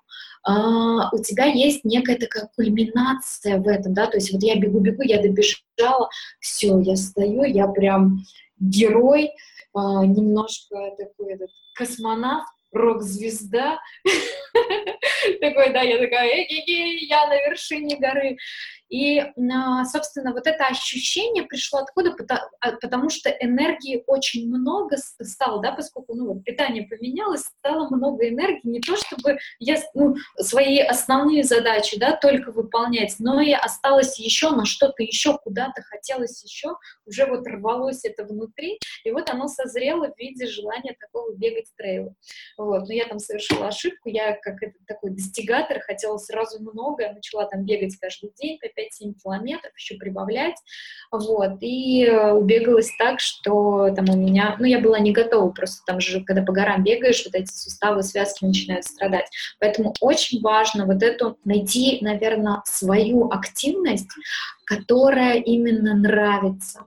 у 0.46 1.22
тебя 1.22 1.44
есть 1.44 1.84
некая 1.84 2.16
такая 2.16 2.50
кульминация 2.56 3.58
в 3.58 3.68
этом, 3.68 3.94
да, 3.94 4.06
то 4.06 4.16
есть 4.16 4.32
вот 4.32 4.42
я 4.42 4.56
бегу-бегу, 4.56 5.02
я 5.02 5.22
добежала, 5.22 6.08
все, 6.40 6.78
я 6.80 6.96
стою, 6.96 7.44
я 7.44 7.68
прям 7.68 8.24
герой, 8.58 9.30
а, 9.74 10.04
немножко 10.04 10.76
такой 10.98 11.34
этот 11.34 11.50
космонавт, 11.74 12.48
рок-звезда. 12.72 13.78
Такой, 15.40 15.72
да, 15.72 15.82
я 15.82 15.98
такая, 15.98 16.46
я 16.48 17.26
на 17.26 17.36
вершине 17.46 17.96
горы. 17.96 18.36
И, 18.92 19.22
собственно, 19.90 20.34
вот 20.34 20.46
это 20.46 20.66
ощущение 20.66 21.44
пришло 21.44 21.78
откуда? 21.80 22.14
А, 22.60 22.72
потому 22.72 23.08
что 23.08 23.30
энергии 23.30 24.04
очень 24.06 24.46
много 24.46 24.98
стало, 24.98 25.62
да, 25.62 25.72
поскольку, 25.72 26.14
ну, 26.14 26.34
вот 26.34 26.44
питание 26.44 26.86
поменялось, 26.86 27.40
стало 27.40 27.88
много 27.88 28.28
энергии, 28.28 28.68
не 28.68 28.80
то 28.80 28.94
чтобы 28.98 29.38
я, 29.58 29.78
ну, 29.94 30.14
свои 30.36 30.78
основные 30.80 31.42
задачи, 31.42 31.98
да, 31.98 32.14
только 32.14 32.52
выполнять, 32.52 33.14
но 33.18 33.40
и 33.40 33.52
осталось 33.52 34.18
еще 34.18 34.50
на 34.50 34.66
что-то 34.66 35.02
еще, 35.02 35.38
куда-то 35.38 35.80
хотелось 35.80 36.44
еще, 36.44 36.76
уже 37.06 37.24
вот 37.24 37.46
рвалось 37.46 38.04
это 38.04 38.24
внутри, 38.24 38.78
и 39.04 39.10
вот 39.10 39.30
оно 39.30 39.48
созрело 39.48 40.12
в 40.12 40.18
виде 40.18 40.46
желания 40.46 40.94
такого 41.00 41.34
бегать 41.34 41.72
трейлы. 41.78 42.14
Вот, 42.58 42.86
но 42.86 42.92
я 42.92 43.06
там 43.06 43.18
совершила 43.18 43.68
ошибку, 43.68 44.10
я 44.10 44.36
как 44.36 44.62
это, 44.62 44.74
такой 44.86 45.12
достигатор, 45.12 45.80
хотела 45.80 46.18
сразу 46.18 46.60
много, 46.60 47.10
начала 47.14 47.46
там 47.46 47.64
бегать 47.64 47.96
каждый 47.96 48.32
день 48.36 48.58
по 48.58 48.81
5-7 48.82 49.14
километров, 49.22 49.72
еще 49.76 49.96
прибавлять, 49.96 50.56
вот, 51.10 51.58
и 51.60 52.04
э, 52.04 52.32
убегалась 52.32 52.90
так, 52.98 53.20
что 53.20 53.90
там 53.94 54.08
у 54.10 54.16
меня, 54.16 54.56
ну, 54.58 54.66
я 54.66 54.80
была 54.80 54.98
не 54.98 55.12
готова, 55.12 55.50
просто 55.50 55.82
там 55.86 56.00
же, 56.00 56.22
когда 56.24 56.42
по 56.42 56.52
горам 56.52 56.82
бегаешь, 56.82 57.24
вот 57.24 57.34
эти 57.34 57.52
суставы, 57.52 58.02
связки 58.02 58.44
начинают 58.44 58.84
страдать, 58.84 59.26
поэтому 59.58 59.94
очень 60.00 60.40
важно 60.40 60.86
вот 60.86 61.02
эту 61.02 61.38
найти, 61.44 61.98
наверное, 62.00 62.62
свою 62.64 63.30
активность, 63.30 64.10
которая 64.64 65.38
именно 65.38 65.94
нравится, 65.94 66.84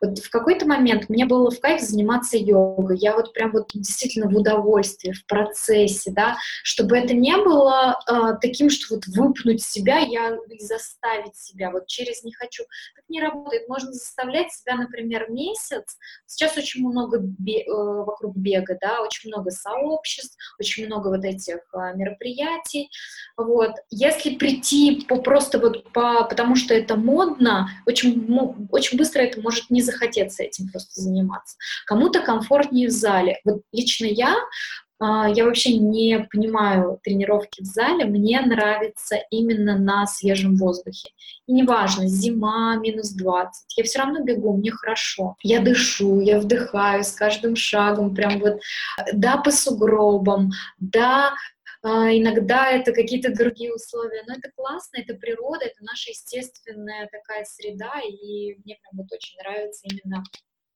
вот 0.00 0.18
в 0.18 0.30
какой-то 0.30 0.66
момент 0.66 1.08
мне 1.08 1.26
было 1.26 1.50
в 1.50 1.60
кайф 1.60 1.80
заниматься 1.80 2.36
йогой. 2.36 2.98
Я 2.98 3.14
вот 3.14 3.32
прям 3.32 3.52
вот 3.52 3.70
действительно 3.74 4.28
в 4.28 4.36
удовольствии, 4.36 5.12
в 5.12 5.26
процессе, 5.26 6.10
да, 6.12 6.36
чтобы 6.62 6.96
это 6.98 7.14
не 7.14 7.36
было 7.36 7.98
э, 8.10 8.38
таким, 8.40 8.70
что 8.70 8.94
вот 8.94 9.06
выпнуть 9.06 9.62
себя 9.62 9.98
я 9.98 10.36
и 10.48 10.58
заставить 10.58 11.36
себя, 11.36 11.70
вот 11.70 11.86
через 11.86 12.22
не 12.22 12.32
хочу. 12.32 12.64
Так 12.94 13.04
не 13.08 13.20
работает. 13.20 13.68
Можно 13.68 13.92
заставлять 13.92 14.52
себя, 14.52 14.76
например, 14.76 15.30
месяц. 15.30 15.96
Сейчас 16.26 16.56
очень 16.56 16.86
много 16.86 17.18
бе- 17.18 17.64
э, 17.64 17.72
вокруг 17.72 18.36
бега, 18.36 18.76
да, 18.80 19.02
очень 19.02 19.30
много 19.30 19.50
сообществ, 19.50 20.36
очень 20.58 20.86
много 20.86 21.08
вот 21.08 21.24
этих 21.24 21.58
э, 21.74 21.94
мероприятий. 21.94 22.90
Вот. 23.36 23.72
Если 23.90 24.36
прийти 24.36 25.04
по 25.08 25.16
просто 25.16 25.58
вот 25.58 25.92
по, 25.92 26.24
потому 26.24 26.56
что 26.56 26.74
это 26.74 26.96
модно, 26.96 27.68
очень, 27.86 28.66
очень 28.70 28.98
быстро 28.98 29.22
это 29.22 29.40
может 29.40 29.61
может 29.62 29.70
не 29.70 29.82
захотеться 29.82 30.42
этим 30.42 30.68
просто 30.68 31.00
заниматься. 31.00 31.56
Кому-то 31.86 32.20
комфортнее 32.20 32.88
в 32.88 32.90
зале. 32.90 33.40
Вот 33.44 33.62
лично 33.72 34.06
я 34.06 34.36
а, 35.04 35.28
я 35.28 35.46
вообще 35.46 35.76
не 35.78 36.28
понимаю 36.30 37.00
тренировки 37.02 37.60
в 37.60 37.64
зале, 37.64 38.04
мне 38.04 38.40
нравится 38.40 39.16
именно 39.30 39.76
на 39.76 40.06
свежем 40.06 40.56
воздухе. 40.56 41.08
И 41.48 41.52
неважно, 41.52 42.06
зима, 42.06 42.76
минус 42.76 43.10
20, 43.10 43.78
я 43.78 43.84
все 43.84 43.98
равно 43.98 44.22
бегу, 44.22 44.56
мне 44.56 44.70
хорошо. 44.70 45.34
Я 45.42 45.60
дышу, 45.60 46.20
я 46.20 46.38
вдыхаю 46.38 47.02
с 47.02 47.10
каждым 47.10 47.56
шагом, 47.56 48.14
прям 48.14 48.38
вот, 48.38 48.60
да, 49.12 49.38
по 49.38 49.50
сугробам, 49.50 50.52
да, 50.78 51.32
иногда 51.88 52.70
это 52.70 52.92
какие-то 52.92 53.34
другие 53.34 53.74
условия, 53.74 54.22
но 54.26 54.34
это 54.34 54.50
классно, 54.52 54.98
это 54.98 55.14
природа, 55.14 55.64
это 55.64 55.82
наша 55.82 56.10
естественная 56.10 57.08
такая 57.10 57.44
среда, 57.44 58.00
и 58.00 58.54
мне 58.64 58.78
прям 58.80 59.02
вот 59.02 59.12
очень 59.12 59.38
нравится 59.38 59.86
именно 59.88 60.22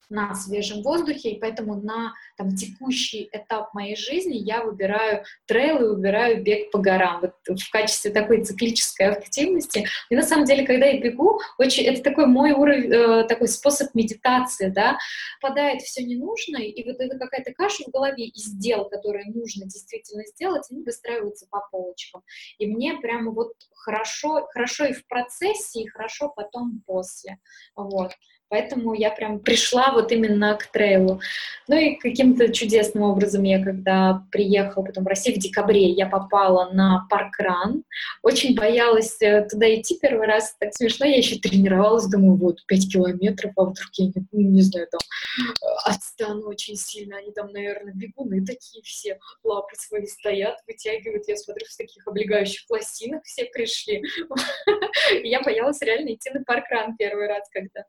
на 0.09 0.35
свежем 0.35 0.83
воздухе, 0.83 1.31
и 1.31 1.41
поэтому 1.41 1.81
на 1.81 2.15
там, 2.37 2.55
текущий 2.55 3.29
этап 3.33 3.75
моей 3.75 3.97
жизни 3.97 4.37
я 4.37 4.63
выбираю 4.63 5.25
трейл 5.47 5.79
и 5.79 5.89
выбираю 5.89 6.43
бег 6.43 6.71
по 6.71 6.79
горам 6.79 7.21
вот, 7.21 7.61
в 7.61 7.71
качестве 7.71 8.11
такой 8.11 8.45
циклической 8.45 9.09
активности. 9.09 9.87
И 10.11 10.17
на 10.17 10.23
самом 10.23 10.45
деле, 10.45 10.67
когда 10.67 10.87
я 10.87 11.01
бегу, 11.01 11.41
очень, 11.59 11.85
это 11.85 12.03
такой 12.03 12.27
мой 12.27 12.53
уровень, 12.53 12.93
э, 12.93 13.25
такой 13.27 13.49
способ 13.49 13.95
медитации, 13.95 14.69
да, 14.69 14.99
попадает 15.41 15.83
все 15.83 16.03
ненужное, 16.03 16.63
и 16.63 16.85
вот 16.85 17.01
это 17.01 17.19
какая-то 17.19 17.53
каша 17.53 17.85
в 17.85 17.91
голове 17.91 18.27
из 18.27 18.53
дел, 18.53 18.89
которые 18.89 19.27
нужно 19.27 19.65
действительно 19.65 20.25
сделать, 20.27 20.65
они 20.71 20.83
выстраиваются 20.83 21.47
по 21.51 21.61
полочкам. 21.71 22.23
И 22.59 22.67
мне 22.67 22.95
прямо 23.01 23.33
вот 23.33 23.53
хорошо, 23.75 24.47
хорошо 24.53 24.87
и 24.87 24.93
в 24.93 25.07
процессе, 25.07 25.83
и 25.83 25.89
хорошо 25.89 26.33
потом 26.35 26.83
после. 26.87 27.39
Вот. 27.75 28.13
Поэтому 28.49 28.95
я 28.95 29.11
прям 29.11 29.41
пришла 29.41 29.93
вот 29.93 30.13
именно 30.13 30.57
к 30.57 30.67
трейлу. 30.69 31.21
Ну 31.67 31.77
и 31.77 31.97
каким-то 31.97 32.53
чудесным 32.53 33.03
образом 33.03 33.43
я, 33.43 33.63
когда 33.63 34.25
приехала 34.31 34.85
потом 34.85 35.03
в 35.03 35.09
Россию 35.09 35.37
в 35.37 35.41
декабре, 35.41 35.91
я 35.91 36.07
попала 36.07 36.71
на 36.71 37.07
паркран. 37.11 37.83
Очень 38.23 38.55
боялась 38.55 39.21
э, 39.21 39.49
туда 39.51 39.75
идти 39.75 39.99
первый 40.01 40.29
раз, 40.29 40.55
так 40.61 40.73
смешно. 40.75 41.07
Я 41.07 41.17
еще 41.17 41.39
тренировалась, 41.39 42.07
думаю, 42.07 42.37
вот, 42.37 42.65
5 42.67 42.93
километров, 42.93 43.53
а 43.57 43.63
вдруг 43.63 43.89
я, 43.95 44.07
не, 44.07 44.13
ну, 44.31 44.41
не 44.41 44.63
знаю, 44.63 44.87
там, 44.93 45.01
э, 45.01 45.67
отстану 45.85 46.47
очень 46.49 46.77
сильно. 46.77 47.17
Они 47.17 47.33
там, 47.33 47.51
наверное, 47.51 47.95
бегуны 47.95 48.45
такие 48.47 48.83
все, 48.85 49.19
лапы 49.43 49.75
свои 49.77 50.07
стоят, 50.07 50.57
вытягивают. 50.69 51.27
Я 51.27 51.37
смотрю, 51.37 51.67
в 51.69 51.77
таких 51.77 52.07
облегающих 52.07 52.65
пластинах 52.69 53.25
все 53.25 53.47
пришли. 53.47 54.05
Я 55.25 55.43
боялась 55.43 55.81
реально 55.83 56.15
идти 56.15 56.31
на 56.31 56.45
паркран 56.45 56.97
первый 56.97 57.27
раз, 57.27 57.49
когда 57.51 57.85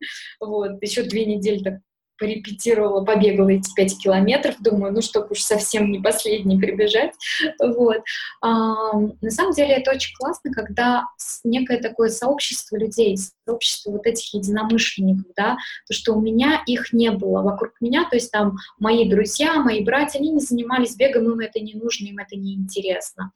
вот, 0.47 0.81
еще 0.81 1.03
две 1.03 1.25
недели 1.25 1.63
так 1.63 1.75
порепетировала, 2.17 3.03
побегала 3.03 3.49
эти 3.49 3.73
пять 3.75 3.97
километров, 3.97 4.55
думаю, 4.59 4.93
ну, 4.93 5.01
чтобы 5.01 5.27
уж 5.31 5.41
совсем 5.41 5.91
не 5.91 5.99
последний 5.99 6.57
прибежать, 6.57 7.13
вот. 7.59 7.97
А, 8.41 8.93
на 8.93 9.29
самом 9.29 9.53
деле 9.53 9.75
это 9.75 9.91
очень 9.91 10.15
классно, 10.17 10.51
когда 10.51 11.05
некое 11.43 11.79
такое 11.79 12.09
сообщество 12.09 12.77
людей, 12.77 13.17
сообщество 13.45 13.91
вот 13.91 14.05
этих 14.05 14.33
единомышленников, 14.33 15.31
да, 15.35 15.57
то, 15.87 15.93
что 15.93 16.13
у 16.13 16.21
меня 16.21 16.63
их 16.65 16.91
не 16.93 17.11
было 17.11 17.41
вокруг 17.41 17.73
меня, 17.81 18.05
то 18.09 18.15
есть 18.15 18.31
там 18.31 18.57
мои 18.79 19.09
друзья, 19.09 19.55
мои 19.55 19.83
братья, 19.83 20.19
они 20.19 20.31
не 20.31 20.41
занимались 20.41 20.95
бегом, 20.95 21.31
им 21.31 21.39
это 21.39 21.59
не 21.59 21.73
нужно, 21.73 22.07
им 22.07 22.17
это 22.17 22.35
не 22.35 22.55
интересно. 22.55 23.31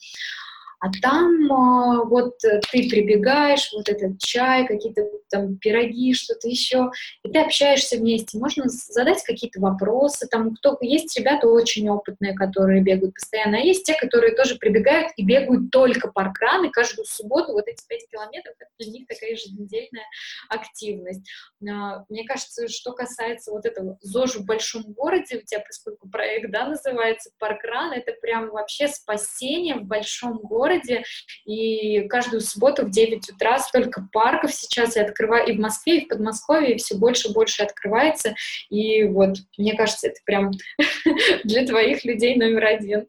А 0.81 0.87
там 0.99 1.51
а, 1.51 2.03
вот 2.05 2.43
э, 2.43 2.59
ты 2.71 2.89
прибегаешь, 2.89 3.71
вот 3.71 3.87
этот 3.87 4.17
чай, 4.17 4.65
какие-то 4.65 5.03
там 5.29 5.57
пироги, 5.57 6.13
что-то 6.15 6.49
еще, 6.49 6.89
и 7.23 7.29
ты 7.29 7.39
общаешься 7.39 7.97
вместе. 7.97 8.39
Можно 8.39 8.65
задать 8.67 9.23
какие-то 9.23 9.59
вопросы. 9.59 10.27
Там 10.27 10.55
кто 10.55 10.77
есть 10.81 11.17
ребята 11.19 11.47
очень 11.47 11.87
опытные, 11.87 12.33
которые 12.33 12.81
бегают 12.81 13.13
постоянно, 13.13 13.57
а 13.57 13.61
есть 13.61 13.85
те, 13.85 13.93
которые 13.93 14.35
тоже 14.35 14.55
прибегают 14.55 15.11
и 15.17 15.23
бегают 15.23 15.69
только 15.69 16.11
паркран, 16.11 16.65
и 16.65 16.71
каждую 16.71 17.05
субботу 17.05 17.53
вот 17.53 17.67
эти 17.67 17.85
5 17.87 18.09
километров, 18.11 18.55
это 18.59 18.69
для 18.79 18.91
них 18.91 19.07
такая 19.07 19.31
еженедельная 19.31 20.05
активность. 20.49 21.29
А, 21.69 22.05
мне 22.09 22.25
кажется, 22.25 22.67
что 22.67 22.93
касается 22.93 23.51
вот 23.51 23.65
этого 23.67 23.99
ЗОЖ 24.01 24.37
в 24.37 24.45
большом 24.45 24.81
городе, 24.93 25.37
у 25.37 25.41
тебя, 25.45 25.59
поскольку 25.59 26.09
проект, 26.09 26.51
да, 26.51 26.67
называется 26.67 27.29
паркран, 27.37 27.91
это 27.93 28.13
прям 28.19 28.49
вообще 28.49 28.87
спасение 28.87 29.75
в 29.75 29.83
большом 29.83 30.39
городе, 30.39 30.70
городе, 30.71 31.03
и 31.45 32.07
каждую 32.07 32.41
субботу 32.41 32.85
в 32.85 32.91
9 32.91 33.29
утра 33.29 33.59
столько 33.59 34.07
парков 34.11 34.53
сейчас 34.53 34.95
и 34.95 34.99
открываю 34.99 35.47
и 35.47 35.55
в 35.55 35.59
Москве, 35.59 35.99
и 35.99 36.05
в 36.05 36.07
Подмосковье, 36.07 36.75
и 36.75 36.77
все 36.77 36.95
больше 36.95 37.29
и 37.29 37.33
больше 37.33 37.63
открывается, 37.63 38.35
и 38.69 39.03
вот, 39.03 39.37
мне 39.57 39.75
кажется, 39.75 40.07
это 40.07 40.19
прям 40.25 40.51
для 41.43 41.65
твоих 41.65 42.03
людей 42.05 42.35
номер 42.35 42.65
один. 42.65 43.07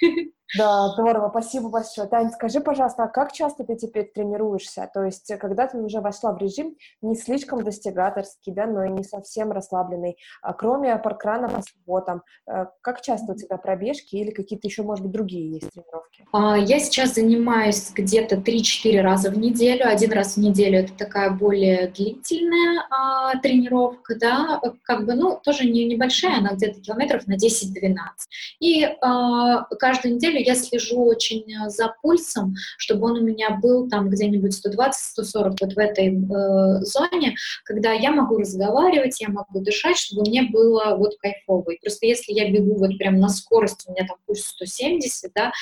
Да, 0.56 0.88
здорово, 0.90 1.30
спасибо 1.30 1.68
большое. 1.68 2.06
Тань, 2.06 2.30
скажи, 2.30 2.60
пожалуйста, 2.60 3.04
а 3.04 3.08
как 3.08 3.32
часто 3.32 3.64
ты 3.64 3.76
теперь 3.76 4.10
тренируешься? 4.14 4.88
То 4.92 5.02
есть, 5.04 5.32
когда 5.38 5.66
ты 5.66 5.78
уже 5.78 6.00
вошла 6.00 6.32
в 6.32 6.38
режим 6.38 6.76
не 7.02 7.16
слишком 7.16 7.64
достигаторский, 7.64 8.52
да, 8.52 8.66
но 8.66 8.84
и 8.84 8.90
не 8.90 9.02
совсем 9.02 9.50
расслабленный, 9.50 10.16
а 10.42 10.52
кроме 10.52 10.96
паркрана 10.96 11.48
по 11.48 11.62
субботам, 11.62 12.22
э, 12.46 12.66
как 12.82 13.00
часто 13.00 13.32
у 13.32 13.36
тебя 13.36 13.56
пробежки 13.56 14.16
или 14.16 14.30
какие-то 14.30 14.68
еще, 14.68 14.82
может 14.82 15.04
быть, 15.04 15.12
другие 15.12 15.54
есть 15.54 15.70
тренировки? 15.70 16.24
А, 16.32 16.56
я 16.56 16.78
сейчас 16.78 17.14
занимаюсь 17.14 17.90
где-то 17.92 18.36
3-4 18.36 19.00
раза 19.00 19.30
в 19.30 19.38
неделю. 19.38 19.88
Один 19.88 20.12
раз 20.12 20.34
в 20.34 20.40
неделю 20.40 20.80
это 20.80 20.92
такая 20.92 21.30
более 21.30 21.88
длительная 21.88 22.86
а, 22.90 23.38
тренировка, 23.38 24.14
да, 24.16 24.60
как 24.82 25.06
бы, 25.06 25.14
ну, 25.14 25.40
тоже 25.42 25.64
не 25.68 25.84
небольшая, 25.84 26.38
она 26.38 26.52
где-то 26.52 26.80
километров 26.80 27.26
на 27.26 27.34
10-12. 27.34 27.96
И 28.60 28.84
а, 28.84 29.64
каждую 29.78 30.14
неделю 30.14 30.33
я 30.40 30.54
слежу 30.54 31.04
очень 31.04 31.44
э, 31.52 31.68
за 31.68 31.94
пульсом, 32.02 32.54
чтобы 32.78 33.06
он 33.06 33.18
у 33.18 33.24
меня 33.24 33.58
был 33.62 33.88
там 33.88 34.10
где-нибудь 34.10 34.52
120-140 34.52 35.56
вот 35.60 35.72
в 35.72 35.78
этой 35.78 36.08
э, 36.08 36.80
зоне, 36.84 37.34
когда 37.64 37.92
я 37.92 38.10
могу 38.10 38.38
разговаривать, 38.38 39.20
я 39.20 39.28
могу 39.28 39.60
дышать, 39.60 39.96
чтобы 39.96 40.22
мне 40.22 40.42
было 40.42 40.96
вот 40.96 41.16
кайфово. 41.18 41.70
И 41.70 41.80
просто 41.80 42.06
если 42.06 42.32
я 42.32 42.50
бегу 42.50 42.76
вот 42.76 42.96
прям 42.98 43.18
на 43.18 43.28
скорость, 43.28 43.84
у 43.86 43.92
меня 43.92 44.06
там 44.06 44.16
пульс 44.26 44.44
170, 44.46 45.32
да, 45.34 45.52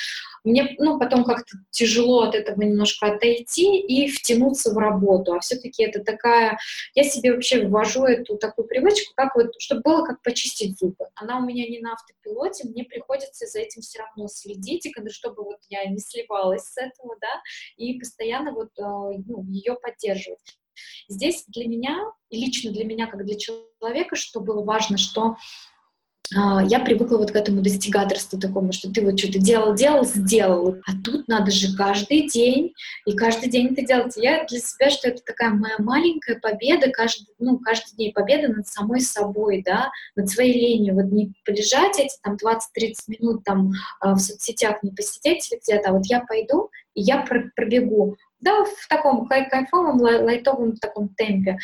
мне, 0.43 0.75
ну, 0.77 0.99
потом 0.99 1.23
как-то 1.23 1.57
тяжело 1.71 2.23
от 2.23 2.35
этого 2.35 2.61
немножко 2.61 3.07
отойти 3.07 3.79
и 3.79 4.07
втянуться 4.09 4.73
в 4.73 4.77
работу, 4.77 5.33
а 5.33 5.39
все-таки 5.39 5.83
это 5.83 6.03
такая, 6.03 6.57
я 6.95 7.03
себе 7.03 7.33
вообще 7.33 7.67
ввожу 7.67 8.03
эту 8.05 8.37
такую 8.37 8.67
привычку, 8.67 9.13
как 9.15 9.35
вот, 9.35 9.51
чтобы 9.59 9.81
было 9.81 10.05
как 10.05 10.21
почистить 10.21 10.77
зубы. 10.77 11.07
Она 11.15 11.39
у 11.39 11.45
меня 11.45 11.67
не 11.67 11.79
на 11.79 11.93
автопилоте, 11.93 12.67
мне 12.67 12.83
приходится 12.83 13.45
за 13.45 13.59
этим 13.59 13.81
все 13.81 13.99
равно 13.99 14.27
следить, 14.27 14.85
и 14.85 14.93
чтобы 15.09 15.43
вот 15.43 15.59
я 15.69 15.85
не 15.85 15.99
сливалась 15.99 16.63
с 16.63 16.77
этого, 16.77 17.15
да, 17.19 17.41
и 17.77 17.99
постоянно 17.99 18.51
вот 18.51 18.69
э, 18.77 18.81
ну, 18.81 19.43
ее 19.47 19.75
поддерживать. 19.75 20.39
Здесь 21.07 21.45
для 21.47 21.67
меня, 21.67 22.11
и 22.29 22.37
лично 22.37 22.71
для 22.71 22.85
меня, 22.85 23.07
как 23.07 23.25
для 23.25 23.37
человека, 23.37 24.15
что 24.15 24.39
было 24.39 24.63
важно, 24.63 24.97
что 24.97 25.35
я 26.35 26.79
привыкла 26.79 27.17
вот 27.17 27.31
к 27.31 27.35
этому 27.35 27.61
достигаторству 27.61 28.39
такому, 28.39 28.71
что 28.71 28.91
ты 28.91 29.01
вот 29.01 29.19
что-то 29.19 29.39
делал, 29.39 29.73
делал, 29.75 30.05
сделал. 30.05 30.77
А 30.85 30.91
тут 31.03 31.27
надо 31.27 31.51
же 31.51 31.75
каждый 31.75 32.27
день, 32.27 32.73
и 33.05 33.13
каждый 33.13 33.49
день 33.49 33.73
это 33.73 33.85
делать. 33.85 34.13
Я 34.15 34.45
для 34.45 34.59
себя, 34.59 34.89
что 34.89 35.09
это 35.09 35.21
такая 35.23 35.51
моя 35.51 35.75
маленькая 35.79 36.39
победа, 36.39 36.89
каждый, 36.91 37.27
ну, 37.39 37.59
каждый 37.59 37.95
день 37.95 38.13
победа 38.13 38.53
над 38.53 38.67
самой 38.67 39.01
собой, 39.01 39.63
да, 39.65 39.91
над 40.15 40.29
своей 40.29 40.53
ленью. 40.53 40.95
Вот 40.95 41.11
не 41.11 41.33
полежать 41.45 41.99
эти 41.99 42.15
там 42.21 42.35
20-30 42.35 42.93
минут 43.07 43.43
там 43.43 43.71
а, 43.99 44.15
в 44.15 44.19
соцсетях, 44.19 44.81
не 44.83 44.91
посидеть 44.91 45.49
где-то, 45.51 45.89
а 45.89 45.93
вот 45.93 46.05
я 46.05 46.21
пойду, 46.21 46.69
и 46.95 47.01
я 47.01 47.25
пробегу 47.55 48.17
да, 48.43 48.63
в 48.63 48.87
таком 48.87 49.27
кайфовом, 49.27 50.01
лайтовом 50.01 50.75
таком 50.77 51.09
темпе. 51.09 51.57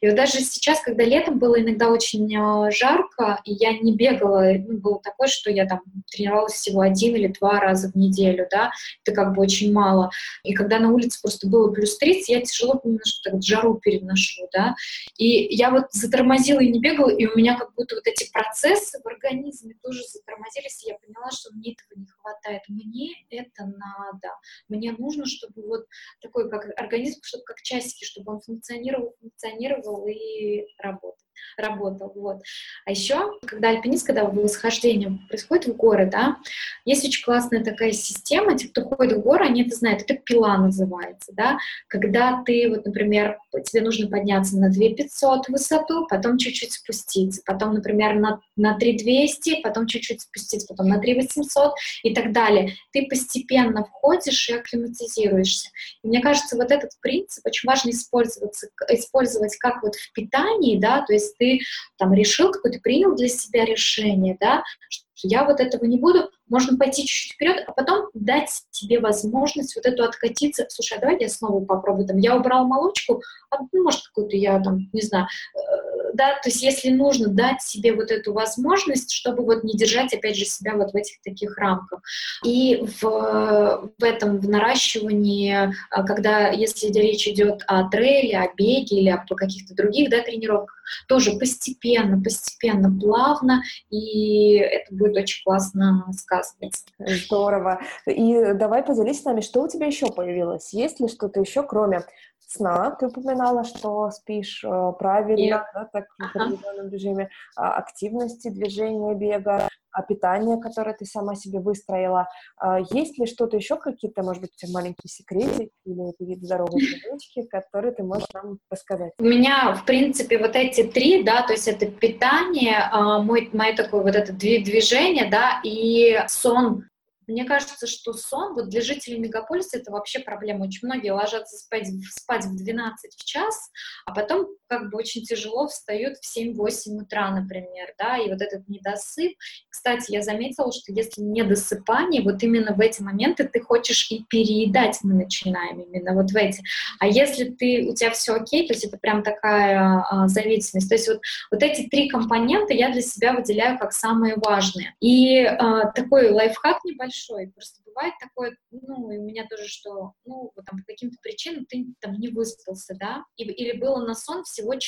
И 0.00 0.06
вот 0.06 0.16
даже 0.16 0.40
сейчас, 0.40 0.80
когда 0.80 1.04
летом 1.04 1.38
было 1.38 1.60
иногда 1.60 1.88
очень 1.88 2.32
э, 2.34 2.70
жарко, 2.70 3.40
и 3.44 3.52
я 3.54 3.78
не 3.78 3.94
бегала, 3.94 4.52
ну, 4.58 4.78
было 4.78 5.00
такое, 5.02 5.28
что 5.28 5.50
я 5.50 5.66
там 5.66 5.80
тренировалась 6.10 6.54
всего 6.54 6.82
один 6.82 7.16
или 7.16 7.28
два 7.28 7.58
раза 7.60 7.90
в 7.90 7.96
неделю, 7.96 8.46
да, 8.50 8.70
это 9.04 9.14
как 9.14 9.34
бы 9.34 9.42
очень 9.42 9.72
мало. 9.72 10.10
И 10.44 10.52
когда 10.52 10.78
на 10.78 10.92
улице 10.92 11.20
просто 11.20 11.48
было 11.48 11.72
плюс 11.72 11.96
30, 11.98 12.28
я 12.28 12.42
тяжело 12.42 12.80
немножко 12.84 13.30
так 13.30 13.42
жару 13.42 13.74
переношу, 13.74 14.48
да, 14.52 14.74
и 15.16 15.54
я 15.54 15.70
вот 15.70 15.86
затормозила 15.92 16.60
и 16.60 16.70
не 16.70 16.80
бегала, 16.80 17.10
и 17.10 17.26
у 17.26 17.36
меня 17.36 17.56
как 17.58 17.74
будто 17.74 17.94
вот 17.94 18.06
эти 18.06 18.30
процессы 18.30 19.00
в 19.02 19.06
организме 19.06 19.74
тоже 19.82 20.02
затормозились, 20.02 20.84
и 20.84 20.88
я 20.88 20.96
поняла, 20.96 21.30
что 21.30 21.52
мне 21.54 21.72
этого 21.72 21.98
не 21.98 22.06
хватает. 22.06 22.62
Мне 22.68 23.14
это 23.30 23.64
надо. 23.64 24.34
Мне 24.68 24.92
нужно, 24.92 25.26
чтобы 25.26 25.62
вот 25.66 25.86
такой 26.26 26.50
как 26.50 26.66
организм, 26.78 27.20
чтобы 27.22 27.44
как 27.44 27.60
часики, 27.62 28.04
чтобы 28.04 28.34
он 28.34 28.40
функционировал, 28.40 29.14
функционировал 29.20 30.06
и 30.06 30.66
работал 30.78 31.25
работал. 31.56 32.12
Вот. 32.14 32.42
А 32.84 32.90
еще, 32.90 33.32
когда 33.46 33.70
альпинист, 33.70 34.06
когда 34.06 34.24
восхождение 34.24 35.18
происходит 35.28 35.66
в 35.66 35.76
горы, 35.76 36.06
да, 36.10 36.36
есть 36.84 37.04
очень 37.04 37.24
классная 37.24 37.64
такая 37.64 37.92
система, 37.92 38.56
те, 38.56 38.68
кто 38.68 38.82
ходит 38.84 39.18
в 39.18 39.22
горы, 39.22 39.46
они 39.46 39.62
это 39.62 39.74
знают, 39.74 40.02
это 40.02 40.14
пила 40.14 40.56
называется, 40.58 41.32
да, 41.34 41.58
когда 41.88 42.42
ты, 42.44 42.68
вот, 42.68 42.84
например, 42.84 43.38
тебе 43.64 43.82
нужно 43.82 44.08
подняться 44.08 44.56
на 44.58 44.70
2500 44.70 45.48
высоту, 45.48 46.06
потом 46.08 46.38
чуть-чуть 46.38 46.72
спуститься, 46.72 47.42
потом, 47.44 47.74
например, 47.74 48.18
на, 48.18 48.40
на 48.56 48.78
3200, 48.78 49.62
потом 49.62 49.86
чуть-чуть 49.86 50.22
спуститься, 50.22 50.66
потом 50.68 50.88
на 50.88 50.98
3800 50.98 51.72
и 52.02 52.14
так 52.14 52.32
далее. 52.32 52.74
Ты 52.92 53.06
постепенно 53.06 53.84
входишь 53.84 54.48
и 54.48 54.54
акклиматизируешься. 54.54 55.70
И 56.02 56.08
мне 56.08 56.20
кажется, 56.20 56.56
вот 56.56 56.70
этот 56.70 56.90
принцип 57.00 57.44
очень 57.46 57.68
важно 57.68 57.90
использовать, 57.90 58.54
использовать 58.88 59.56
как 59.56 59.82
вот 59.82 59.94
в 59.94 60.12
питании, 60.12 60.78
да, 60.78 61.02
то 61.02 61.12
есть 61.12 61.25
ты 61.38 61.60
там 61.98 62.14
решил, 62.14 62.50
какое-то 62.50 62.80
принял 62.80 63.14
для 63.14 63.28
себя 63.28 63.64
решение, 63.64 64.36
да, 64.40 64.62
что 64.88 65.06
я 65.22 65.44
вот 65.44 65.60
этого 65.60 65.84
не 65.84 65.98
буду, 65.98 66.30
можно 66.48 66.76
пойти 66.76 67.02
чуть-чуть 67.02 67.32
вперед, 67.32 67.64
а 67.66 67.72
потом 67.72 68.08
дать 68.14 68.50
себе 68.70 69.00
возможность 69.00 69.76
вот 69.76 69.86
эту 69.86 70.04
откатиться. 70.04 70.66
Слушай, 70.68 70.98
а 70.98 71.00
давай 71.00 71.16
я 71.20 71.28
снова 71.28 71.64
попробую. 71.64 72.06
Там, 72.06 72.18
я 72.18 72.36
убрал 72.36 72.66
молочку, 72.66 73.22
а, 73.50 73.58
ну, 73.72 73.82
может, 73.82 74.02
какую-то 74.02 74.36
я 74.36 74.60
там, 74.60 74.88
не 74.92 75.02
знаю, 75.02 75.26
э, 75.54 76.12
да, 76.14 76.34
то 76.42 76.48
есть 76.48 76.62
если 76.62 76.90
нужно 76.90 77.28
дать 77.28 77.62
себе 77.62 77.92
вот 77.92 78.10
эту 78.10 78.32
возможность, 78.32 79.12
чтобы 79.12 79.44
вот 79.44 79.64
не 79.64 79.74
держать, 79.74 80.14
опять 80.14 80.36
же, 80.36 80.44
себя 80.44 80.74
вот 80.74 80.92
в 80.92 80.96
этих 80.96 81.20
таких 81.22 81.56
рамках. 81.58 82.00
И 82.44 82.84
в, 83.00 83.90
в 83.98 84.04
этом, 84.04 84.38
в 84.38 84.48
наращивании, 84.48 85.72
а, 85.90 86.02
когда, 86.04 86.48
если 86.48 86.92
речь 86.92 87.26
идет 87.28 87.62
о 87.66 87.88
трейле, 87.88 88.38
о 88.38 88.52
беге 88.54 89.00
или 89.00 89.08
о 89.10 89.24
каких-то 89.34 89.74
других, 89.74 90.10
да, 90.10 90.22
тренировках, 90.22 90.76
тоже 91.08 91.32
постепенно, 91.32 92.22
постепенно, 92.22 92.96
плавно, 92.98 93.62
и 93.90 94.54
это 94.56 94.94
будет 94.94 95.16
очень 95.16 95.42
классно 95.44 96.06
сказываться. 96.42 96.84
Здорово. 96.98 97.80
И 98.06 98.52
давай 98.54 98.82
поделись 98.82 99.22
с 99.22 99.24
нами, 99.24 99.40
что 99.40 99.62
у 99.62 99.68
тебя 99.68 99.86
еще 99.86 100.06
появилось? 100.06 100.72
Есть 100.72 101.00
ли 101.00 101.08
что-то 101.08 101.40
еще, 101.40 101.62
кроме 101.62 102.02
сна, 102.46 102.90
ты 102.92 103.06
упоминала, 103.06 103.64
что 103.64 104.10
спишь 104.10 104.64
э, 104.64 104.92
правильно, 104.98 105.68
да, 105.74 105.88
так 105.92 106.06
в 106.18 106.24
определенном 106.24 106.90
режиме, 106.90 107.30
а, 107.56 107.76
активности, 107.76 108.48
движения, 108.48 109.14
бега, 109.14 109.68
питание, 110.02 110.60
которое 110.60 110.94
ты 110.94 111.04
сама 111.04 111.34
себе 111.34 111.60
выстроила. 111.60 112.28
А, 112.58 112.80
есть 112.80 113.18
ли 113.18 113.26
что-то 113.26 113.56
еще, 113.56 113.76
какие-то, 113.76 114.22
может 114.22 114.42
быть, 114.42 114.52
маленькие 114.72 115.08
секреты 115.08 115.70
или 115.84 116.12
какие-то 116.18 116.44
здоровые 116.44 116.86
привычки, 117.02 117.46
которые 117.46 117.92
ты 117.92 118.02
можешь 118.02 118.28
нам 118.34 118.58
рассказать? 118.70 119.12
У 119.18 119.24
меня, 119.24 119.74
в 119.74 119.84
принципе, 119.84 120.38
вот 120.38 120.56
эти 120.56 120.82
три, 120.82 121.22
да, 121.22 121.42
то 121.42 121.52
есть 121.52 121.68
это 121.68 121.86
питание, 121.86 122.88
а, 122.90 123.20
мой, 123.20 123.48
мое 123.52 123.74
такое 123.74 124.02
вот 124.02 124.14
это 124.14 124.32
движение, 124.32 125.28
да, 125.30 125.60
и 125.64 126.18
сон 126.28 126.84
мне 127.26 127.44
кажется, 127.44 127.86
что 127.86 128.12
сон 128.12 128.54
вот 128.54 128.68
для 128.68 128.80
жителей 128.80 129.18
мегаполиса 129.18 129.78
это 129.78 129.90
вообще 129.90 130.20
проблема. 130.20 130.64
Очень 130.64 130.86
многие 130.86 131.10
ложатся 131.10 131.56
спать, 131.56 131.88
спать 132.10 132.44
в 132.44 132.56
12 132.56 133.14
в 133.14 133.24
час, 133.24 133.70
а 134.04 134.14
потом 134.14 134.46
как 134.68 134.90
бы 134.90 134.98
очень 134.98 135.22
тяжело 135.22 135.68
встают 135.68 136.16
в 136.18 136.38
7-8 136.38 137.02
утра, 137.02 137.30
например, 137.30 137.94
да, 137.98 138.18
и 138.18 138.28
вот 138.28 138.40
этот 138.40 138.68
недосып. 138.68 139.32
Кстати, 139.68 140.12
я 140.12 140.22
заметила, 140.22 140.72
что 140.72 140.92
если 140.92 141.22
недосыпание, 141.22 142.22
вот 142.22 142.42
именно 142.42 142.74
в 142.74 142.80
эти 142.80 143.02
моменты 143.02 143.44
ты 143.44 143.60
хочешь 143.60 144.10
и 144.10 144.24
переедать 144.28 144.98
мы 145.02 145.14
начинаем 145.14 145.80
именно 145.80 146.14
вот 146.14 146.30
в 146.30 146.36
эти. 146.36 146.62
А 146.98 147.06
если 147.06 147.50
ты, 147.50 147.88
у 147.88 147.94
тебя 147.94 148.10
все 148.10 148.34
окей, 148.34 148.66
то 148.66 148.72
есть 148.72 148.84
это 148.84 148.98
прям 148.98 149.22
такая 149.22 150.04
а, 150.10 150.28
зависимость. 150.28 150.88
То 150.88 150.94
есть 150.94 151.08
вот, 151.08 151.20
вот 151.50 151.62
эти 151.62 151.88
три 151.88 152.08
компонента 152.08 152.72
я 152.72 152.90
для 152.90 153.02
себя 153.02 153.32
выделяю 153.32 153.78
как 153.78 153.92
самые 153.92 154.36
важные. 154.36 154.94
И 155.00 155.44
а, 155.44 155.90
такой 155.92 156.30
лайфхак 156.30 156.84
небольшой, 156.84 157.15
просто 157.46 157.80
бывает 157.96 158.14
такое, 158.20 158.56
ну, 158.70 159.10
и 159.10 159.18
у 159.18 159.22
меня 159.22 159.46
тоже, 159.48 159.66
что, 159.66 160.12
ну, 160.24 160.52
вот 160.54 160.64
там 160.64 160.78
по 160.78 160.84
каким-то 160.86 161.16
причинам 161.22 161.64
ты 161.66 161.86
там 162.00 162.14
не 162.14 162.28
выспался, 162.28 162.94
да, 162.98 163.24
и, 163.36 163.44
или 163.44 163.78
было 163.78 164.04
на 164.04 164.14
сон 164.14 164.44
всего 164.44 164.74
4-5 164.74 164.80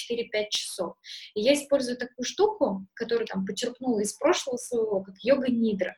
часов. 0.51 0.95
И 1.35 1.41
я 1.41 1.55
использую 1.55 1.97
такую 1.97 2.25
штуку, 2.25 2.87
которую 2.95 3.27
там 3.27 3.47
почерпнула 3.47 4.01
из 4.01 4.13
прошлого 4.15 4.57
своего, 4.57 5.01
как 5.01 5.15
йога-нидра. 5.23 5.97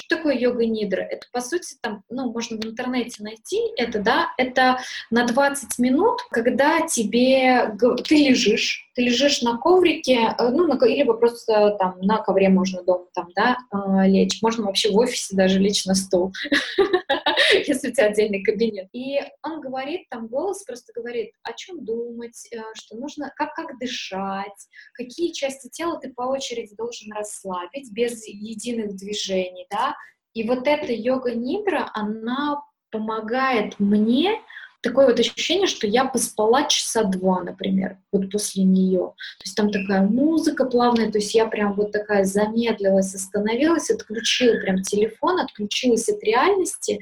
Что 0.00 0.16
такое 0.16 0.36
йога-нидра? 0.36 1.02
Это, 1.02 1.26
по 1.32 1.40
сути, 1.40 1.76
там, 1.80 2.02
ну, 2.08 2.30
можно 2.32 2.56
в 2.56 2.64
интернете 2.64 3.22
найти 3.22 3.60
это, 3.76 4.00
да, 4.00 4.32
это 4.38 4.78
на 5.10 5.26
20 5.26 5.78
минут, 5.78 6.20
когда 6.30 6.86
тебе, 6.86 7.76
ты 8.06 8.16
лежишь, 8.16 8.90
ты 8.94 9.02
лежишь 9.02 9.42
на 9.42 9.56
коврике, 9.58 10.34
э, 10.38 10.48
ну, 10.50 10.66
на, 10.66 10.78
либо 10.86 11.14
просто 11.14 11.76
там 11.78 11.98
на 12.00 12.18
ковре 12.18 12.48
можно 12.48 12.82
дома 12.82 13.06
там, 13.14 13.28
да, 13.34 13.56
э, 13.72 14.08
лечь. 14.08 14.40
Можно 14.42 14.66
вообще 14.66 14.90
в 14.90 14.96
офисе 14.96 15.34
даже 15.34 15.58
лечь 15.58 15.84
на 15.86 15.94
стол, 15.94 16.32
если 17.66 17.88
у 17.88 17.92
тебя 17.92 18.06
отдельный 18.06 18.42
кабинет. 18.42 18.88
И 18.92 19.20
он 19.42 19.60
говорит, 19.60 20.08
там 20.10 20.28
голос 20.28 20.62
просто 20.64 20.92
говорит, 20.92 21.32
о 21.42 21.52
чем 21.52 21.84
думать, 21.84 22.48
э, 22.52 22.60
что 22.74 22.96
нужно, 22.96 23.32
как, 23.36 23.54
как 23.54 23.78
дышать, 23.78 24.68
какие 24.94 25.32
части 25.32 25.68
тела 25.68 25.98
ты 26.00 26.12
по 26.12 26.22
очереди 26.22 26.74
должен 26.76 27.12
расслабить 27.12 27.92
без 27.92 28.26
единых 28.26 28.96
движений, 28.96 29.66
да. 29.70 29.94
И 30.34 30.46
вот 30.48 30.66
эта 30.66 30.92
йога-нидра, 30.92 31.90
она 31.94 32.62
помогает 32.90 33.78
мне 33.78 34.40
такое 34.82 35.06
вот 35.06 35.18
ощущение, 35.18 35.66
что 35.66 35.86
я 35.86 36.04
поспала 36.04 36.64
часа 36.64 37.04
два, 37.04 37.42
например, 37.42 37.98
вот 38.10 38.30
после 38.30 38.64
нее. 38.64 39.14
То 39.38 39.44
есть 39.44 39.56
там 39.56 39.70
такая 39.70 40.02
музыка 40.02 40.64
плавная, 40.64 41.10
то 41.10 41.18
есть 41.18 41.34
я 41.34 41.46
прям 41.46 41.74
вот 41.74 41.92
такая 41.92 42.24
замедлилась, 42.24 43.14
остановилась, 43.14 43.90
отключила 43.90 44.60
прям 44.60 44.82
телефон, 44.82 45.40
отключилась 45.40 46.08
от 46.08 46.22
реальности 46.22 47.00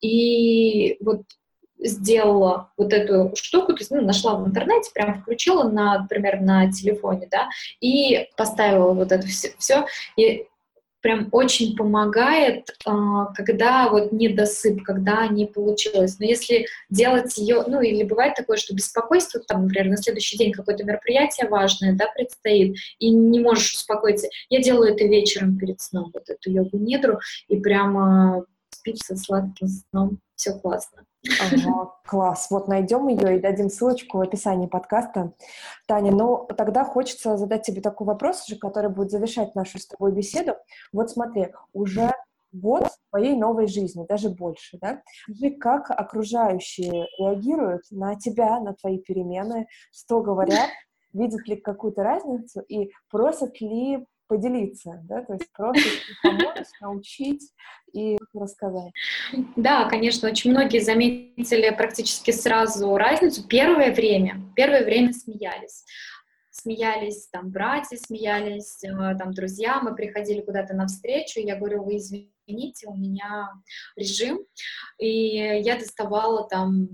и 0.00 0.96
вот 1.00 1.22
сделала 1.84 2.70
вот 2.76 2.92
эту 2.92 3.32
штуку, 3.34 3.72
то 3.72 3.80
есть 3.80 3.90
ну, 3.90 4.02
нашла 4.02 4.36
в 4.36 4.46
интернете, 4.46 4.90
прям 4.94 5.20
включила, 5.20 5.68
на, 5.68 6.00
например, 6.00 6.40
на 6.40 6.70
телефоне, 6.70 7.28
да, 7.30 7.48
и 7.80 8.28
поставила 8.36 8.92
вот 8.92 9.10
это 9.10 9.26
все, 9.26 9.52
все 9.58 9.86
и 10.16 10.46
прям 11.02 11.28
очень 11.32 11.76
помогает, 11.76 12.76
а, 12.86 13.26
когда 13.34 13.88
вот 13.90 14.12
недосып, 14.12 14.82
когда 14.84 15.26
не 15.26 15.46
получилось. 15.46 16.18
Но 16.18 16.26
если 16.26 16.66
делать 16.88 17.36
ее, 17.36 17.64
ну 17.66 17.82
или 17.82 18.04
бывает 18.04 18.34
такое, 18.34 18.56
что 18.56 18.74
беспокойство, 18.74 19.40
там, 19.40 19.64
например, 19.64 19.90
на 19.90 19.96
следующий 19.96 20.38
день 20.38 20.52
какое-то 20.52 20.84
мероприятие 20.84 21.48
важное, 21.48 21.94
да, 21.94 22.06
предстоит, 22.14 22.76
и 22.98 23.10
не 23.10 23.40
можешь 23.40 23.74
успокоиться. 23.74 24.28
Я 24.48 24.62
делаю 24.62 24.94
это 24.94 25.04
вечером 25.04 25.58
перед 25.58 25.80
сном, 25.80 26.10
вот 26.14 26.30
эту 26.30 26.50
йогу 26.50 26.78
недру, 26.78 27.18
и 27.48 27.58
прямо 27.58 28.44
спится 28.70 29.16
сладким 29.16 29.68
сном, 29.68 30.18
все 30.36 30.52
классно. 30.58 31.04
Ага, 31.40 31.92
класс. 32.04 32.48
Вот 32.50 32.66
найдем 32.68 33.06
ее 33.06 33.36
и 33.36 33.40
дадим 33.40 33.70
ссылочку 33.70 34.18
в 34.18 34.22
описании 34.22 34.66
подкаста. 34.66 35.32
Таня, 35.86 36.10
ну 36.10 36.48
тогда 36.56 36.84
хочется 36.84 37.36
задать 37.36 37.62
тебе 37.62 37.80
такой 37.80 38.06
вопрос, 38.06 38.48
уже, 38.48 38.58
который 38.58 38.90
будет 38.90 39.10
завершать 39.10 39.54
нашу 39.54 39.78
с 39.78 39.86
тобой 39.86 40.12
беседу. 40.12 40.56
Вот 40.92 41.10
смотри, 41.10 41.48
уже 41.72 42.12
год 42.50 42.88
твоей 43.10 43.36
новой 43.36 43.66
жизни, 43.68 44.04
даже 44.06 44.30
больше, 44.30 44.78
да? 44.78 45.02
Скажи, 45.22 45.50
как 45.54 45.90
окружающие 45.90 47.06
реагируют 47.18 47.82
на 47.90 48.16
тебя, 48.16 48.58
на 48.60 48.74
твои 48.74 48.98
перемены, 48.98 49.68
что 49.92 50.22
говорят, 50.22 50.70
видят 51.12 51.46
ли 51.46 51.56
какую-то 51.56 52.02
разницу 52.02 52.60
и 52.60 52.90
просят 53.10 53.60
ли 53.60 54.06
поделиться, 54.32 54.98
да, 55.04 55.22
то 55.22 55.34
есть 55.34 55.52
просто 55.52 55.82
помочь, 56.22 56.66
научить 56.80 57.52
и 57.92 58.16
рассказать. 58.32 58.90
Да, 59.56 59.84
конечно, 59.90 60.30
очень 60.30 60.52
многие 60.52 60.78
заметили 60.78 61.68
практически 61.76 62.30
сразу 62.30 62.96
разницу. 62.96 63.46
Первое 63.46 63.92
время, 63.92 64.40
первое 64.56 64.84
время 64.84 65.12
смеялись 65.12 65.84
смеялись, 66.54 67.28
там, 67.32 67.50
братья 67.50 67.96
смеялись, 67.96 68.84
э, 68.84 68.88
там, 69.18 69.32
друзья, 69.32 69.80
мы 69.80 69.96
приходили 69.96 70.42
куда-то 70.42 70.74
навстречу, 70.74 71.40
я 71.40 71.56
говорю, 71.56 71.82
вы 71.82 71.96
извините, 71.96 72.88
у 72.88 72.94
меня 72.94 73.50
режим, 73.96 74.38
и 74.98 75.08
я 75.64 75.78
доставала 75.78 76.46
там 76.46 76.88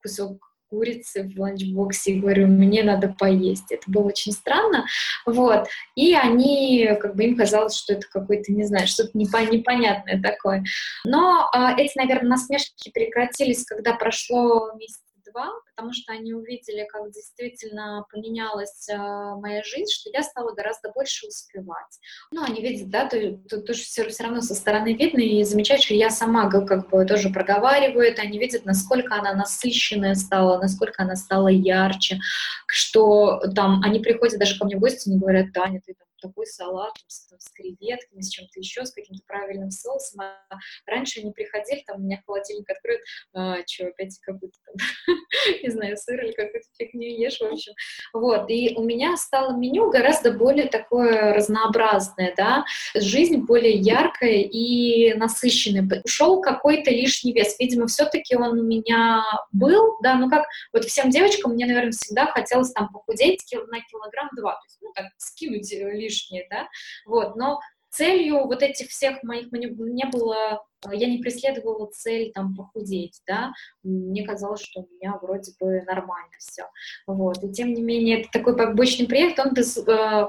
кусок 0.00 0.49
курицы 0.70 1.24
в 1.24 1.38
ланчбоксе 1.38 2.12
и 2.12 2.20
говорю, 2.20 2.46
мне 2.46 2.82
надо 2.82 3.14
поесть. 3.18 3.70
Это 3.70 3.82
было 3.90 4.04
очень 4.04 4.32
странно. 4.32 4.86
Вот. 5.26 5.68
И 5.96 6.14
они, 6.14 6.90
как 7.00 7.16
бы 7.16 7.24
им 7.24 7.36
казалось, 7.36 7.76
что 7.76 7.94
это 7.94 8.06
какой-то, 8.10 8.52
не 8.52 8.64
знаю, 8.64 8.86
что-то 8.86 9.10
непонятное 9.18 10.20
такое. 10.22 10.64
Но 11.04 11.50
э, 11.54 11.74
эти, 11.78 11.98
наверное, 11.98 12.30
насмешки 12.30 12.90
прекратились, 12.90 13.64
когда 13.64 13.94
прошло 13.94 14.72
месяц 14.78 15.00
два, 15.30 15.50
потому 15.74 15.92
что 15.92 16.12
они 16.12 16.34
увидели, 16.34 16.86
как 16.90 17.10
действительно 17.10 18.04
поменялась 18.10 18.88
э, 18.88 18.96
моя 18.96 19.62
жизнь, 19.62 19.90
что 19.90 20.10
я 20.12 20.22
стала 20.22 20.52
гораздо 20.52 20.90
больше 20.90 21.26
успевать. 21.26 21.98
Ну, 22.32 22.42
они 22.44 22.60
видят, 22.60 22.90
да, 22.90 23.08
то, 23.08 23.18
то, 23.48 23.60
тоже 23.60 23.82
все, 23.82 24.08
все 24.08 24.24
равно 24.24 24.40
со 24.40 24.54
стороны 24.54 24.94
видно 24.94 25.20
и 25.20 25.42
замечают, 25.44 25.82
что 25.82 25.94
я 25.94 26.10
сама 26.10 26.50
как 26.50 26.90
бы 26.90 27.04
тоже 27.06 27.30
проговариваю 27.30 28.06
это, 28.06 28.22
они 28.22 28.38
видят, 28.38 28.64
насколько 28.64 29.14
она 29.14 29.34
насыщенная 29.34 30.14
стала, 30.14 30.58
насколько 30.60 31.02
она 31.02 31.16
стала 31.16 31.48
ярче, 31.48 32.18
что 32.66 33.40
там, 33.54 33.82
они 33.82 34.00
приходят 34.00 34.38
даже 34.38 34.58
ко 34.58 34.64
мне 34.64 34.76
в 34.76 34.80
гости 34.80 35.08
и 35.08 35.18
говорят, 35.18 35.52
Таня, 35.52 35.80
ты 35.84 35.94
там 35.94 36.06
такой 36.20 36.46
салат 36.46 36.94
с, 37.06 37.28
с 37.36 37.48
креветками, 37.52 38.20
с 38.20 38.28
чем-то 38.28 38.58
еще, 38.58 38.84
с 38.84 38.92
каким-то 38.92 39.22
правильным 39.26 39.70
соусом. 39.70 40.20
А 40.20 40.58
раньше 40.86 41.20
они 41.20 41.32
приходили, 41.32 41.82
там 41.86 42.00
у 42.00 42.04
меня 42.04 42.22
холодильник 42.26 42.68
откроют, 42.68 43.02
а, 43.34 43.56
что, 43.66 43.88
опять 43.88 44.18
какой-то 44.20 44.58
там, 44.66 45.16
не 45.62 45.70
знаю, 45.70 45.96
сыр 45.96 46.22
или 46.24 46.32
какую-то 46.32 46.68
фигню 46.78 47.08
ешь, 47.08 47.38
в 47.38 47.44
общем. 47.44 47.72
Вот, 48.12 48.50
и 48.50 48.74
у 48.76 48.84
меня 48.84 49.16
стало 49.16 49.56
меню 49.56 49.90
гораздо 49.90 50.32
более 50.32 50.68
такое 50.68 51.32
разнообразное, 51.34 52.34
да, 52.36 52.64
жизнь 52.94 53.38
более 53.38 53.74
яркая 53.74 54.42
и 54.42 55.14
насыщенная. 55.14 56.02
Ушел 56.04 56.40
какой-то 56.40 56.90
лишний 56.90 57.32
вес, 57.32 57.56
видимо, 57.58 57.86
все-таки 57.86 58.36
он 58.36 58.58
у 58.58 58.62
меня 58.62 59.24
был, 59.52 59.98
да, 60.02 60.16
ну 60.16 60.28
как, 60.28 60.46
вот 60.72 60.84
всем 60.84 61.10
девочкам 61.10 61.52
мне, 61.52 61.66
наверное, 61.66 61.92
всегда 61.92 62.26
хотелось 62.26 62.72
там 62.72 62.88
похудеть 62.92 63.44
на 63.52 63.80
килограмм 63.80 64.28
два, 64.36 64.52
то 64.52 64.64
есть, 64.66 64.78
ну, 64.80 64.92
так, 64.94 65.06
скинуть 65.18 65.70
лишний 65.72 66.09
лишнее, 66.10 66.46
да, 66.50 66.68
вот, 67.06 67.36
но 67.36 67.60
целью 67.90 68.46
вот 68.46 68.62
этих 68.62 68.88
всех 68.88 69.22
моих 69.22 69.50
не 69.52 70.04
было 70.04 70.64
я 70.92 71.06
не 71.08 71.18
преследовала 71.18 71.86
цель 71.92 72.32
там 72.32 72.54
похудеть, 72.54 73.20
да, 73.26 73.52
мне 73.82 74.24
казалось, 74.24 74.62
что 74.62 74.80
у 74.80 74.88
меня 74.94 75.18
вроде 75.20 75.52
бы 75.60 75.82
нормально 75.82 76.32
все, 76.38 76.64
вот, 77.06 77.42
и 77.44 77.52
тем 77.52 77.74
не 77.74 77.82
менее 77.82 78.20
это 78.20 78.30
такой 78.32 78.56
побочный 78.56 79.06
проект, 79.06 79.38
он 79.38 79.52
без, 79.52 79.76
э, 79.76 79.82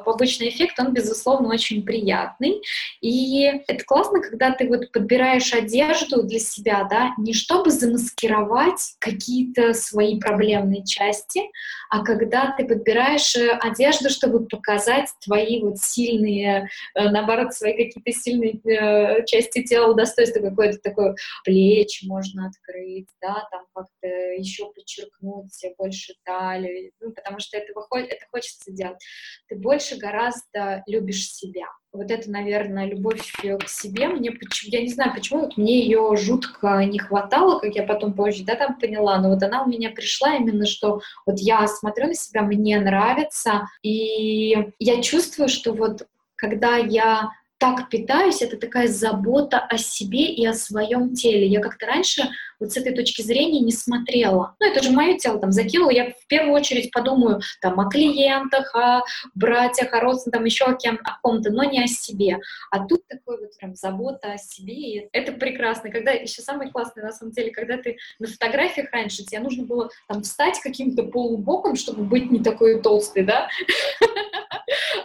побочный 0.06 0.50
эффект, 0.50 0.80
он 0.80 0.94
безусловно 0.94 1.50
очень 1.50 1.84
приятный, 1.84 2.62
и 3.02 3.44
это 3.68 3.84
классно, 3.86 4.22
когда 4.22 4.52
ты 4.52 4.68
вот 4.68 4.92
подбираешь 4.92 5.54
одежду 5.54 6.24
для 6.24 6.40
себя, 6.40 6.88
да, 6.90 7.14
не 7.18 7.34
чтобы 7.34 7.72
замаскировать 7.72 8.96
какие-то 9.00 9.74
свои 9.74 10.20
проблемные 10.20 10.84
части, 10.86 11.42
а 11.90 12.04
когда 12.04 12.54
ты 12.58 12.66
подбираешь 12.66 13.36
э, 13.36 13.52
одежду, 13.52 14.10
чтобы 14.10 14.46
показать 14.48 15.08
твои 15.24 15.62
вот 15.62 15.78
сильные, 15.78 16.70
э, 16.96 17.10
наоборот, 17.10 17.54
свои 17.54 17.74
какие-то 17.74 18.12
сильные 18.12 19.26
части 19.26 19.64
тела, 19.64 19.94
достоинства, 19.94 20.41
какое-то 20.42 20.80
такое 20.80 21.16
плечи 21.44 22.06
можно 22.06 22.48
открыть, 22.48 23.10
да, 23.22 23.48
там 23.52 23.66
как-то 23.74 24.08
еще 24.08 24.72
подчеркнуть 24.74 25.52
больше 25.78 26.14
талию, 26.24 26.92
ну, 27.00 27.12
потому 27.12 27.40
что 27.40 27.58
это, 27.58 27.74
выходит, 27.74 28.12
это 28.12 28.26
хочется 28.32 28.72
делать. 28.72 29.02
Ты 29.48 29.56
больше 29.56 29.98
гораздо 29.98 30.84
любишь 30.88 31.28
себя. 31.32 31.68
Вот 31.94 32.10
это, 32.10 32.32
наверное, 32.32 32.86
любовь 32.86 33.34
к 33.34 33.68
себе. 33.68 34.08
Мне, 34.08 34.32
я 34.64 34.82
не 34.82 34.88
знаю, 34.88 35.14
почему 35.14 35.42
вот 35.42 35.58
мне 35.58 35.82
ее 35.82 36.16
жутко 36.16 36.86
не 36.86 37.00
хватало, 37.00 37.60
как 37.60 37.76
я 37.76 37.84
потом 37.84 38.14
позже, 38.14 38.46
да, 38.46 38.56
там 38.56 38.80
поняла, 38.80 39.18
но 39.20 39.30
вот 39.30 39.44
она 39.44 39.64
у 39.64 39.68
меня 39.68 39.90
пришла 39.90 40.36
именно, 40.36 40.66
что 40.66 41.02
вот 41.26 41.40
я 41.40 41.68
смотрю 41.68 42.08
на 42.08 42.14
себя, 42.14 42.44
мне 42.44 42.80
нравится, 42.80 43.68
и 43.84 44.72
я 44.80 45.02
чувствую, 45.02 45.50
что 45.50 45.74
вот 45.74 46.08
когда 46.38 46.78
я 46.78 47.30
так 47.62 47.90
питаюсь, 47.90 48.42
это 48.42 48.58
такая 48.58 48.88
забота 48.88 49.60
о 49.60 49.78
себе 49.78 50.26
и 50.34 50.44
о 50.48 50.56
своем 50.56 51.14
теле. 51.14 51.46
Я 51.46 51.60
как-то 51.62 51.86
раньше 51.86 52.24
вот 52.60 52.72
с 52.72 52.78
этой 52.78 52.92
точки 52.92 53.22
зрения 53.22 53.60
не 53.60 53.72
смотрела. 53.72 54.56
Ну, 54.60 54.66
это 54.66 54.82
же 54.82 54.90
мое 54.90 55.16
тело 55.20 55.40
там 55.40 55.52
закинуло. 55.52 55.92
Я 55.92 56.10
в 56.10 56.28
первую 56.28 56.56
очередь 56.56 56.90
подумаю 56.90 57.40
там 57.62 57.80
о 57.80 57.88
клиентах, 57.88 58.74
о 58.76 59.04
братьях, 59.36 59.94
о 59.94 60.00
родственниках, 60.00 60.40
там 60.40 60.46
еще 60.46 60.66
о, 60.66 60.74
кем, 60.74 61.00
о 61.04 61.20
ком-то, 61.22 61.52
но 61.52 61.64
не 61.64 61.84
о 61.84 61.88
себе. 61.88 62.40
А 62.72 62.84
тут 62.88 63.08
такой 63.08 63.40
вот 63.40 63.56
прям 63.60 63.76
забота 63.76 64.32
о 64.34 64.38
себе. 64.40 64.74
И 64.74 65.10
это 65.12 65.32
прекрасно. 65.32 65.92
Когда 65.92 66.10
еще 66.10 66.42
самое 66.42 66.72
классное 66.72 67.04
на 67.04 67.12
самом 67.12 67.32
деле, 67.32 67.52
когда 67.52 67.78
ты 67.78 67.98
на 68.18 68.28
фотографиях 68.28 68.92
раньше, 68.92 69.24
тебе 69.24 69.40
нужно 69.40 69.66
было 69.66 69.92
там 70.08 70.24
встать 70.24 70.60
каким-то 70.62 71.04
полубоком, 71.04 71.76
чтобы 71.76 72.06
быть 72.06 72.32
не 72.32 72.40
такой 72.40 72.82
толстый, 72.82 73.24
да? 73.24 73.50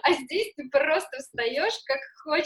А 0.02 0.12
здесь 0.12 0.52
ты 0.56 0.68
просто 0.68 1.18
встаешь 1.18 1.80
как 1.84 1.98
хочешь, 2.22 2.45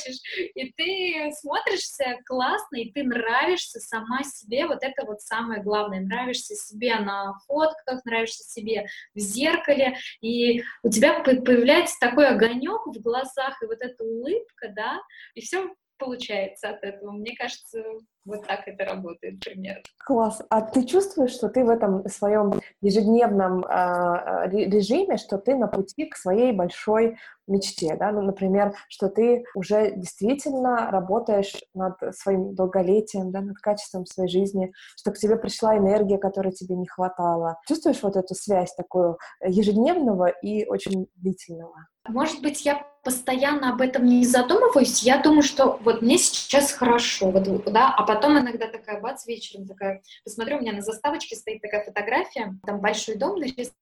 и 0.55 0.72
ты 0.72 1.32
смотришься 1.40 2.18
классно, 2.26 2.76
и 2.76 2.92
ты 2.92 3.03
нравишься 3.03 3.80
сама 3.80 4.22
себе, 4.22 4.66
вот 4.66 4.78
это 4.82 5.05
вот 5.07 5.20
самое 5.20 5.62
главное, 5.62 6.01
нравишься 6.01 6.55
себе 6.55 6.96
на 6.96 7.34
фотках, 7.46 8.05
нравишься 8.05 8.44
себе 8.44 8.86
в 9.14 9.18
зеркале, 9.18 9.96
и 10.20 10.62
у 10.82 10.90
тебя 10.90 11.20
появляется 11.20 11.96
такой 12.01 12.28
огонек 12.28 12.86
в 12.86 13.01
глазах, 13.01 13.62
и 13.62 13.66
вот 13.66 13.80
эта 13.80 14.03
улыбка, 14.03 14.68
да, 14.74 15.01
и 15.34 15.40
все 15.40 15.74
получается 16.01 16.70
от 16.70 16.82
этого. 16.82 17.12
Мне 17.12 17.36
кажется, 17.36 17.84
вот 18.24 18.46
так 18.46 18.66
это 18.66 18.84
работает 18.84 19.38
примерно. 19.40 19.82
Класс. 19.98 20.42
А 20.51 20.62
ты 20.62 20.84
чувствуешь, 20.84 21.32
что 21.32 21.48
ты 21.48 21.64
в 21.64 21.68
этом 21.68 22.09
своем 22.09 22.55
ежедневном 22.80 23.64
э, 23.64 24.48
режиме, 24.51 25.18
что 25.18 25.38
ты 25.38 25.55
на 25.55 25.68
пути 25.68 26.07
к 26.07 26.16
своей 26.16 26.53
большой 26.53 27.18
мечте, 27.51 27.96
да? 27.96 28.12
Ну, 28.12 28.22
например, 28.22 28.74
что 28.88 29.09
ты 29.09 29.44
уже 29.55 29.92
действительно 29.96 30.90
работаешь 30.90 31.55
над 31.74 31.96
своим 32.16 32.55
долголетием, 32.55 33.30
да, 33.30 33.40
над 33.40 33.59
качеством 33.59 34.07
своей 34.07 34.30
жизни, 34.30 34.72
что 34.96 35.11
к 35.11 35.18
тебе 35.18 35.36
пришла 35.36 35.76
энергия, 35.76 36.18
которой 36.18 36.53
тебе 36.53 36.76
не 36.76 36.86
хватало. 36.86 37.59
Чувствуешь 37.66 38.03
вот 38.03 38.16
эту 38.16 38.34
связь 38.34 38.74
такую 38.74 39.18
ежедневного 39.44 40.28
и 40.28 40.64
очень 40.66 41.09
длительного? 41.16 41.74
Может 42.09 42.40
быть, 42.40 42.64
я 42.64 42.86
постоянно 43.05 43.72
об 43.72 43.80
этом 43.80 44.05
не 44.05 44.24
задумываюсь. 44.26 45.03
Я 45.03 45.22
думаю, 45.22 45.42
что 45.42 45.78
вот 45.84 46.03
мне 46.03 46.18
сейчас 46.18 46.72
хорошо, 46.72 47.30
вот, 47.30 47.44
да, 47.64 47.94
а 47.94 48.05
потом 48.05 48.38
иногда 48.38 48.66
такая, 48.66 49.01
бац, 49.01 49.26
вечером 49.26 49.66
такая, 49.66 50.03
посмотрю, 50.24 50.59
у 50.59 50.61
меня 50.61 50.72
на 50.72 50.82
заставочке 50.82 51.36
стоит 51.36 51.62
такая 51.62 51.84
фотография, 51.84 52.55
там 52.66 52.80
большой 52.80 53.16
дом 53.16 53.38
нарисован, 53.38 53.72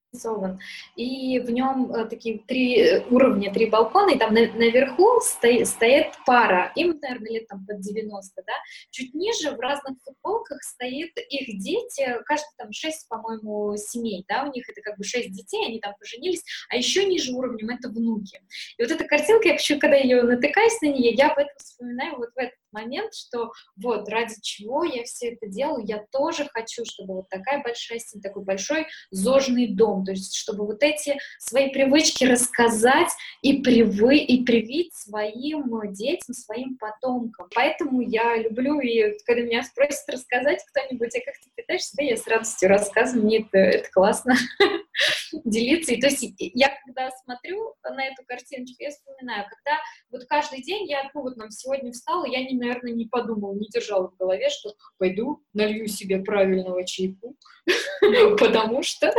и 0.96 1.38
в 1.38 1.50
нем 1.50 1.92
э, 1.92 2.06
такие 2.06 2.38
три 2.38 3.04
уровня, 3.10 3.52
три 3.52 3.66
балкона, 3.66 4.10
и 4.12 4.18
там 4.18 4.32
на, 4.32 4.40
наверху 4.40 5.20
стоит, 5.20 5.68
стоит 5.68 6.06
пара, 6.24 6.72
им, 6.76 6.98
наверное, 7.00 7.32
лет 7.32 7.46
там 7.46 7.66
под 7.66 7.80
90, 7.80 8.42
да, 8.46 8.52
чуть 8.90 9.14
ниже 9.14 9.50
в 9.50 9.60
разных 9.60 9.98
футболках 10.02 10.62
стоит 10.62 11.12
их 11.28 11.58
дети, 11.58 12.06
каждый 12.24 12.48
там 12.56 12.72
шесть, 12.72 13.06
по-моему, 13.08 13.76
семей, 13.76 14.24
да, 14.28 14.44
у 14.44 14.52
них 14.52 14.68
это 14.68 14.80
как 14.80 14.96
бы 14.96 15.04
шесть 15.04 15.30
детей, 15.32 15.66
они 15.66 15.78
там 15.78 15.92
поженились, 15.98 16.42
а 16.70 16.76
еще 16.76 17.04
ниже 17.04 17.32
уровнем 17.32 17.68
это 17.68 17.90
внуки. 17.90 18.40
И 18.78 18.82
вот 18.82 18.90
эта 18.90 19.04
картинка, 19.04 19.48
я 19.48 19.54
почему, 19.54 19.78
когда 19.78 19.96
ее 19.96 20.22
натыкаюсь 20.22 20.80
на 20.80 20.86
нее, 20.86 21.12
я 21.12 21.28
об 21.28 21.38
этом 21.38 21.54
вспоминаю 21.58 22.16
вот 22.16 22.30
в 22.34 22.38
этот 22.38 22.58
момент, 22.72 23.14
что 23.14 23.52
вот 23.76 24.08
ради 24.08 24.34
чего 24.42 24.84
я 24.84 25.04
все 25.04 25.32
это 25.32 25.46
делаю, 25.46 25.84
я 25.86 26.04
тоже 26.10 26.48
хочу, 26.52 26.84
чтобы 26.84 27.14
вот 27.16 27.28
такая 27.28 27.62
большая 27.62 27.98
стена, 27.98 28.22
такой 28.22 28.44
большой 28.44 28.86
зожный 29.10 29.68
дом, 29.68 30.04
то 30.04 30.12
есть 30.12 30.34
чтобы 30.34 30.66
вот 30.66 30.82
эти 30.82 31.18
свои 31.38 31.70
привычки 31.70 32.24
рассказать 32.24 33.10
и, 33.42 33.62
привы, 33.62 34.18
и 34.18 34.44
привить 34.44 34.94
своим 34.94 35.68
детям, 35.92 36.34
своим 36.34 36.76
потомкам. 36.76 37.48
Поэтому 37.54 38.00
я 38.00 38.36
люблю, 38.36 38.80
и 38.80 39.16
когда 39.24 39.42
меня 39.42 39.62
спросят 39.62 40.08
рассказать 40.08 40.62
кто-нибудь, 40.70 41.14
а 41.14 41.24
как 41.24 41.34
ты 41.34 41.50
питаешься, 41.54 41.94
да, 41.96 42.02
я 42.02 42.16
с 42.16 42.26
радостью 42.26 42.68
рассказываю, 42.68 43.24
мне 43.24 43.40
это, 43.40 43.58
это 43.58 43.90
классно 43.90 44.34
делиться. 45.44 45.94
И 45.94 46.00
то 46.00 46.08
есть 46.08 46.24
я 46.38 46.76
когда 46.84 47.10
смотрю 47.24 47.74
на 47.84 48.06
эту 48.06 48.24
картиночку, 48.26 48.76
я 48.82 48.90
вспоминаю, 48.90 49.46
когда 49.48 49.78
вот 50.10 50.24
каждый 50.26 50.62
день 50.62 50.88
я, 50.88 51.10
ну 51.14 51.22
вот 51.22 51.36
нам 51.36 51.50
сегодня 51.50 51.92
встала, 51.92 52.26
я, 52.26 52.42
не, 52.42 52.57
наверное, 52.58 52.92
не 52.92 53.06
подумала, 53.06 53.54
не 53.54 53.68
держала 53.68 54.08
в 54.08 54.16
голове, 54.16 54.48
что 54.50 54.74
пойду 54.98 55.42
налью 55.54 55.86
себе 55.86 56.18
правильного 56.18 56.84
чайку, 56.84 57.36
потому 58.38 58.82
что. 58.82 59.12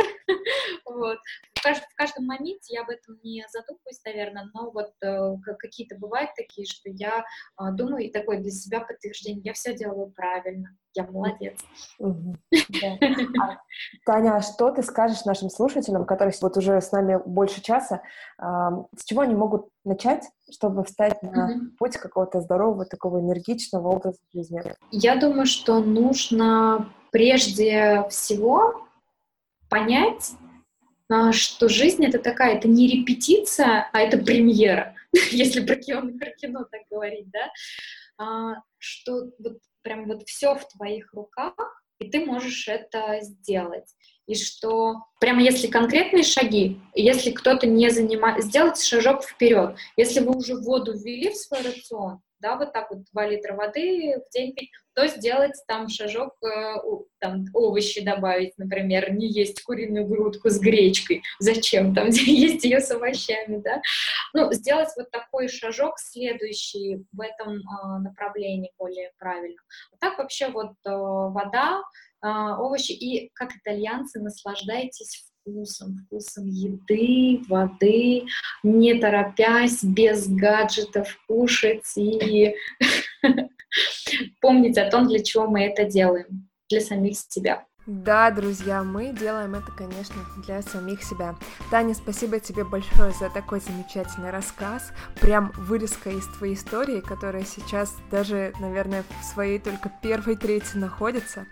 В 1.62 1.96
каждом 1.96 2.26
моменте 2.26 2.74
я 2.74 2.82
об 2.82 2.90
этом 2.90 3.18
не 3.22 3.44
задумываюсь, 3.50 4.00
наверное, 4.04 4.50
но 4.54 4.70
вот 4.70 4.92
э, 5.02 5.36
какие-то 5.58 5.96
бывают 5.96 6.30
такие, 6.36 6.66
что 6.66 6.90
я 6.90 7.24
а, 7.56 7.70
думаю, 7.70 8.06
и 8.06 8.10
такое 8.10 8.38
для 8.38 8.50
себя 8.50 8.80
подтверждение, 8.80 9.42
я 9.44 9.52
все 9.52 9.74
делаю 9.74 10.10
правильно, 10.10 10.76
я 10.94 11.04
молодец. 11.04 11.58
А, 12.00 12.06
Таня, 14.06 14.36
а 14.36 14.42
что 14.42 14.70
ты 14.70 14.82
скажешь 14.82 15.24
нашим 15.24 15.50
слушателям, 15.50 16.04
которые 16.04 16.34
вот 16.40 16.56
уже 16.56 16.80
с 16.80 16.92
нами 16.92 17.18
больше 17.24 17.60
часа, 17.60 18.02
с 18.38 19.04
чего 19.04 19.22
они 19.22 19.34
могут 19.34 19.68
начать, 19.84 20.24
чтобы 20.50 20.84
встать 20.84 21.22
на 21.22 21.60
путь 21.78 21.96
какого-то 21.96 22.40
здорового, 22.40 22.84
такого 22.84 23.20
энергичного 23.20 23.88
образа 23.88 24.18
жизни? 24.32 24.62
Я 24.90 25.16
думаю, 25.16 25.46
что 25.46 25.80
нужно 25.80 26.92
прежде 27.10 28.06
всего 28.10 28.86
понять, 29.68 30.32
что 31.32 31.68
жизнь 31.68 32.04
это 32.04 32.18
такая, 32.18 32.56
это 32.56 32.68
не 32.68 32.88
репетиция, 32.88 33.88
а 33.92 34.00
это 34.00 34.18
премьера, 34.18 34.94
если 35.30 35.64
про 35.64 35.76
кино, 35.76 36.02
про 36.18 36.30
кино 36.30 36.64
так 36.70 36.82
говорить, 36.90 37.30
да, 37.30 37.50
а, 38.18 38.62
что 38.78 39.30
вот 39.38 39.58
прям 39.82 40.06
вот 40.06 40.22
все 40.26 40.54
в 40.54 40.68
твоих 40.68 41.12
руках, 41.12 41.82
и 41.98 42.08
ты 42.08 42.24
можешь 42.24 42.68
это 42.68 43.18
сделать. 43.22 43.88
И 44.26 44.34
что 44.34 45.02
прямо 45.20 45.42
если 45.42 45.66
конкретные 45.66 46.22
шаги, 46.22 46.80
если 46.94 47.30
кто-то 47.30 47.66
не 47.66 47.90
занимает, 47.90 48.44
сделать 48.44 48.80
шажок 48.80 49.24
вперед. 49.24 49.76
Если 49.96 50.20
вы 50.20 50.36
уже 50.36 50.54
воду 50.54 50.96
ввели 50.96 51.30
в 51.30 51.36
свой 51.36 51.62
рацион, 51.62 52.20
да, 52.40 52.56
вот 52.56 52.72
так 52.72 52.90
вот 52.90 53.04
2 53.12 53.26
литра 53.26 53.54
воды 53.54 54.16
в 54.18 54.32
день 54.32 54.54
пить, 54.54 54.70
то 54.94 55.06
сделать 55.06 55.54
там 55.66 55.88
шажок, 55.88 56.34
э, 56.42 56.74
там 57.20 57.44
овощи 57.54 58.04
добавить, 58.04 58.56
например, 58.58 59.12
не 59.12 59.28
есть 59.28 59.62
куриную 59.62 60.06
грудку 60.06 60.50
с 60.50 60.58
гречкой, 60.58 61.22
зачем 61.38 61.94
там 61.94 62.08
есть 62.10 62.64
ее 62.64 62.80
с 62.80 62.90
овощами, 62.90 63.60
да, 63.62 63.80
ну, 64.34 64.52
сделать 64.52 64.88
вот 64.96 65.10
такой 65.10 65.48
шажок 65.48 65.98
следующий 65.98 67.04
в 67.12 67.20
этом 67.20 67.54
э, 67.58 67.98
направлении 68.00 68.72
более 68.78 69.12
правильно. 69.18 69.60
Так 70.00 70.18
вообще 70.18 70.48
вот 70.48 70.72
э, 70.86 70.90
вода, 70.90 71.82
овощи 72.22 72.92
и 72.92 73.30
как 73.32 73.56
итальянцы 73.56 74.20
наслаждайтесь 74.20 75.29
вкусом, 75.40 75.98
вкусом 76.06 76.46
еды, 76.46 77.42
воды, 77.48 78.24
не 78.62 78.94
торопясь, 78.94 79.82
без 79.82 80.28
гаджетов 80.28 81.18
кушать 81.26 81.96
и 81.96 82.54
помнить 84.40 84.78
о 84.78 84.90
том, 84.90 85.08
для 85.08 85.22
чего 85.22 85.46
мы 85.46 85.64
это 85.64 85.84
делаем, 85.84 86.48
для 86.68 86.80
самих 86.80 87.16
себя. 87.16 87.64
Да, 87.86 88.30
друзья, 88.30 88.84
мы 88.84 89.12
делаем 89.12 89.54
это, 89.54 89.72
конечно, 89.72 90.14
для 90.44 90.62
самих 90.62 91.02
себя. 91.02 91.34
Таня, 91.70 91.94
спасибо 91.94 92.38
тебе 92.38 92.62
большое 92.62 93.12
за 93.12 93.30
такой 93.30 93.60
замечательный 93.60 94.30
рассказ. 94.30 94.92
Прям 95.20 95.50
вырезка 95.56 96.10
из 96.10 96.24
твоей 96.26 96.54
истории, 96.54 97.00
которая 97.00 97.44
сейчас 97.44 97.96
даже, 98.10 98.52
наверное, 98.60 99.02
в 99.20 99.24
своей 99.24 99.58
только 99.58 99.90
первой 100.02 100.36
трети 100.36 100.76
находится. 100.76 101.46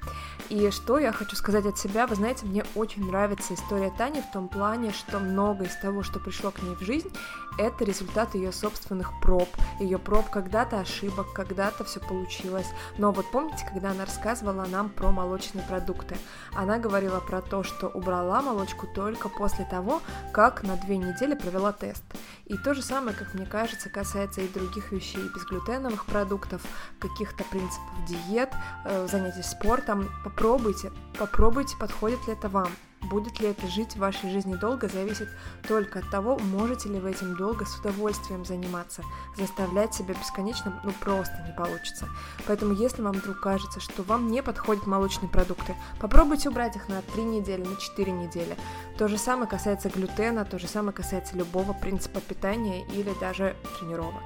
И 0.48 0.70
что 0.70 0.98
я 0.98 1.12
хочу 1.12 1.36
сказать 1.36 1.66
от 1.66 1.78
себя, 1.78 2.06
вы 2.06 2.14
знаете, 2.14 2.46
мне 2.46 2.64
очень 2.74 3.06
нравится 3.06 3.52
история 3.52 3.92
Тани 3.98 4.22
в 4.22 4.32
том 4.32 4.48
плане, 4.48 4.92
что 4.92 5.18
много 5.18 5.64
из 5.64 5.76
того, 5.76 6.02
что 6.02 6.18
пришло 6.20 6.50
к 6.50 6.62
ней 6.62 6.74
в 6.74 6.80
жизнь, 6.80 7.10
это 7.58 7.84
результат 7.84 8.34
ее 8.34 8.50
собственных 8.52 9.12
проб, 9.20 9.48
ее 9.78 9.98
проб 9.98 10.30
когда-то 10.30 10.80
ошибок, 10.80 11.32
когда-то 11.34 11.84
все 11.84 12.00
получилось. 12.00 12.68
Но 12.96 13.12
вот 13.12 13.30
помните, 13.30 13.66
когда 13.70 13.90
она 13.90 14.06
рассказывала 14.06 14.64
нам 14.64 14.88
про 14.88 15.10
молочные 15.10 15.64
продукты, 15.64 16.16
она 16.54 16.78
говорила 16.78 17.20
про 17.20 17.42
то, 17.42 17.62
что 17.62 17.88
убрала 17.88 18.40
молочку 18.40 18.86
только 18.94 19.28
после 19.28 19.66
того, 19.66 20.00
как 20.32 20.62
на 20.62 20.76
две 20.76 20.96
недели 20.96 21.34
провела 21.34 21.72
тест. 21.72 22.04
И 22.46 22.56
то 22.56 22.72
же 22.72 22.80
самое, 22.80 23.14
как 23.14 23.34
мне 23.34 23.44
кажется, 23.44 23.90
касается 23.90 24.40
и 24.40 24.48
других 24.48 24.92
вещей, 24.92 25.28
безглютеновых 25.34 26.06
продуктов, 26.06 26.62
каких-то 26.98 27.44
принципов 27.44 28.06
диет, 28.06 28.50
э, 28.84 29.06
занятий 29.10 29.42
спортом. 29.42 30.08
Попробуйте, 30.38 30.92
попробуйте, 31.18 31.76
подходит 31.76 32.24
ли 32.28 32.32
это 32.32 32.48
вам. 32.48 32.70
Будет 33.02 33.40
ли 33.40 33.48
это 33.48 33.66
жить 33.68 33.94
в 33.94 34.00
вашей 34.00 34.30
жизни 34.30 34.54
долго, 34.54 34.88
зависит 34.88 35.28
только 35.66 36.00
от 36.00 36.10
того, 36.10 36.38
можете 36.38 36.88
ли 36.88 36.98
вы 36.98 37.12
этим 37.12 37.36
долго 37.36 37.64
с 37.64 37.78
удовольствием 37.78 38.44
заниматься. 38.44 39.02
Заставлять 39.36 39.94
себя 39.94 40.14
бесконечно, 40.14 40.80
ну 40.84 40.92
просто 41.00 41.34
не 41.46 41.52
получится. 41.56 42.08
Поэтому, 42.46 42.74
если 42.74 43.02
вам 43.02 43.14
вдруг 43.14 43.40
кажется, 43.40 43.80
что 43.80 44.02
вам 44.02 44.30
не 44.30 44.42
подходят 44.42 44.86
молочные 44.86 45.28
продукты, 45.28 45.74
попробуйте 46.00 46.48
убрать 46.48 46.76
их 46.76 46.88
на 46.88 47.00
3 47.02 47.22
недели, 47.22 47.64
на 47.64 47.76
4 47.76 48.12
недели. 48.12 48.56
То 48.98 49.06
же 49.06 49.16
самое 49.16 49.48
касается 49.48 49.88
глютена, 49.88 50.44
то 50.44 50.58
же 50.58 50.66
самое 50.66 50.92
касается 50.92 51.36
любого 51.36 51.72
принципа 51.72 52.20
питания 52.20 52.84
или 52.86 53.14
даже 53.20 53.56
тренировок. 53.78 54.22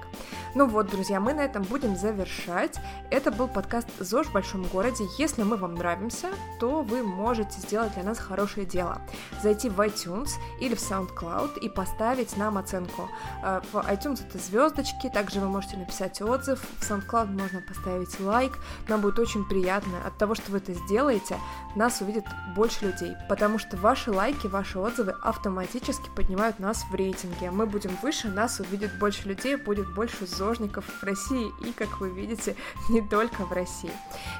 Ну 0.55 0.67
вот, 0.67 0.91
друзья, 0.91 1.19
мы 1.21 1.35
на 1.35 1.41
этом 1.41 1.63
будем 1.63 1.97
завершать. 1.97 2.79
Это 3.11 3.31
был 3.31 3.49
подкаст 3.49 3.89
ЗОЖ 3.99 4.27
в 4.27 4.33
большом 4.33 4.65
городе. 4.65 5.05
Если 5.19 5.43
мы 5.43 5.57
вам 5.57 5.75
нравимся, 5.75 6.29
то 6.61 6.83
вы 6.83 7.03
можете 7.03 7.59
сделать 7.61 7.95
для 7.95 8.03
нас 8.03 8.19
хорошее 8.63 8.67
дело. 8.67 9.01
Зайти 9.43 9.69
в 9.69 9.81
iTunes 9.81 10.31
или 10.61 10.75
в 10.75 10.79
SoundCloud 10.79 11.59
и 11.61 11.69
поставить 11.69 12.37
нам 12.37 12.59
оценку. 12.59 13.09
Э, 13.43 13.61
в 13.73 13.77
iTunes 13.77 14.21
это 14.27 14.39
звездочки, 14.39 15.09
также 15.09 15.41
вы 15.41 15.49
можете 15.49 15.77
написать 15.77 16.21
отзыв, 16.23 16.61
в 16.61 16.91
SoundCloud 16.91 17.27
можно 17.27 17.61
поставить 17.61 18.21
лайк. 18.21 18.59
Нам 18.89 19.01
будет 19.01 19.19
очень 19.19 19.45
приятно 19.45 19.99
от 20.07 20.17
того, 20.19 20.35
что 20.35 20.53
вы 20.53 20.59
это 20.59 20.75
сделаете, 20.75 21.37
нас 21.77 22.01
увидит 22.01 22.25
больше 22.57 22.87
людей, 22.87 23.15
потому 23.29 23.59
что 23.59 23.77
ваши 23.77 24.11
лайки, 24.11 24.47
ваши 24.47 24.79
отзывы 24.79 25.15
автоматически 25.23 26.11
поднимают 26.17 26.59
нас 26.59 26.85
в 26.91 26.95
рейтинге. 26.95 27.51
Мы 27.51 27.67
будем 27.67 27.97
выше, 28.03 28.29
нас 28.29 28.61
увидит 28.61 28.99
больше 28.99 29.29
людей, 29.29 29.57
будет 29.57 29.93
больше 29.95 30.27
зож 30.27 30.53
художников 30.53 30.85
в 30.85 31.05
России 31.05 31.53
и, 31.61 31.73
как 31.73 32.01
вы 32.01 32.11
видите, 32.11 32.57
не 32.91 33.01
только 33.01 33.45
в 33.45 33.53
России. 33.53 33.91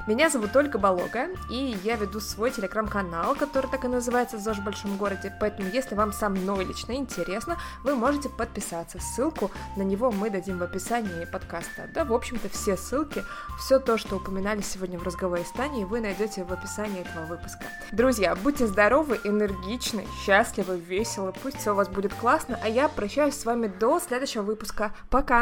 Меня 0.07 0.29
зовут 0.29 0.55
Ольга 0.55 0.79
Болога, 0.79 1.29
и 1.51 1.77
я 1.85 1.97
веду 1.97 2.21
свой 2.21 2.51
телеграм-канал, 2.51 3.35
который 3.35 3.71
так 3.71 3.85
и 3.85 3.89
называется 3.89 4.12
«ЗОЖ 4.39 4.59
в 4.59 4.65
большом 4.65 4.97
городе», 4.97 5.35
поэтому 5.41 5.69
если 5.69 5.95
вам 5.95 6.13
со 6.13 6.29
мной 6.29 6.65
лично 6.65 6.93
интересно, 6.93 7.59
вы 7.83 7.95
можете 7.95 8.29
подписаться. 8.29 8.99
Ссылку 9.01 9.51
на 9.77 9.83
него 9.83 10.11
мы 10.13 10.31
дадим 10.31 10.59
в 10.59 10.63
описании 10.63 11.25
подкаста. 11.25 11.89
Да, 11.95 12.05
в 12.05 12.13
общем-то, 12.13 12.49
все 12.49 12.77
ссылки, 12.77 13.25
все 13.59 13.79
то, 13.79 13.99
что 13.99 14.17
упоминали 14.17 14.61
сегодня 14.61 14.99
в 14.99 15.03
разговоре 15.03 15.45
с 15.45 15.51
Таней, 15.51 15.85
вы 15.85 16.01
найдете 16.01 16.45
в 16.45 16.53
описании 16.53 17.01
этого 17.01 17.27
выпуска. 17.27 17.65
Друзья, 17.91 18.35
будьте 18.37 18.67
здоровы, 18.67 19.19
энергичны, 19.25 20.07
счастливы, 20.25 20.79
веселы, 20.79 21.33
пусть 21.43 21.59
все 21.59 21.73
у 21.73 21.75
вас 21.75 21.89
будет 21.89 22.15
классно, 22.15 22.59
а 22.63 22.69
я 22.69 22.89
прощаюсь 22.89 23.35
с 23.35 23.45
вами 23.45 23.67
до 23.67 23.99
следующего 23.99 24.43
выпуска. 24.43 24.93
Пока! 25.11 25.41